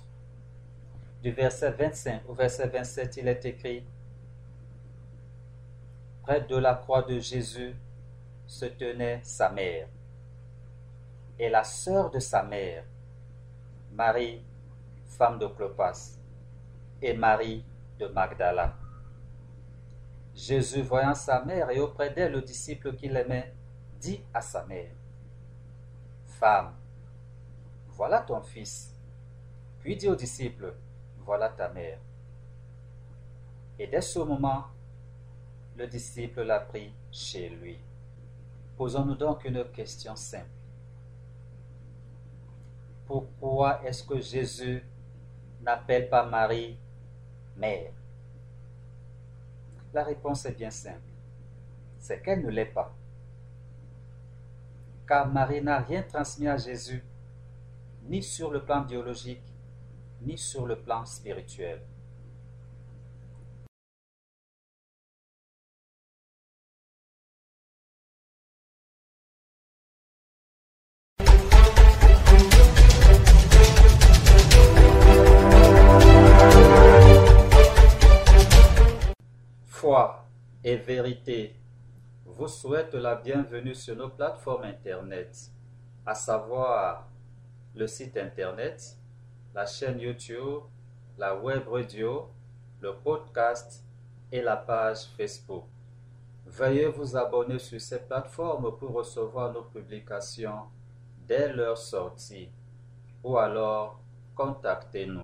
du 1.23 1.33
verset 1.33 1.73
25 1.73 2.23
au 2.29 2.35
verset 2.35 2.69
27, 2.69 3.17
il 3.17 3.29
est 3.29 3.45
écrit 3.45 3.85
Près 6.23 6.43
de 6.43 6.57
la 6.57 6.75
croix 6.75 7.03
de 7.03 7.19
Jésus 7.19 7.75
se 8.49 8.65
tenait 8.65 9.21
sa 9.23 9.51
mère 9.51 9.87
et 11.39 11.49
la 11.49 11.63
sœur 11.63 12.11
de 12.11 12.19
sa 12.19 12.43
mère, 12.43 12.85
Marie, 13.93 14.43
femme 15.07 15.39
de 15.39 15.47
Clopas, 15.47 16.17
et 17.01 17.13
Marie 17.13 17.65
de 17.99 18.07
Magdala. 18.07 18.75
Jésus, 20.35 20.83
voyant 20.83 21.15
sa 21.15 21.45
mère 21.45 21.71
et 21.71 21.79
auprès 21.79 22.11
d'elle 22.11 22.33
le 22.33 22.43
disciple 22.43 22.95
qu'il 22.97 23.17
aimait, 23.17 23.55
dit 24.01 24.21
à 24.35 24.41
sa 24.41 24.65
mère, 24.65 24.91
Femme, 26.27 26.75
voilà 27.89 28.21
ton 28.21 28.41
fils. 28.41 28.95
Puis 29.81 29.97
dit 29.97 30.09
au 30.09 30.15
disciple, 30.15 30.75
voilà 31.19 31.49
ta 31.49 31.69
mère. 31.69 31.99
Et 33.79 33.87
dès 33.87 34.01
ce 34.01 34.19
moment, 34.19 34.65
le 35.77 35.87
disciple 35.87 36.43
l'a 36.43 36.61
pris 36.61 36.93
chez 37.13 37.49
lui. 37.49 37.79
Posons-nous 38.79 39.17
donc 39.17 39.45
une 39.45 39.65
question 39.73 40.15
simple. 40.15 40.47
Pourquoi 43.07 43.85
est-ce 43.85 44.05
que 44.05 44.21
Jésus 44.21 44.85
n'appelle 45.63 46.09
pas 46.09 46.25
Marie 46.25 46.79
mère? 47.57 47.91
La 49.93 50.05
réponse 50.05 50.47
est 50.47 50.53
bien 50.53 50.71
simple. 50.71 51.01
C'est 51.99 52.23
qu'elle 52.23 52.45
ne 52.45 52.51
l'est 52.51 52.67
pas. 52.67 52.95
Car 55.09 55.27
Marie 55.27 55.61
n'a 55.61 55.81
rien 55.81 56.05
transmis 56.05 56.47
à 56.47 56.57
Jésus, 56.57 57.03
ni 58.05 58.23
sur 58.23 58.53
le 58.53 58.63
plan 58.65 58.83
biologique, 58.83 59.43
ni 60.23 60.39
sur 60.39 60.67
le 60.67 60.79
plan 60.79 61.05
spirituel. 61.05 61.83
Et 80.65 80.77
vérité 80.77 81.57
vous 82.27 82.47
souhaitent 82.47 82.93
la 82.93 83.15
bienvenue 83.15 83.75
sur 83.75 83.97
nos 83.97 84.11
plateformes 84.11 84.65
Internet, 84.65 85.51
à 86.05 86.15
savoir 86.15 87.09
le 87.75 87.87
site 87.87 88.19
Internet, 88.19 88.99
la 89.55 89.65
chaîne 89.65 89.99
YouTube, 89.99 90.65
la 91.17 91.35
web 91.37 91.67
radio, 91.69 92.29
le 92.83 92.97
podcast 92.97 93.83
et 94.31 94.43
la 94.43 94.59
page 94.59 95.07
Facebook. 95.17 95.65
Veuillez 96.45 96.89
vous 96.89 97.17
abonner 97.17 97.59
sur 97.59 97.81
ces 97.81 98.01
plateformes 98.01 98.77
pour 98.77 98.93
recevoir 98.93 99.55
nos 99.55 99.63
publications 99.63 100.65
dès 101.27 101.51
leur 101.51 101.79
sortie 101.79 102.51
ou 103.25 103.39
alors 103.39 103.99
contactez-nous. 104.35 105.23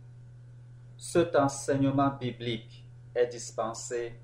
Cet 0.97 1.37
enseignement 1.37 2.17
biblique 2.19 2.89
est 3.15 3.27
dispensé 3.27 4.15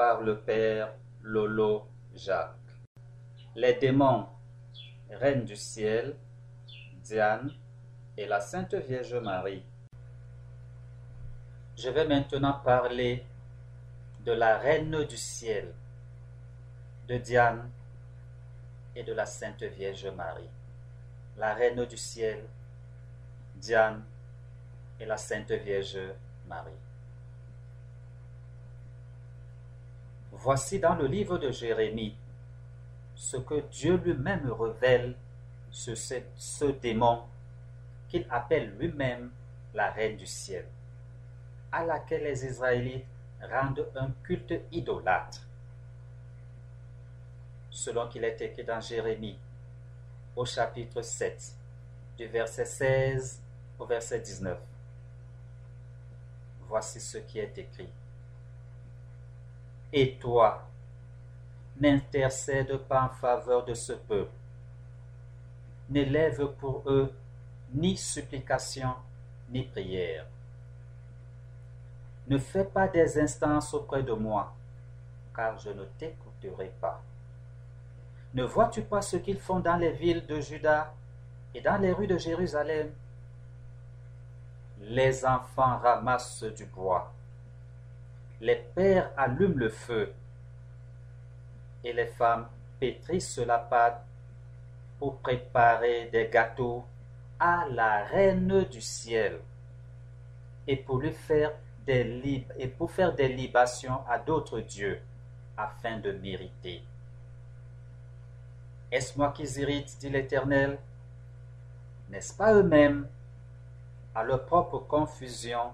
par 0.00 0.22
le 0.22 0.38
Père 0.38 0.94
Lolo 1.20 1.86
Jacques. 2.14 2.72
Les 3.54 3.74
démons, 3.74 4.26
Reine 5.10 5.44
du 5.44 5.56
ciel, 5.56 6.16
Diane 7.04 7.52
et 8.16 8.24
la 8.24 8.40
Sainte 8.40 8.72
Vierge 8.72 9.16
Marie. 9.16 9.62
Je 11.76 11.90
vais 11.90 12.06
maintenant 12.08 12.54
parler 12.64 13.26
de 14.24 14.32
la 14.32 14.56
Reine 14.56 15.04
du 15.04 15.18
ciel, 15.18 15.70
de 17.06 17.18
Diane 17.18 17.70
et 18.96 19.02
de 19.02 19.12
la 19.12 19.26
Sainte 19.26 19.64
Vierge 19.64 20.06
Marie. 20.16 20.48
La 21.36 21.52
Reine 21.52 21.84
du 21.84 21.98
ciel, 21.98 22.42
Diane 23.56 24.02
et 24.98 25.04
la 25.04 25.18
Sainte 25.18 25.52
Vierge 25.52 25.98
Marie. 26.48 26.89
Voici 30.32 30.78
dans 30.78 30.94
le 30.94 31.06
livre 31.06 31.38
de 31.38 31.50
Jérémie 31.50 32.16
ce 33.14 33.36
que 33.36 33.60
Dieu 33.70 33.96
lui-même 33.96 34.50
révèle 34.50 35.14
sur 35.70 35.96
ce, 35.96 36.64
démon 36.80 37.22
qu'il 38.08 38.26
appelle 38.30 38.76
lui-même 38.78 39.30
la 39.74 39.90
reine 39.90 40.16
du 40.16 40.26
ciel, 40.26 40.66
à 41.70 41.84
laquelle 41.84 42.24
les 42.24 42.44
Israélites 42.44 43.04
rendent 43.42 43.86
un 43.94 44.10
culte 44.22 44.54
idolâtre. 44.72 45.46
Selon 47.70 48.08
qu'il 48.08 48.24
est 48.24 48.40
écrit 48.40 48.64
dans 48.64 48.80
Jérémie, 48.80 49.38
au 50.34 50.44
chapitre 50.44 51.02
7, 51.02 51.54
du 52.16 52.26
verset 52.26 52.64
16 52.64 53.42
au 53.78 53.86
verset 53.86 54.20
19. 54.20 54.58
Voici 56.68 57.00
ce 57.00 57.18
qui 57.18 57.38
est 57.38 57.56
écrit. 57.58 57.88
Et 59.92 60.16
toi, 60.16 60.66
n'intercède 61.80 62.76
pas 62.76 63.04
en 63.04 63.08
faveur 63.08 63.64
de 63.64 63.74
ce 63.74 63.92
peuple, 63.94 64.30
n'élève 65.88 66.46
pour 66.58 66.82
eux 66.86 67.12
ni 67.72 67.96
supplication 67.96 68.94
ni 69.48 69.62
prière. 69.64 70.26
Ne 72.28 72.38
fais 72.38 72.64
pas 72.64 72.86
des 72.86 73.18
instances 73.18 73.74
auprès 73.74 74.02
de 74.02 74.12
moi, 74.12 74.54
car 75.34 75.58
je 75.58 75.70
ne 75.70 75.84
t'écouterai 75.98 76.72
pas. 76.80 77.02
Ne 78.34 78.44
vois-tu 78.44 78.82
pas 78.82 79.02
ce 79.02 79.16
qu'ils 79.16 79.40
font 79.40 79.58
dans 79.58 79.76
les 79.76 79.90
villes 79.90 80.24
de 80.26 80.40
Juda 80.40 80.94
et 81.52 81.60
dans 81.60 81.78
les 81.78 81.92
rues 81.92 82.06
de 82.06 82.16
Jérusalem? 82.16 82.92
Les 84.82 85.26
enfants 85.26 85.78
ramassent 85.78 86.44
du 86.44 86.66
bois, 86.66 87.12
les 88.40 88.56
pères 88.56 89.10
allument 89.16 89.56
le 89.56 89.68
feu, 89.68 90.12
et 91.84 91.92
les 91.92 92.06
femmes 92.06 92.48
pétrissent 92.78 93.38
la 93.38 93.58
pâte 93.58 94.04
pour 94.98 95.18
préparer 95.18 96.08
des 96.12 96.28
gâteaux 96.28 96.84
à 97.38 97.66
la 97.70 98.04
reine 98.04 98.64
du 98.64 98.80
ciel 98.80 99.40
et 100.66 100.76
pour 100.76 100.98
lui 100.98 101.12
faire 101.12 101.52
des 101.86 102.04
libations 103.28 104.06
à 104.06 104.18
d'autres 104.18 104.60
dieux 104.60 105.00
afin 105.56 105.98
de 105.98 106.12
mériter. 106.12 106.82
Est-ce 108.92 109.16
moi 109.16 109.32
qui 109.32 109.44
irrite, 109.44 109.96
dit 110.00 110.10
l'Éternel? 110.10 110.78
N'est-ce 112.10 112.34
pas 112.34 112.52
eux-mêmes, 112.54 113.08
à 114.14 114.22
leur 114.24 114.44
propre 114.44 114.78
confusion, 114.78 115.72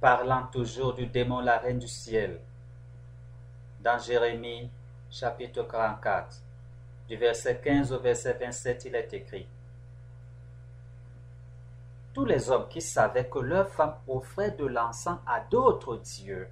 parlant 0.00 0.46
toujours 0.52 0.94
du 0.94 1.06
démon 1.06 1.40
la 1.40 1.58
reine 1.58 1.78
du 1.78 1.88
ciel 1.88 2.38
Dans 3.80 3.98
Jérémie 3.98 4.70
chapitre 5.10 5.62
44, 5.62 6.42
du 7.08 7.16
verset 7.16 7.60
15 7.62 7.92
au 7.92 8.00
verset 8.00 8.34
27, 8.34 8.84
il 8.84 8.94
est 8.94 9.14
écrit 9.14 9.46
Tous 12.12 12.26
les 12.26 12.50
hommes 12.50 12.68
qui 12.68 12.82
savaient 12.82 13.28
que 13.28 13.38
leurs 13.38 13.70
femmes 13.70 13.96
offraient 14.06 14.50
de 14.50 14.66
l'encens 14.66 15.18
à 15.26 15.40
d'autres 15.40 15.96
dieux, 15.96 16.48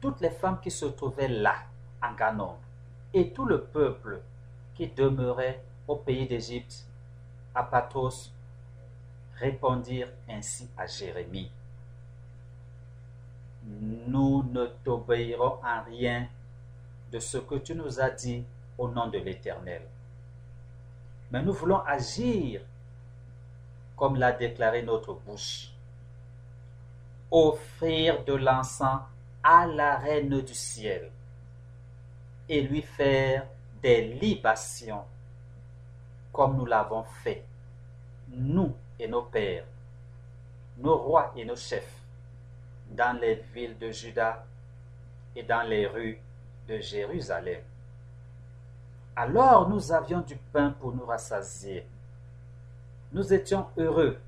toutes 0.00 0.20
les 0.20 0.30
femmes 0.30 0.58
qui 0.60 0.70
se 0.70 0.86
trouvaient 0.86 1.28
là, 1.28 1.54
en 2.02 2.32
nombre, 2.32 2.58
et 3.14 3.30
tout 3.30 3.44
le 3.44 3.62
peuple 3.62 4.20
qui 4.74 4.88
demeurait 4.88 5.62
au 5.86 5.96
pays 5.96 6.26
d'Égypte, 6.26 6.86
à 7.54 7.62
Pathos, 7.62 8.32
répondirent 9.36 10.10
ainsi 10.28 10.68
à 10.76 10.86
Jérémie. 10.86 11.50
Nous 13.62 14.42
ne 14.44 14.66
t'obéirons 14.84 15.58
en 15.62 15.82
rien 15.84 16.26
de 17.12 17.18
ce 17.18 17.38
que 17.38 17.56
tu 17.56 17.74
nous 17.74 18.00
as 18.00 18.10
dit 18.10 18.44
au 18.78 18.88
nom 18.88 19.08
de 19.08 19.18
l'Éternel. 19.18 19.82
Mais 21.30 21.42
nous 21.42 21.52
voulons 21.52 21.80
agir 21.80 22.62
comme 23.96 24.16
l'a 24.16 24.32
déclaré 24.32 24.82
notre 24.82 25.12
bouche. 25.12 25.70
Offrir 27.30 28.24
de 28.24 28.32
l'encens 28.32 29.00
à 29.42 29.66
la 29.66 29.96
reine 29.96 30.40
du 30.40 30.54
ciel 30.54 31.10
et 32.48 32.62
lui 32.62 32.82
faire 32.82 33.46
des 33.82 34.02
libations 34.14 35.04
comme 36.32 36.56
nous 36.56 36.66
l'avons 36.66 37.04
fait, 37.22 37.44
nous 38.28 38.74
et 38.98 39.08
nos 39.08 39.22
pères, 39.22 39.64
nos 40.78 40.96
rois 40.96 41.32
et 41.36 41.44
nos 41.44 41.56
chefs, 41.56 41.99
dans 42.90 43.18
les 43.18 43.36
villes 43.54 43.78
de 43.78 43.90
Juda 43.90 44.44
et 45.36 45.42
dans 45.42 45.62
les 45.62 45.86
rues 45.86 46.18
de 46.68 46.78
Jérusalem. 46.78 47.62
Alors 49.16 49.68
nous 49.68 49.92
avions 49.92 50.20
du 50.20 50.36
pain 50.36 50.70
pour 50.70 50.94
nous 50.94 51.04
rassasier. 51.04 51.86
Nous 53.12 53.32
étions 53.32 53.66
heureux 53.76 54.18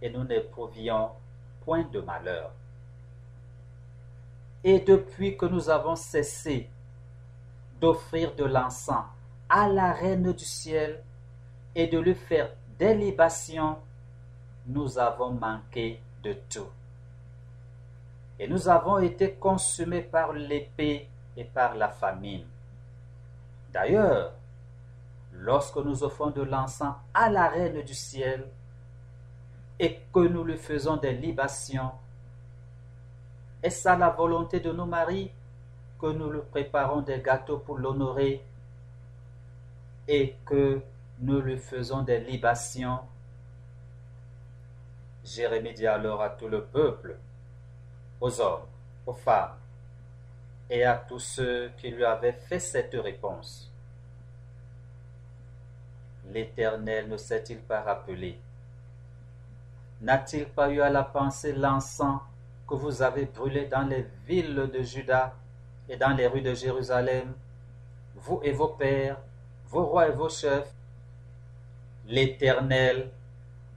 et 0.00 0.10
nous 0.10 0.24
n'éprouvions 0.24 1.10
point 1.64 1.84
de 1.84 2.00
malheur. 2.00 2.50
Et 4.62 4.80
depuis 4.80 5.36
que 5.36 5.46
nous 5.46 5.68
avons 5.68 5.96
cessé 5.96 6.68
d'offrir 7.80 8.34
de 8.34 8.44
l'encens 8.44 9.04
à 9.48 9.68
la 9.68 9.92
reine 9.92 10.32
du 10.32 10.44
ciel 10.44 11.02
et 11.74 11.86
de 11.86 11.98
lui 11.98 12.14
faire 12.14 12.50
des 12.78 12.94
libations, 12.94 13.76
nous 14.66 14.98
avons 14.98 15.32
manqué 15.32 16.00
de 16.22 16.34
tout. 16.48 16.68
Et 18.38 18.48
nous 18.48 18.68
avons 18.68 18.98
été 18.98 19.34
consumés 19.34 20.02
par 20.02 20.32
l'épée 20.32 21.08
et 21.36 21.44
par 21.44 21.74
la 21.74 21.88
famine. 21.88 22.46
D'ailleurs, 23.72 24.32
lorsque 25.32 25.76
nous 25.76 26.02
offrons 26.02 26.30
de 26.30 26.42
l'encens 26.42 26.94
à 27.12 27.28
la 27.28 27.48
Reine 27.48 27.82
du 27.82 27.94
ciel 27.94 28.46
et 29.78 30.00
que 30.12 30.20
nous 30.20 30.44
lui 30.44 30.56
faisons 30.56 30.96
des 30.96 31.12
libations, 31.12 31.90
est-ce 33.62 33.88
à 33.88 33.96
la 33.96 34.10
volonté 34.10 34.60
de 34.60 34.70
nos 34.72 34.86
maris 34.86 35.30
que 36.00 36.06
nous 36.06 36.30
lui 36.30 36.42
préparons 36.50 37.00
des 37.00 37.20
gâteaux 37.20 37.58
pour 37.58 37.78
l'honorer 37.78 38.44
et 40.06 40.36
que 40.44 40.82
nous 41.20 41.40
lui 41.40 41.58
faisons 41.58 42.02
des 42.02 42.20
libations? 42.20 42.98
Jérémie 45.24 45.72
dit 45.72 45.86
alors 45.86 46.20
à 46.20 46.30
tout 46.30 46.48
le 46.48 46.62
peuple, 46.62 47.16
aux 48.24 48.40
hommes, 48.40 48.66
aux 49.04 49.12
femmes, 49.12 49.58
et 50.70 50.82
à 50.82 50.96
tous 50.96 51.18
ceux 51.18 51.70
qui 51.76 51.90
lui 51.90 52.06
avaient 52.06 52.32
fait 52.32 52.58
cette 52.58 52.94
réponse. 52.94 53.70
l'Éternel 56.32 57.10
ne 57.10 57.18
s'est-il 57.18 57.58
pas 57.58 57.82
rappelé? 57.82 58.40
N'a-t-il 60.00 60.46
pas 60.46 60.70
eu 60.70 60.80
à 60.80 60.88
la 60.88 61.02
pensée 61.02 61.52
l'encens 61.52 62.18
que 62.66 62.74
vous 62.74 63.02
avez 63.02 63.26
brûlé 63.26 63.66
dans 63.66 63.86
les 63.86 64.06
villes 64.26 64.70
de 64.72 64.82
Juda 64.82 65.34
et 65.90 65.98
dans 65.98 66.16
les 66.16 66.26
rues 66.26 66.40
de 66.40 66.54
Jérusalem, 66.54 67.34
vous 68.14 68.40
et 68.42 68.52
vos 68.52 68.68
pères, 68.68 69.18
vos 69.68 69.84
rois 69.84 70.08
et 70.08 70.12
vos 70.12 70.30
chefs 70.30 70.72
L'Éternel 72.06 73.10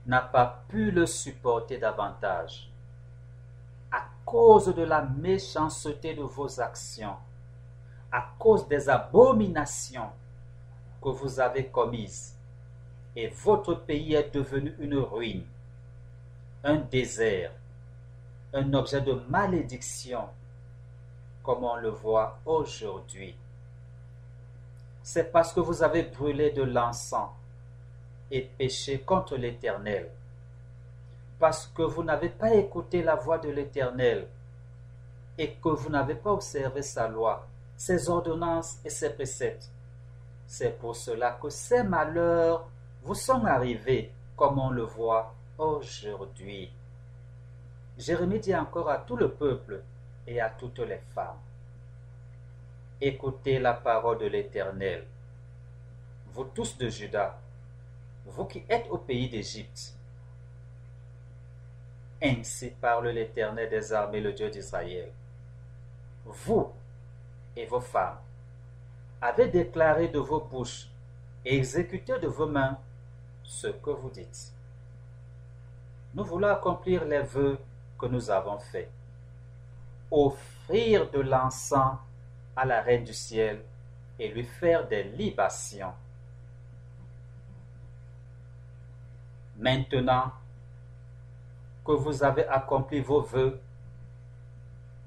n'a 0.06 0.22
pas 0.22 0.64
pu 0.68 0.90
le 0.90 1.04
supporter 1.04 1.76
davantage 1.76 2.70
cause 4.30 4.74
de 4.74 4.82
la 4.82 5.00
méchanceté 5.00 6.14
de 6.14 6.22
vos 6.22 6.60
actions, 6.60 7.16
à 8.12 8.26
cause 8.38 8.68
des 8.68 8.86
abominations 8.90 10.10
que 11.02 11.08
vous 11.08 11.40
avez 11.40 11.68
commises, 11.68 12.36
et 13.16 13.28
votre 13.28 13.74
pays 13.74 14.14
est 14.14 14.34
devenu 14.34 14.74
une 14.80 14.98
ruine, 14.98 15.46
un 16.62 16.76
désert, 16.76 17.52
un 18.52 18.74
objet 18.74 19.00
de 19.00 19.14
malédiction, 19.30 20.28
comme 21.42 21.64
on 21.64 21.76
le 21.76 21.88
voit 21.88 22.38
aujourd'hui. 22.44 23.34
C'est 25.02 25.32
parce 25.32 25.54
que 25.54 25.60
vous 25.60 25.82
avez 25.82 26.02
brûlé 26.02 26.50
de 26.50 26.64
l'encens 26.64 27.30
et 28.30 28.42
péché 28.42 28.98
contre 29.00 29.36
l'Éternel, 29.36 30.10
parce 31.38 31.66
que 31.68 31.82
vous 31.82 32.02
n'avez 32.02 32.28
pas 32.28 32.54
écouté 32.54 33.02
la 33.02 33.14
voix 33.14 33.38
de 33.38 33.48
l'Éternel 33.48 34.28
et 35.36 35.54
que 35.54 35.68
vous 35.68 35.88
n'avez 35.88 36.16
pas 36.16 36.32
observé 36.32 36.82
sa 36.82 37.06
loi, 37.06 37.46
ses 37.76 38.08
ordonnances 38.08 38.78
et 38.84 38.90
ses 38.90 39.10
préceptes. 39.10 39.70
C'est 40.46 40.78
pour 40.78 40.96
cela 40.96 41.38
que 41.40 41.48
ces 41.48 41.82
malheurs 41.82 42.68
vous 43.02 43.14
sont 43.14 43.44
arrivés 43.44 44.12
comme 44.36 44.58
on 44.58 44.70
le 44.70 44.82
voit 44.82 45.34
aujourd'hui. 45.58 46.72
Jérémie 47.96 48.40
dit 48.40 48.54
encore 48.54 48.90
à 48.90 48.98
tout 48.98 49.16
le 49.16 49.30
peuple 49.30 49.82
et 50.26 50.40
à 50.40 50.50
toutes 50.50 50.80
les 50.80 51.00
femmes, 51.14 51.38
Écoutez 53.00 53.60
la 53.60 53.74
parole 53.74 54.18
de 54.18 54.26
l'Éternel, 54.26 55.06
vous 56.32 56.44
tous 56.44 56.76
de 56.78 56.88
Juda, 56.88 57.38
vous 58.26 58.44
qui 58.44 58.64
êtes 58.68 58.88
au 58.90 58.98
pays 58.98 59.28
d'Égypte. 59.28 59.97
Ainsi 62.22 62.70
parle 62.70 63.08
l'Éternel 63.08 63.70
des 63.70 63.92
armées, 63.92 64.20
le 64.20 64.32
Dieu 64.32 64.50
d'Israël. 64.50 65.12
Vous 66.24 66.72
et 67.56 67.66
vos 67.66 67.80
femmes 67.80 68.18
avez 69.20 69.48
déclaré 69.48 70.08
de 70.08 70.18
vos 70.18 70.40
bouches 70.40 70.88
et 71.44 71.56
exécuté 71.56 72.18
de 72.18 72.26
vos 72.26 72.46
mains 72.46 72.78
ce 73.42 73.68
que 73.68 73.90
vous 73.90 74.10
dites. 74.10 74.52
Nous 76.14 76.24
voulons 76.24 76.48
accomplir 76.48 77.04
les 77.04 77.22
vœux 77.22 77.58
que 77.98 78.06
nous 78.06 78.30
avons 78.30 78.58
faits. 78.58 78.90
Offrir 80.10 81.10
de 81.10 81.20
l'encens 81.20 81.98
à 82.56 82.64
la 82.64 82.80
Reine 82.82 83.04
du 83.04 83.14
ciel 83.14 83.62
et 84.18 84.28
lui 84.28 84.44
faire 84.44 84.86
des 84.88 85.04
libations. 85.04 85.92
Maintenant 89.56 90.32
que 91.88 91.92
vous 91.92 92.22
avez 92.22 92.46
accompli 92.48 93.00
vos 93.00 93.22
vœux, 93.22 93.58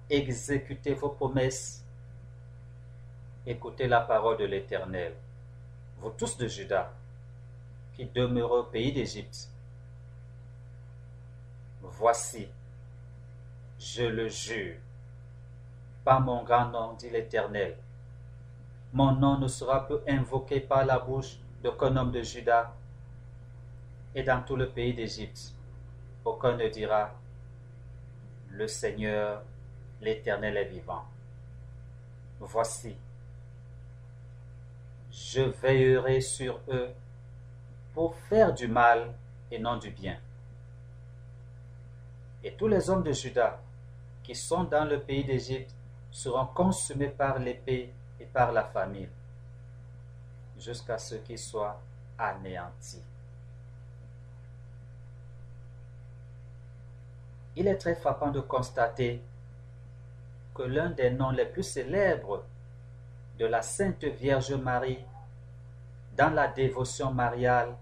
exécutez 0.09 0.95
vos 0.95 1.09
promesses, 1.09 1.85
écoutez 3.45 3.87
la 3.87 4.01
parole 4.01 4.37
de 4.39 4.45
l'Éternel, 4.45 5.13
vous 5.99 6.09
tous 6.09 6.35
de 6.37 6.47
Juda, 6.47 6.91
qui 7.93 8.07
demeurez 8.07 8.61
au 8.61 8.63
pays 8.63 8.91
d'Égypte. 8.91 9.51
Voici, 11.83 12.47
je 13.77 14.01
le 14.01 14.27
jure, 14.27 14.77
par 16.03 16.19
mon 16.19 16.43
grand 16.43 16.69
nom, 16.69 16.93
dit 16.93 17.11
l'Éternel. 17.11 17.77
Mon 18.91 19.11
nom 19.11 19.37
ne 19.37 19.47
sera 19.47 19.85
plus 19.85 19.99
invoqué 20.07 20.59
par 20.59 20.83
la 20.83 20.97
bouche 20.97 21.37
d'aucun 21.61 21.95
homme 21.95 22.11
de 22.11 22.23
Juda 22.23 22.73
et 24.15 24.23
dans 24.23 24.41
tout 24.41 24.55
le 24.55 24.67
pays 24.67 24.95
d'Égypte. 24.95 25.53
Aucun 26.23 26.55
ne 26.55 26.67
dira, 26.67 27.11
le 28.49 28.67
Seigneur, 28.67 29.43
l'Éternel 30.01 30.57
est 30.57 30.65
vivant. 30.65 31.05
Voici, 32.39 32.95
je 35.11 35.41
veillerai 35.41 36.21
sur 36.21 36.59
eux 36.69 36.89
pour 37.93 38.15
faire 38.15 38.53
du 38.53 38.67
mal 38.67 39.13
et 39.49 39.59
non 39.59 39.77
du 39.77 39.89
bien. 39.89 40.17
Et 42.43 42.53
tous 42.53 42.67
les 42.67 42.89
hommes 42.89 43.03
de 43.03 43.11
Juda 43.11 43.59
qui 44.23 44.35
sont 44.35 44.63
dans 44.63 44.85
le 44.85 44.99
pays 44.99 45.23
d'Égypte 45.23 45.73
seront 46.11 46.47
consumés 46.47 47.09
par 47.09 47.39
l'épée 47.39 47.93
et 48.19 48.25
par 48.25 48.51
la 48.51 48.63
famine, 48.63 49.09
jusqu'à 50.57 50.97
ce 50.97 51.15
qu'ils 51.15 51.39
soient 51.39 51.81
anéantis. 52.17 53.03
Il 57.55 57.67
est 57.67 57.77
très 57.77 57.95
frappant 57.95 58.31
de 58.31 58.39
constater 58.39 59.21
que 60.55 60.63
l'un 60.63 60.89
des 60.89 61.09
noms 61.11 61.31
les 61.31 61.45
plus 61.45 61.63
célèbres 61.63 62.43
de 63.37 63.45
la 63.45 63.61
Sainte 63.61 64.03
Vierge 64.03 64.53
Marie 64.53 64.99
dans 66.15 66.29
la 66.29 66.47
dévotion 66.47 67.11
mariale 67.11 67.75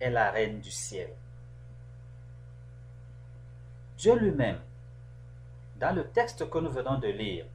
est 0.00 0.10
la 0.10 0.30
Reine 0.30 0.60
du 0.60 0.70
ciel. 0.70 1.10
Dieu 3.98 4.16
lui-même, 4.18 4.58
dans 5.76 5.94
le 5.94 6.08
texte 6.08 6.48
que 6.50 6.58
nous 6.58 6.70
venons 6.70 6.98
de 6.98 7.08
lire, 7.08 7.46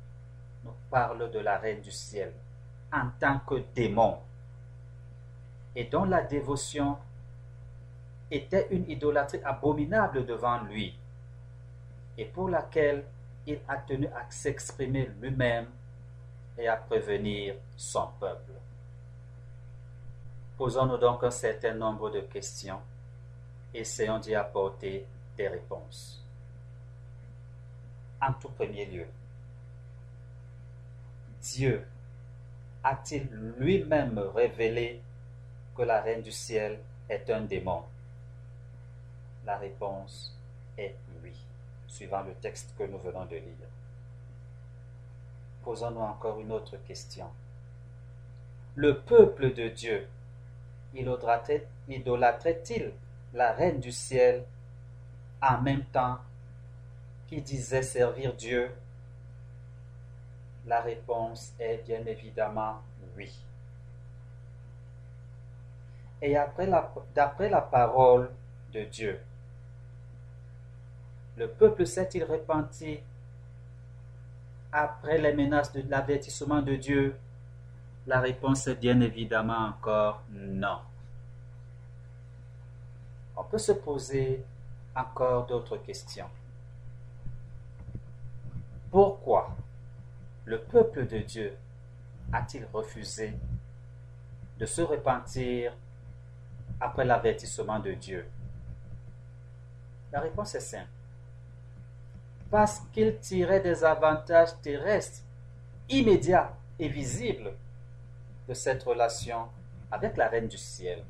nous 0.64 0.74
parle 0.90 1.30
de 1.32 1.40
la 1.40 1.58
Reine 1.58 1.82
du 1.82 1.92
ciel 1.92 2.32
en 2.94 3.10
tant 3.20 3.40
que 3.40 3.56
démon 3.76 4.18
et 5.76 5.86
dont 5.86 6.06
la 6.06 6.22
dévotion 6.22 6.98
était 8.32 8.68
une 8.72 8.90
idolâtrie 8.90 9.42
abominable 9.44 10.26
devant 10.26 10.62
lui 10.64 10.98
et 12.18 12.26
pour 12.26 12.50
laquelle 12.50 13.06
il 13.46 13.60
a 13.68 13.78
tenu 13.78 14.08
à 14.08 14.26
s'exprimer 14.30 15.10
lui-même 15.22 15.68
et 16.58 16.68
à 16.68 16.76
prévenir 16.76 17.56
son 17.76 18.08
peuple. 18.20 18.52
Posons-nous 20.58 20.98
donc 20.98 21.24
un 21.24 21.32
certain 21.32 21.74
nombre 21.74 22.10
de 22.10 22.22
questions. 22.22 22.82
Essayons 23.74 24.20
d'y 24.20 24.34
apporter 24.34 25.06
des 25.38 25.48
réponses. 25.48 26.26
En 28.20 28.34
tout 28.34 28.50
premier 28.50 28.86
lieu, 28.86 29.06
Dieu 31.40 31.88
a-t-il 32.84 33.28
lui-même 33.60 34.18
révélé 34.18 35.02
que 35.76 35.84
la 35.84 36.02
reine 36.02 36.24
du 36.24 36.32
ciel 36.32 36.80
est 37.08 37.30
un 37.30 37.42
démon? 37.42 37.84
La 39.46 39.58
réponse 39.58 40.36
est 40.76 40.96
oui 41.24 41.34
suivant 41.88 42.22
le 42.24 42.34
texte 42.36 42.76
que 42.78 42.84
nous 42.84 43.00
venons 43.00 43.26
de 43.26 43.38
lire. 43.38 43.68
Posons-nous 45.64 46.02
encore 46.02 46.40
une 46.40 46.52
autre 46.52 46.78
question. 46.86 47.28
Le 48.76 49.00
peuple 49.00 49.54
de 49.54 49.70
Dieu 49.70 50.08
idolâtrait-il 50.94 52.94
la 53.34 53.54
reine 53.54 53.80
du 53.80 53.92
ciel 53.92 54.46
en 55.42 55.60
même 55.62 55.86
temps 55.86 56.20
qu'il 57.28 57.44
disait 57.44 57.84
servir 57.84 58.34
Dieu? 58.34 58.72
La 60.66 60.82
réponse 60.82 61.54
est 61.60 61.86
bien 61.86 62.06
évidemment 62.06 62.82
oui. 63.16 63.34
Et 66.22 66.36
d'après 67.14 67.50
la 67.50 67.62
parole 67.62 68.30
de 68.74 68.84
Dieu, 68.84 69.20
le 71.38 71.48
peuple 71.48 71.86
s'est-il 71.86 72.24
repenti 72.24 73.00
après 74.72 75.20
les 75.20 75.34
menaces 75.34 75.72
de 75.72 75.84
l'avertissement 75.88 76.62
de 76.62 76.76
Dieu? 76.76 77.16
La 78.08 78.20
réponse 78.20 78.68
est 78.68 78.76
bien 78.76 79.00
évidemment 79.02 79.68
encore 79.68 80.24
non. 80.32 80.80
On 83.36 83.44
peut 83.44 83.60
se 83.60 83.72
poser 83.72 84.44
encore 84.96 85.46
d'autres 85.46 85.78
questions. 85.78 86.30
Pourquoi 88.90 89.56
le 90.46 90.60
peuple 90.60 91.06
de 91.06 91.20
Dieu 91.20 91.56
a-t-il 92.34 92.66
refusé 92.74 93.34
de 94.58 94.66
se 94.66 94.82
repentir 94.82 95.74
après 96.80 97.06
l'avertissement 97.06 97.80
de 97.80 97.92
Dieu? 97.94 98.26
La 100.12 100.22
réponse 100.22 100.56
est 100.56 100.62
simple 100.62 100.97
parce 102.50 102.82
qu'il 102.94 103.18
tirait 103.18 103.60
des 103.60 103.84
avantages 103.84 104.60
terrestres 104.62 105.22
immédiats 105.90 106.54
et 106.80 106.88
visibles 106.88 107.54
de 108.48 108.54
cette 108.54 108.84
relation 108.84 109.48
avec 109.92 110.16
la 110.18 110.28
reine 110.28 110.48
du 110.48 110.58
ciel. 110.58 111.04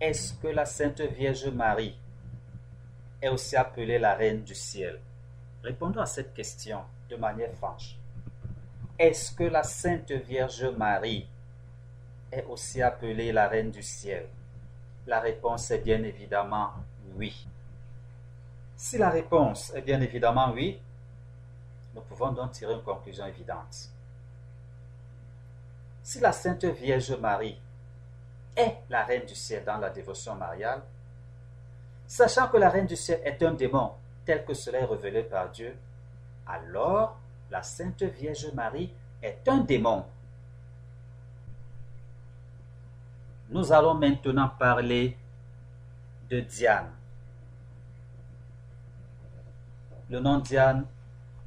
Est-ce 0.00 0.34
que 0.34 0.48
la 0.48 0.66
Sainte 0.66 1.00
Vierge 1.00 1.48
Marie 1.48 1.96
est 3.22 3.28
aussi 3.28 3.56
appelée 3.56 3.98
la 3.98 4.14
reine 4.14 4.42
du 4.42 4.54
ciel? 4.54 5.00
Répondons 5.62 6.00
à 6.00 6.06
cette 6.06 6.34
question 6.34 6.80
de 7.08 7.16
manière 7.16 7.52
franche. 7.54 7.96
Est-ce 8.98 9.32
que 9.32 9.44
la 9.44 9.62
Sainte 9.62 10.10
Vierge 10.12 10.66
Marie 10.76 11.26
est 12.30 12.44
aussi 12.44 12.82
appelée 12.82 13.32
la 13.32 13.48
reine 13.48 13.70
du 13.70 13.82
ciel? 13.82 14.26
La 15.06 15.20
réponse 15.20 15.70
est 15.70 15.78
bien 15.78 16.02
évidemment 16.02 16.70
oui. 17.14 17.46
Si 18.76 18.98
la 18.98 19.08
réponse 19.08 19.72
est 19.74 19.82
bien 19.82 20.00
évidemment 20.00 20.50
oui, 20.52 20.80
nous 21.94 22.02
pouvons 22.02 22.32
donc 22.32 22.50
tirer 22.52 22.74
une 22.74 22.82
conclusion 22.82 23.26
évidente. 23.26 23.90
Si 26.02 26.20
la 26.20 26.32
Sainte 26.32 26.64
Vierge 26.64 27.16
Marie 27.18 27.58
est 28.54 28.78
la 28.90 29.04
reine 29.04 29.24
du 29.26 29.34
ciel 29.34 29.64
dans 29.64 29.78
la 29.78 29.90
dévotion 29.90 30.34
mariale, 30.34 30.82
sachant 32.06 32.48
que 32.48 32.56
la 32.56 32.68
reine 32.68 32.86
du 32.86 32.96
ciel 32.96 33.20
est 33.24 33.42
un 33.42 33.52
démon 33.52 33.92
tel 34.24 34.44
que 34.44 34.54
cela 34.54 34.80
est 34.80 34.84
révélé 34.84 35.22
par 35.22 35.50
Dieu, 35.50 35.76
alors 36.46 37.16
la 37.50 37.62
Sainte 37.62 38.02
Vierge 38.02 38.52
Marie 38.54 38.92
est 39.22 39.48
un 39.48 39.58
démon. 39.58 40.04
Nous 43.48 43.72
allons 43.72 43.94
maintenant 43.94 44.48
parler 44.48 45.16
de 46.28 46.40
Diane. 46.40 46.90
Le 50.10 50.18
nom 50.18 50.38
Diane 50.38 50.84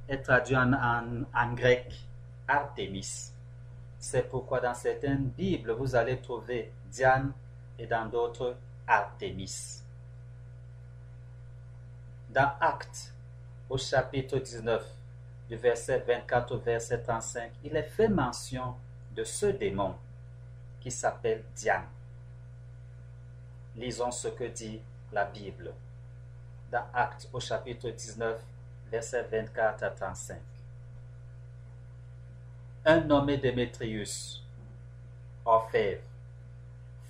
est 0.08 0.22
traduit 0.22 0.56
en, 0.56 1.54
grec 1.54 1.93
Artemis. 2.47 3.34
C'est 3.97 4.30
pourquoi 4.30 4.62
dans 4.62 4.74
certaines 4.74 5.26
Bibles, 5.26 5.72
vous 5.72 5.93
allez 5.93 6.18
trouver 6.22 6.72
Diane 6.89 7.34
et 7.78 7.86
dans 7.86 8.06
d'autres 8.06 8.56
Artemis. 8.88 9.84
Dans 12.30 12.54
Actes, 12.62 13.14
au 13.70 13.78
chapitre 13.78 14.38
19, 14.39 14.84
du 15.50 15.56
verset 15.58 16.00
24 16.08 16.56
au 16.56 16.60
verset 16.60 17.02
35, 17.02 17.52
il 17.64 17.76
est 17.76 17.84
fait 17.84 18.08
mention 18.08 18.76
de 19.16 19.24
ce 19.26 19.47
démon 19.47 19.95
qui 20.80 20.92
s'appelle 20.92 21.44
Diane. 21.56 21.88
Lisons 23.76 24.12
ce 24.12 24.30
que 24.30 24.46
dit 24.46 24.82
la 25.12 25.26
Bible 25.26 25.74
dans 26.72 26.86
Actes 26.94 27.28
au 27.34 27.40
chapitre 27.40 27.90
19, 27.90 28.42
verset 28.92 29.24
24 29.24 29.84
à 29.84 29.90
35. 29.90 30.38
Un 32.86 33.02
nommé 33.02 33.38
Démétrius, 33.38 34.44
orfèvre, 35.46 36.02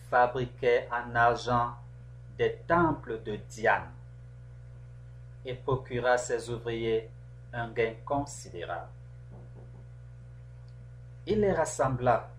fabriquait 0.09 0.87
en 0.91 1.13
argent 1.15 1.73
des 2.37 2.55
temples 2.67 3.21
de 3.23 3.35
Diane 3.35 3.91
et 5.45 5.53
procura 5.53 6.11
à 6.11 6.17
ses 6.17 6.49
ouvriers 6.49 7.09
un 7.53 7.69
gain 7.69 7.93
considérable. 8.05 8.89
Il 11.25 11.41
les 11.41 11.53
rassembla 11.53 12.29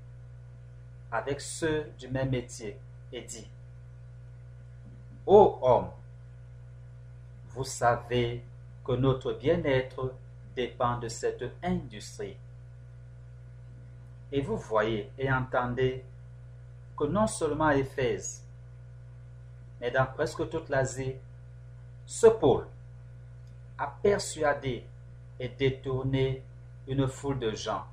avec 1.10 1.40
ceux 1.40 1.90
du 1.98 2.08
même 2.08 2.30
métier 2.30 2.78
et 3.12 3.22
dit, 3.22 3.48
Ô 5.26 5.58
homme, 5.62 5.90
vous 7.48 7.64
savez 7.64 8.42
que 8.84 8.92
notre 8.92 9.32
bien-être 9.32 10.14
dépend 10.54 10.98
de 10.98 11.08
cette 11.08 11.44
industrie. 11.62 12.36
Et 14.32 14.40
vous 14.40 14.56
voyez 14.56 15.10
et 15.18 15.30
entendez 15.30 16.04
que 16.96 17.04
non 17.04 17.26
seulement 17.26 17.66
à 17.66 17.76
Éphèse, 17.76 18.44
mais 19.80 19.90
dans 19.90 20.06
presque 20.06 20.48
toute 20.48 20.68
l'Asie, 20.68 21.14
ce 22.06 22.26
pôle 22.26 22.66
a 23.78 23.86
persuadé 24.02 24.84
et 25.38 25.48
détourné 25.48 26.42
une 26.86 27.08
foule 27.08 27.38
de 27.38 27.52
gens 27.52 27.84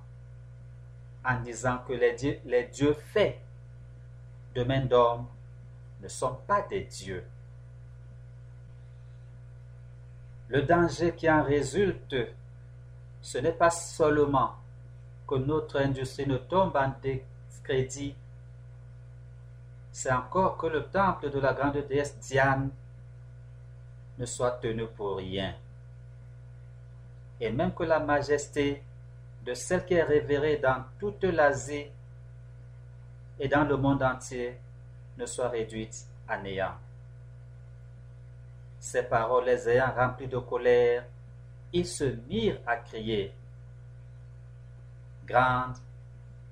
en 1.27 1.41
disant 1.41 1.79
que 1.85 1.93
les 1.93 2.63
dieux, 2.65 2.93
faits 2.93 3.37
de 4.55 4.63
main 4.63 4.85
d'homme 4.85 5.27
ne 6.01 6.07
sont 6.07 6.35
pas 6.47 6.61
des 6.61 6.85
dieux. 6.85 7.23
Le 10.47 10.61
danger 10.61 11.13
qui 11.13 11.29
en 11.29 11.43
résulte, 11.43 12.15
ce 13.21 13.37
n'est 13.39 13.51
pas 13.51 13.69
seulement 13.69 14.55
que 15.27 15.35
notre 15.35 15.81
industrie 15.81 16.25
ne 16.25 16.37
tombe 16.37 16.77
en 16.77 16.93
discrédit, 17.01 18.15
c'est 19.91 20.11
encore 20.11 20.57
que 20.57 20.67
le 20.67 20.85
temple 20.85 21.29
de 21.29 21.39
la 21.39 21.53
grande 21.53 21.85
déesse 21.87 22.17
Diane 22.19 22.69
ne 24.17 24.25
soit 24.25 24.51
tenu 24.51 24.85
pour 24.87 25.17
rien. 25.17 25.55
Et 27.41 27.51
même 27.51 27.73
que 27.73 27.83
la 27.83 27.99
majesté 27.99 28.83
de 29.47 29.53
celle 29.53 29.85
qui 29.85 29.93
est 29.93 30.03
révérée 30.03 30.57
dans 30.57 30.83
toute 30.99 31.23
l'Asie 31.23 31.87
et 33.39 33.47
dans 33.47 33.63
le 33.63 33.77
monde 33.77 34.03
entier 34.03 34.59
ne 35.17 35.25
soit 35.25 35.47
réduite 35.47 36.05
à 36.27 36.37
néant. 36.37 36.75
Ces 38.77 39.03
paroles 39.03 39.45
les 39.45 39.69
ayant 39.69 39.93
remplis 39.95 40.27
de 40.27 40.37
colère, 40.37 41.05
ils 41.71 41.87
se 41.87 42.03
mirent 42.03 42.59
à 42.67 42.75
crier. 42.75 43.33
Grande 45.25 45.77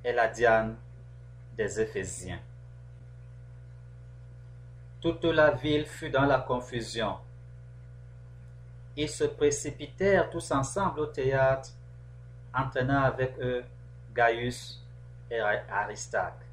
est 0.02 0.14
la 0.14 0.30
Diane 0.30 0.78
des 1.58 1.82
Éphésiens. 1.82 2.40
Toute 5.02 5.26
la 5.26 5.52
ville 5.52 5.86
fut 5.86 6.10
dans 6.10 6.26
la 6.26 6.40
confusion. 6.40 7.18
Ils 8.96 9.10
se 9.10 9.26
précipitèrent 9.26 10.30
tous 10.30 10.50
ensemble 10.52 11.02
au 11.02 11.08
théâtre, 11.08 11.72
entraînant 12.56 13.04
avec 13.04 13.38
eux 13.40 13.64
Gaius 14.16 14.82
et 15.30 15.40
Aristarque, 15.40 16.44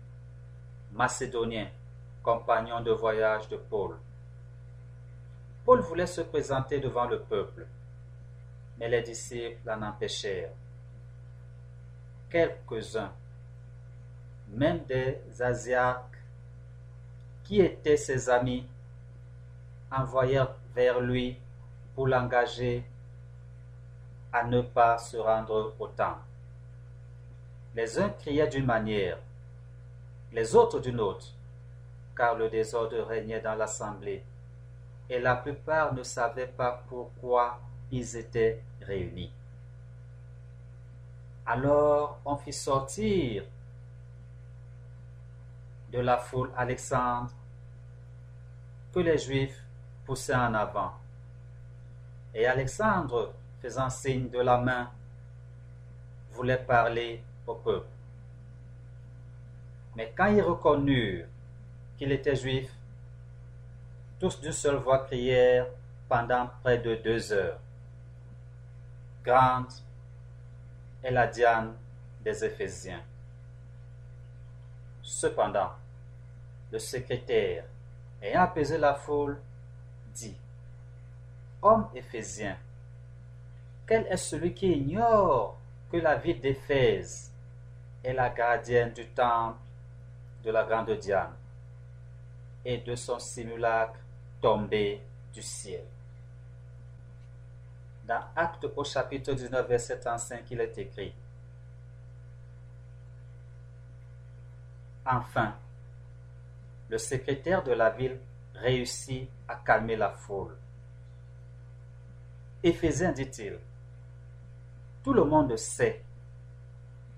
macédoniens, 0.93 1.69
compagnons 2.23 2.81
de 2.81 2.91
voyage 2.91 3.49
de 3.49 3.57
Paul. 3.57 3.97
Paul 5.65 5.81
voulait 5.81 6.07
se 6.07 6.23
présenter 6.23 6.81
devant 6.81 7.07
le 7.07 7.21
peuple, 7.21 7.67
mais 8.79 8.89
les 8.89 9.03
disciples 9.03 9.59
l'en 9.65 9.83
empêchèrent. 9.83 10.51
Quelques-uns, 12.29 13.13
même 14.49 14.85
des 14.85 15.21
Asiaques, 15.41 16.19
qui 17.45 17.61
étaient 17.61 17.97
ses 17.97 18.29
amis, 18.29 18.67
envoyèrent 19.91 20.55
vers 20.75 21.01
lui 21.01 21.39
pour 21.95 22.09
l'engager 22.09 22.85
à 24.33 24.45
ne 24.45 24.63
pas 24.63 24.99
se 24.99 25.17
rendre 25.17 25.75
au 25.79 25.87
temple. 25.89 26.21
Les 27.75 27.99
uns 27.99 28.11
criaient 28.11 28.49
d'une 28.49 28.67
manière, 28.67 29.19
les 30.33 30.55
autres 30.55 30.81
d'une 30.81 31.01
autre, 31.01 31.27
car 32.17 32.35
le 32.35 32.49
désordre 32.49 33.03
régnait 33.03 33.41
dans 33.41 33.55
l'assemblée 33.55 34.23
et 35.09 35.19
la 35.19 35.37
plupart 35.37 35.93
ne 35.95 36.03
savaient 36.03 36.47
pas 36.47 36.83
pourquoi 36.89 37.61
ils 37.91 38.17
étaient 38.17 38.63
réunis. 38.81 39.33
Alors 41.45 42.21
on 42.25 42.37
fit 42.37 42.53
sortir 42.53 43.45
de 45.93 45.99
la 45.99 46.17
foule 46.17 46.51
Alexandre 46.57 47.31
que 48.95 49.01
les 49.01 49.19
Juifs 49.19 49.63
poussaient 50.07 50.35
en 50.35 50.55
avant. 50.55 50.93
Et 52.35 52.47
Alexandre, 52.47 53.33
faisant 53.63 53.89
signe 53.89 54.29
de 54.29 54.41
la 54.41 54.59
main, 54.59 54.91
voulait 56.33 56.59
parler 56.59 57.23
au 57.47 57.55
peuple. 57.55 57.87
Mais 59.95 60.13
quand 60.17 60.27
ils 60.27 60.43
reconnurent 60.43 61.27
qu'il 61.97 62.11
était 62.11 62.35
juif, 62.35 62.71
tous 64.19 64.41
d'une 64.41 64.53
seule 64.53 64.77
voix 64.77 64.99
crièrent 65.01 65.67
pendant 66.09 66.51
près 66.63 66.79
de 66.79 66.97
deux 66.97 67.33
heures. 67.33 67.59
Grande 69.25 69.73
est 71.03 71.11
la 71.11 71.27
Diane 71.27 71.75
des 72.21 72.45
Éphésiens. 72.45 73.03
Cependant, 75.03 75.71
le 76.73 76.79
secrétaire, 76.79 77.65
ayant 78.21 78.43
apaisé 78.43 78.79
la 78.79 78.95
foule, 78.95 79.39
dit 80.15 80.37
Homme 81.61 81.89
éphésien, 81.95 82.57
quel 83.87 84.07
est 84.07 84.17
celui 84.17 84.55
qui 84.55 84.73
ignore 84.73 85.59
que 85.91 85.97
la 85.97 86.17
ville 86.17 86.41
d'Éphèse 86.41 87.33
est 88.03 88.13
la 88.13 88.31
gardienne 88.31 88.93
du 88.93 89.07
temple 89.09 89.59
de 90.45 90.51
la 90.51 90.65
grande 90.65 90.91
Diane 90.99 91.35
et 92.65 92.79
de 92.79 92.95
son 92.95 93.19
simulacre 93.19 93.99
tombé 94.41 95.03
du 95.33 95.43
ciel? 95.43 95.85
Dans 98.07 98.25
Acte 98.35 98.67
au 98.77 98.85
chapitre 98.85 99.33
19, 99.33 99.69
verset 99.69 100.01
35, 100.01 100.45
il 100.51 100.61
est 100.61 100.79
écrit 100.79 101.15
Enfin, 105.05 105.55
le 106.89 106.99
secrétaire 106.99 107.63
de 107.63 107.73
la 107.73 107.91
ville 107.91 108.19
réussit 108.55 109.29
à 109.49 109.57
calmer 109.57 109.97
la 109.97 110.11
foule. 110.11 110.57
Éphésien 112.63 113.11
dit-il, 113.11 113.59
tout 115.03 115.13
le 115.13 115.25
monde 115.25 115.57
sait 115.57 116.03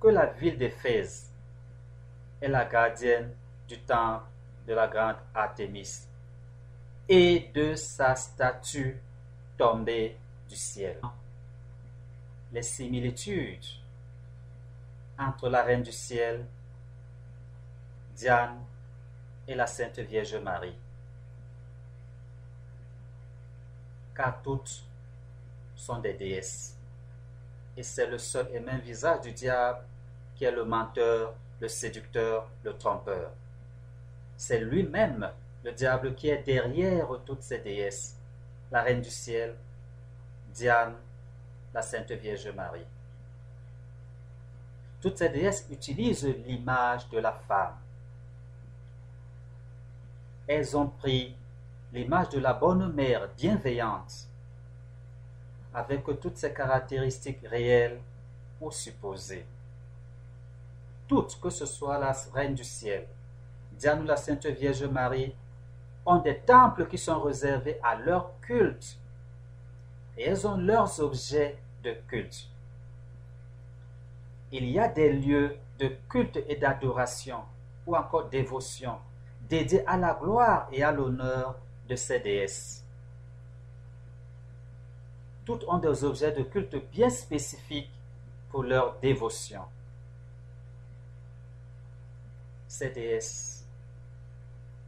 que 0.00 0.08
la 0.08 0.26
ville 0.26 0.58
d'Éphèse 0.58 1.30
est 2.40 2.48
la 2.48 2.64
gardienne 2.64 3.34
du 3.68 3.78
temple 3.80 4.26
de 4.66 4.74
la 4.74 4.88
grande 4.88 5.16
Artémis 5.34 6.06
et 7.08 7.50
de 7.54 7.74
sa 7.74 8.14
statue 8.14 9.00
tombée 9.56 10.16
du 10.48 10.56
ciel. 10.56 11.00
Les 12.52 12.62
similitudes 12.62 13.64
entre 15.18 15.48
la 15.48 15.62
Reine 15.62 15.82
du 15.82 15.92
ciel, 15.92 16.46
Diane 18.16 18.64
et 19.46 19.54
la 19.54 19.66
Sainte 19.66 19.98
Vierge 19.98 20.36
Marie. 20.36 20.76
Car 24.14 24.40
toutes 24.42 24.84
sont 25.74 25.98
des 25.98 26.14
déesses. 26.14 26.73
Et 27.76 27.82
c'est 27.82 28.06
le 28.06 28.18
seul 28.18 28.48
et 28.52 28.60
même 28.60 28.80
visage 28.80 29.22
du 29.22 29.32
diable 29.32 29.80
qui 30.36 30.44
est 30.44 30.50
le 30.50 30.64
menteur, 30.64 31.34
le 31.60 31.68
séducteur, 31.68 32.48
le 32.62 32.76
trompeur. 32.76 33.30
C'est 34.36 34.60
lui-même, 34.60 35.30
le 35.64 35.72
diable, 35.72 36.14
qui 36.14 36.28
est 36.28 36.42
derrière 36.42 37.08
toutes 37.24 37.42
ces 37.42 37.58
déesses. 37.58 38.16
La 38.70 38.82
Reine 38.82 39.00
du 39.00 39.10
ciel, 39.10 39.54
Diane, 40.52 40.94
la 41.72 41.82
Sainte 41.82 42.12
Vierge 42.12 42.48
Marie. 42.48 42.86
Toutes 45.00 45.18
ces 45.18 45.28
déesses 45.28 45.66
utilisent 45.70 46.26
l'image 46.46 47.08
de 47.10 47.18
la 47.18 47.32
femme. 47.32 47.76
Elles 50.46 50.76
ont 50.76 50.88
pris 50.88 51.36
l'image 51.92 52.30
de 52.30 52.40
la 52.40 52.52
bonne 52.52 52.92
mère 52.92 53.28
bienveillante, 53.36 54.28
avec 55.74 56.04
toutes 56.20 56.36
ses 56.36 56.54
caractéristiques 56.54 57.44
réelles 57.44 58.00
ou 58.60 58.70
supposées. 58.70 59.44
Toutes, 61.08 61.38
que 61.40 61.50
ce 61.50 61.66
soit 61.66 61.98
la 61.98 62.12
Reine 62.32 62.54
du 62.54 62.64
ciel, 62.64 63.06
Diane 63.72 64.02
ou 64.02 64.04
la 64.04 64.16
Sainte 64.16 64.46
Vierge 64.46 64.84
Marie, 64.84 65.34
ont 66.06 66.18
des 66.18 66.38
temples 66.38 66.86
qui 66.86 66.98
sont 66.98 67.20
réservés 67.20 67.78
à 67.82 67.96
leur 67.96 68.38
culte. 68.40 68.98
Et 70.16 70.24
elles 70.24 70.46
ont 70.46 70.56
leurs 70.56 71.00
objets 71.00 71.58
de 71.82 71.92
culte. 72.06 72.48
Il 74.52 74.70
y 74.70 74.78
a 74.78 74.88
des 74.88 75.12
lieux 75.12 75.56
de 75.78 75.90
culte 76.08 76.38
et 76.48 76.56
d'adoration 76.56 77.40
ou 77.86 77.96
encore 77.96 78.28
dévotion 78.28 78.96
dédiés 79.48 79.86
à 79.86 79.96
la 79.96 80.14
gloire 80.14 80.68
et 80.72 80.82
à 80.82 80.92
l'honneur 80.92 81.56
de 81.88 81.96
ces 81.96 82.20
déesses. 82.20 82.83
Toutes 85.44 85.64
ont 85.64 85.78
des 85.78 86.04
objets 86.04 86.32
de 86.32 86.42
culte 86.42 86.76
bien 86.90 87.10
spécifiques 87.10 87.92
pour 88.50 88.62
leur 88.62 88.98
dévotion. 89.00 89.62
Ces 92.68 92.90
déesses, 92.90 93.66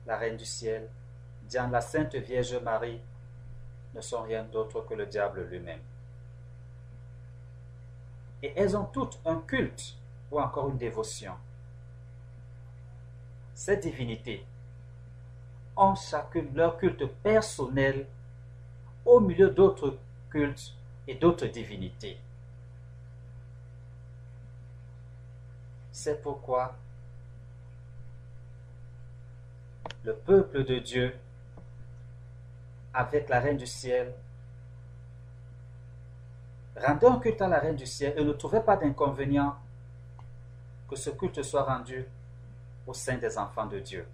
la 0.06 0.16
Reine 0.16 0.36
du 0.36 0.44
Ciel, 0.44 0.88
Diane 1.42 1.70
la 1.70 1.80
Sainte 1.80 2.14
Vierge 2.16 2.56
Marie, 2.56 3.00
ne 3.94 4.00
sont 4.00 4.22
rien 4.22 4.44
d'autre 4.44 4.80
que 4.82 4.94
le 4.94 5.06
diable 5.06 5.42
lui-même. 5.42 5.80
Et 8.42 8.52
elles 8.56 8.76
ont 8.76 8.84
toutes 8.84 9.18
un 9.24 9.40
culte 9.46 9.96
ou 10.30 10.40
encore 10.40 10.68
une 10.68 10.76
dévotion. 10.78 11.34
Ces 13.54 13.76
divinités 13.76 14.44
ont 15.76 15.94
chacune 15.94 16.54
leur 16.54 16.76
culte 16.78 17.06
personnel 17.22 18.06
au 19.04 19.20
milieu 19.20 19.50
d'autres 19.50 19.98
et 21.08 21.14
d'autres 21.14 21.46
divinités. 21.46 22.18
C'est 25.92 26.20
pourquoi 26.22 26.74
le 30.04 30.14
peuple 30.14 30.64
de 30.64 30.78
Dieu, 30.78 31.16
avec 32.92 33.28
la 33.28 33.40
Reine 33.40 33.56
du 33.56 33.66
ciel, 33.66 34.12
rendait 36.76 37.06
un 37.06 37.18
culte 37.18 37.42
à 37.42 37.48
la 37.48 37.58
Reine 37.58 37.76
du 37.76 37.86
ciel 37.86 38.14
et 38.16 38.24
ne 38.24 38.32
trouvait 38.32 38.62
pas 38.62 38.76
d'inconvénient 38.76 39.56
que 40.88 40.96
ce 40.96 41.10
culte 41.10 41.42
soit 41.42 41.64
rendu 41.64 42.04
au 42.86 42.92
sein 42.92 43.16
des 43.16 43.36
enfants 43.36 43.66
de 43.66 43.80
Dieu. 43.80 44.06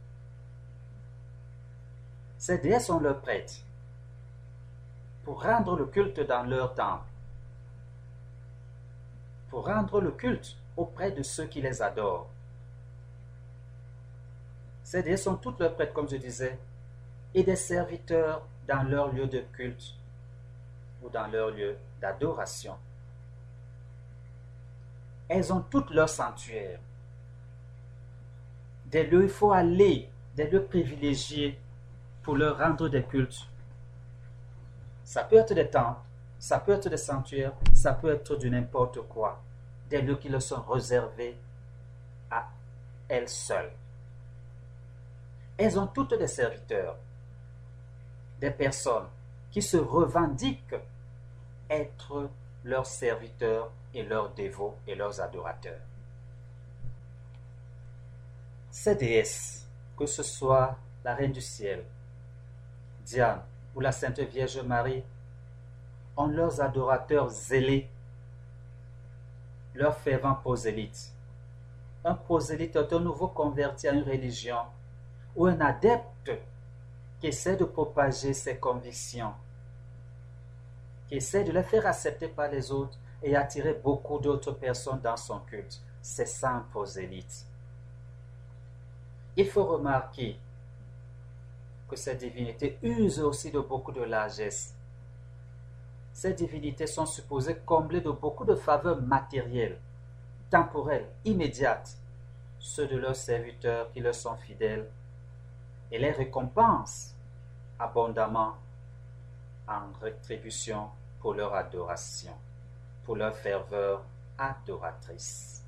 Ces 2.38 2.58
déesses 2.58 2.86
sont 2.86 3.00
leurs 3.00 3.20
prêtres 3.20 3.62
pour 5.24 5.42
rendre 5.42 5.76
le 5.76 5.86
culte 5.86 6.20
dans 6.20 6.42
leur 6.42 6.74
temple, 6.74 7.04
pour 9.50 9.66
rendre 9.66 10.00
le 10.00 10.10
culte 10.10 10.56
auprès 10.76 11.12
de 11.12 11.22
ceux 11.22 11.46
qui 11.46 11.60
les 11.60 11.82
adorent. 11.82 12.28
Ces 14.82 15.02
déesses 15.02 15.24
sont 15.24 15.36
toutes 15.36 15.60
leurs 15.60 15.74
prêtres, 15.74 15.92
comme 15.92 16.08
je 16.08 16.16
disais, 16.16 16.58
et 17.34 17.42
des 17.42 17.56
serviteurs 17.56 18.42
dans 18.66 18.82
leur 18.82 19.12
lieu 19.12 19.26
de 19.26 19.40
culte 19.52 19.94
ou 21.02 21.08
dans 21.08 21.26
leur 21.28 21.50
lieu 21.50 21.76
d'adoration. 22.00 22.76
Elles 25.28 25.52
ont 25.52 25.62
toutes 25.62 25.90
leurs 25.90 26.08
sanctuaires, 26.08 26.78
des 28.86 29.04
lieux 29.04 29.20
où 29.20 29.22
il 29.22 29.28
faut 29.30 29.52
aller, 29.52 30.10
des 30.36 30.50
lieux 30.50 30.64
privilégiés 30.64 31.58
pour 32.22 32.36
leur 32.36 32.58
rendre 32.58 32.88
des 32.88 33.02
cultes. 33.02 33.48
Ça 35.12 35.24
peut 35.24 35.36
être 35.36 35.52
des 35.52 35.68
temples, 35.68 36.00
ça 36.38 36.58
peut 36.58 36.72
être 36.72 36.88
des 36.88 36.96
sanctuaires, 36.96 37.52
ça 37.74 37.92
peut 37.92 38.14
être 38.14 38.34
du 38.36 38.48
n'importe 38.48 39.02
quoi. 39.08 39.42
Des 39.90 40.00
lieux 40.00 40.16
qui 40.16 40.30
leur 40.30 40.40
sont 40.40 40.62
réservés 40.62 41.36
à 42.30 42.48
elles 43.10 43.28
seules. 43.28 43.72
Elles 45.58 45.78
ont 45.78 45.86
toutes 45.86 46.14
des 46.14 46.26
serviteurs, 46.26 46.96
des 48.40 48.52
personnes 48.52 49.04
qui 49.50 49.60
se 49.60 49.76
revendiquent 49.76 50.80
être 51.68 52.30
leurs 52.64 52.86
serviteurs 52.86 53.70
et 53.92 54.04
leurs 54.04 54.32
dévots 54.32 54.78
et 54.86 54.94
leurs 54.94 55.20
adorateurs. 55.20 55.82
Ces 58.70 58.94
déesses, 58.94 59.68
que 59.94 60.06
ce 60.06 60.22
soit 60.22 60.74
la 61.04 61.14
Reine 61.14 61.32
du 61.32 61.42
Ciel, 61.42 61.84
Diane 63.04 63.42
ou 63.74 63.80
la 63.80 63.92
Sainte 63.92 64.20
Vierge 64.20 64.60
Marie, 64.60 65.02
ont 66.16 66.26
leurs 66.26 66.60
adorateurs 66.60 67.28
zélés, 67.28 67.88
leurs 69.74 69.96
fervents 69.96 70.34
prosélytes. 70.34 71.12
Un 72.04 72.14
prosélyte 72.14 72.76
est 72.76 72.92
un 72.92 73.00
nouveau 73.00 73.28
converti 73.28 73.88
à 73.88 73.92
une 73.92 74.02
religion 74.02 74.58
ou 75.36 75.46
un 75.46 75.60
adepte 75.60 76.32
qui 77.20 77.28
essaie 77.28 77.56
de 77.56 77.64
propager 77.64 78.34
ses 78.34 78.56
convictions 78.56 79.32
qui 81.12 81.18
essaie 81.18 81.44
de 81.44 81.52
les 81.52 81.62
faire 81.62 81.86
accepter 81.86 82.26
par 82.26 82.48
les 82.50 82.72
autres 82.72 82.96
et 83.22 83.36
attirer 83.36 83.74
beaucoup 83.74 84.18
d'autres 84.18 84.52
personnes 84.52 84.98
dans 85.02 85.18
son 85.18 85.40
culte. 85.40 85.78
C'est 86.00 86.24
ça 86.24 86.52
un 86.52 86.60
prosélyte. 86.60 87.44
Il 89.36 89.46
faut 89.46 89.66
remarquer 89.66 90.38
que 91.92 91.98
ces 91.98 92.14
divinités 92.14 92.78
usent 92.82 93.20
aussi 93.20 93.50
de 93.50 93.60
beaucoup 93.60 93.92
de 93.92 94.02
largesse. 94.02 94.74
Ces 96.14 96.32
divinités 96.32 96.86
sont 96.86 97.04
supposées 97.04 97.56
combler 97.66 98.00
de 98.00 98.10
beaucoup 98.10 98.46
de 98.46 98.54
faveurs 98.54 99.02
matérielles, 99.02 99.78
temporelles, 100.48 101.06
immédiates, 101.26 101.98
ceux 102.58 102.86
de 102.88 102.96
leurs 102.96 103.16
serviteurs 103.16 103.92
qui 103.92 104.00
leur 104.00 104.14
sont 104.14 104.36
fidèles, 104.36 104.88
et 105.90 105.98
les 105.98 106.12
récompensent 106.12 107.14
abondamment 107.78 108.54
en 109.68 109.82
rétribution 110.00 110.88
pour 111.20 111.34
leur 111.34 111.54
adoration, 111.54 112.32
pour 113.04 113.16
leur 113.16 113.36
ferveur 113.36 114.02
adoratrice. 114.38 115.61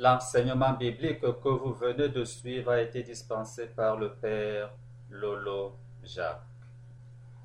L'enseignement 0.00 0.72
biblique 0.72 1.20
que 1.20 1.48
vous 1.50 1.74
venez 1.74 2.08
de 2.08 2.24
suivre 2.24 2.70
a 2.70 2.80
été 2.80 3.02
dispensé 3.02 3.66
par 3.66 3.98
le 3.98 4.14
Père 4.14 4.72
Lolo 5.10 5.76
Jacques. 6.02 6.40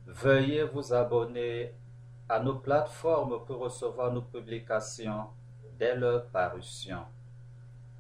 Veuillez 0.08 0.64
vous 0.64 0.94
abonner 0.94 1.74
à 2.30 2.40
nos 2.40 2.56
plateformes 2.56 3.44
pour 3.44 3.58
recevoir 3.58 4.14
nos 4.14 4.22
publications 4.22 5.26
dès 5.78 5.98
leur 5.98 6.28
parution. 6.28 7.02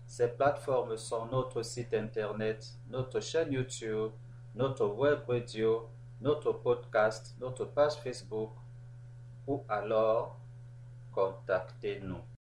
Ces 0.07 0.29
plateformes 0.29 0.95
sont 0.95 1.25
notre 1.25 1.61
site 1.61 1.93
internet, 1.93 2.65
notre 2.89 3.19
chaîne 3.19 3.51
YouTube, 3.51 4.11
notre 4.55 4.85
web 4.85 5.19
radio, 5.27 5.89
notre 6.21 6.53
podcast, 6.53 7.35
notre 7.41 7.65
page 7.65 7.95
Facebook 7.95 8.51
ou 9.47 9.65
alors 9.67 10.39
contactez-nous. 11.11 12.34